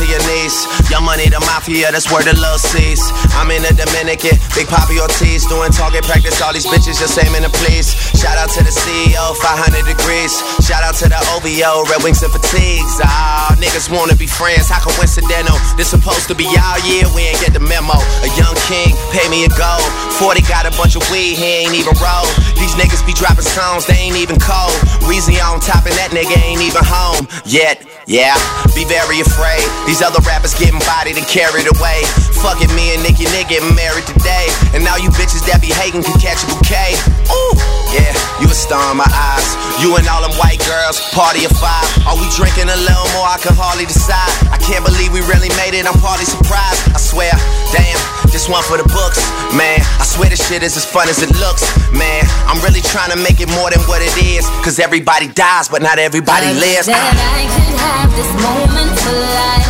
to 0.00 0.08
your 0.08 0.22
knees. 0.24 0.56
Young 0.88 1.04
money, 1.04 1.28
the 1.28 1.38
mafia, 1.44 1.92
that's 1.92 2.08
where 2.08 2.24
the 2.24 2.32
love 2.40 2.56
sees. 2.56 3.04
I'm 3.36 3.52
in 3.52 3.60
the 3.60 3.76
Dominican, 3.76 4.40
Big 4.56 4.64
Poppy 4.64 4.96
Ortiz, 4.96 5.44
doing 5.44 5.68
target 5.76 6.08
practice. 6.08 6.40
All 6.40 6.56
these 6.56 6.64
bitches 6.64 6.96
just 6.96 7.20
aiming 7.20 7.44
to 7.44 7.52
please. 7.60 7.92
Shout 8.16 8.40
out 8.40 8.48
to 8.56 8.64
the 8.64 8.72
CEO, 8.72 9.36
500 9.36 9.84
degrees. 9.84 10.32
Shout 10.64 10.80
out 10.80 10.96
to 11.04 11.06
the 11.12 11.20
OVO, 11.36 11.84
Red 11.92 12.00
Wings 12.00 12.24
and 12.24 12.32
Fatigues. 12.32 12.96
Ah, 13.04 13.52
niggas 13.60 13.92
wanna 13.92 14.16
be 14.16 14.24
friends, 14.24 14.72
how 14.72 14.80
coincidental? 14.80 15.60
This 15.76 15.92
supposed 15.92 16.32
to 16.32 16.34
be 16.34 16.48
our 16.48 16.80
year, 16.88 17.04
we 17.12 17.28
ain't 17.28 17.40
get 17.44 17.52
the 17.52 17.60
memo. 17.60 18.00
A 18.24 18.28
young 18.40 18.56
king, 18.72 18.96
pay 19.12 19.28
me 19.28 19.44
a 19.44 19.52
gold. 19.52 19.84
40 20.16 20.40
got 20.48 20.64
a 20.64 20.72
bunch 20.80 20.96
of 20.96 21.04
weed, 21.12 21.36
he 21.36 21.68
ain't 21.68 21.76
even 21.76 21.92
roll. 22.00 22.28
These 22.56 22.72
niggas 22.80 23.04
be 23.04 23.12
dropping 23.12 23.44
songs, 23.44 23.84
they 23.84 24.00
ain't 24.00 24.16
even 24.16 24.40
cold. 24.40 24.72
Weezy 25.04 25.36
on 25.44 25.60
top, 25.60 25.84
and 25.84 25.96
that 26.00 26.08
nigga 26.16 26.40
ain't 26.40 26.64
even 26.64 26.84
home 26.84 27.28
yet. 27.44 27.84
Yeah, 28.10 28.34
be 28.74 28.82
very 28.90 29.22
afraid. 29.22 29.62
These 29.86 30.02
other 30.02 30.18
rappers 30.26 30.50
getting 30.58 30.82
bodied 30.82 31.14
and 31.14 31.22
carried 31.30 31.70
away. 31.70 32.02
Fuck 32.42 32.58
it, 32.58 32.66
me 32.74 32.90
and 32.90 33.06
Nicki 33.06 33.22
Nick 33.30 33.54
getting 33.54 33.70
married 33.78 34.02
today. 34.02 34.50
And 34.74 34.82
now 34.82 34.98
you 34.98 35.14
bitches 35.14 35.46
that 35.46 35.62
be 35.62 35.70
hating 35.70 36.02
can 36.02 36.18
catch 36.18 36.42
a 36.42 36.50
bouquet. 36.50 36.98
Ooh, 37.30 37.54
yeah, 37.94 38.10
you 38.42 38.50
a 38.50 38.56
star 38.58 38.82
in 38.90 38.98
my 38.98 39.06
eyes. 39.06 39.46
You 39.78 39.94
and 39.94 40.02
all 40.10 40.26
them 40.26 40.34
white 40.42 40.58
girls, 40.66 40.98
party 41.14 41.46
of 41.46 41.54
five. 41.54 41.86
Are 42.02 42.18
we 42.18 42.26
drinking 42.34 42.66
a 42.66 42.78
little 42.82 43.06
more? 43.14 43.30
I 43.30 43.38
can 43.38 43.54
hardly 43.54 43.86
decide. 43.86 44.34
I 44.50 44.58
can't 44.58 44.82
believe 44.82 45.14
we 45.14 45.22
really 45.30 45.54
made 45.54 45.78
it. 45.78 45.86
I'm 45.86 45.94
partly 46.02 46.26
surprised. 46.26 46.90
I 46.90 46.98
swear, 46.98 47.30
damn, 47.70 47.94
this 48.32 48.48
one 48.48 48.62
for 48.62 48.76
the 48.76 48.84
books, 48.84 49.18
man. 49.54 49.80
I 49.98 50.04
swear 50.04 50.28
this 50.30 50.46
shit 50.46 50.62
is 50.62 50.76
as 50.76 50.84
fun 50.84 51.08
as 51.08 51.22
it 51.22 51.30
looks, 51.38 51.62
man. 51.92 52.24
I'm 52.46 52.60
really 52.62 52.80
trying 52.80 53.10
to 53.10 53.16
make 53.18 53.40
it 53.40 53.48
more 53.50 53.70
than 53.70 53.80
what 53.90 54.02
it 54.02 54.14
is. 54.18 54.46
Cause 54.64 54.78
everybody 54.78 55.28
dies, 55.28 55.68
but 55.68 55.82
not 55.82 55.98
everybody 55.98 56.46
lives. 56.54 56.86
That 56.86 56.96
ah. 56.96 57.10
I 57.10 57.42
could 57.54 57.74
have 57.78 58.10
this 58.14 58.30
moment 58.46 58.92
for 59.02 59.16
life, 59.40 59.68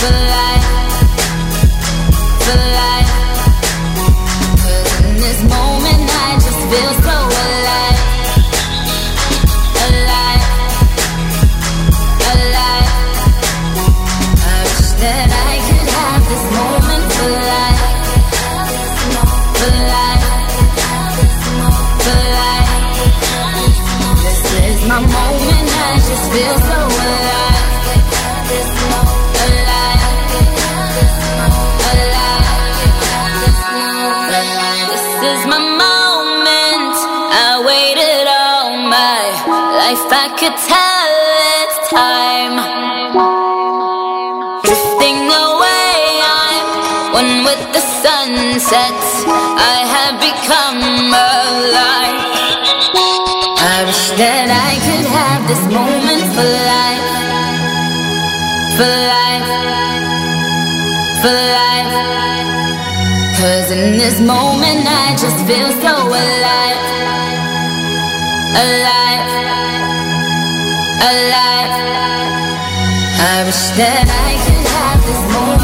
for 0.00 0.12
life, 0.12 0.66
for 2.44 2.58
life. 2.78 3.10
'Cause 4.60 5.00
in 5.08 5.16
this 5.16 5.40
moment 5.48 6.04
I 6.10 6.36
just 6.44 6.60
feel 6.70 6.92
sunset. 48.64 48.96
I 49.74 49.78
have 49.94 50.16
become 50.20 50.80
alive. 51.12 52.20
I 53.60 53.78
wish 53.88 54.04
that 54.20 54.48
I 54.48 54.72
could 54.84 55.06
have 55.20 55.40
this 55.50 55.64
moment 55.78 56.24
for 56.34 56.48
life, 56.72 57.08
for 58.76 58.92
life, 59.16 59.50
for 61.22 61.36
life. 61.60 61.92
Cause 63.38 63.68
in 63.76 63.98
this 63.98 64.20
moment 64.20 64.82
I 64.86 65.08
just 65.22 65.38
feel 65.48 65.70
so 65.84 65.94
alive, 66.22 66.82
alive, 68.64 69.28
alive. 71.12 71.74
I 73.32 73.36
wish 73.46 73.64
that 73.80 74.06
I 74.26 74.30
could 74.44 74.66
have 74.76 75.00
this 75.08 75.22
moment 75.34 75.63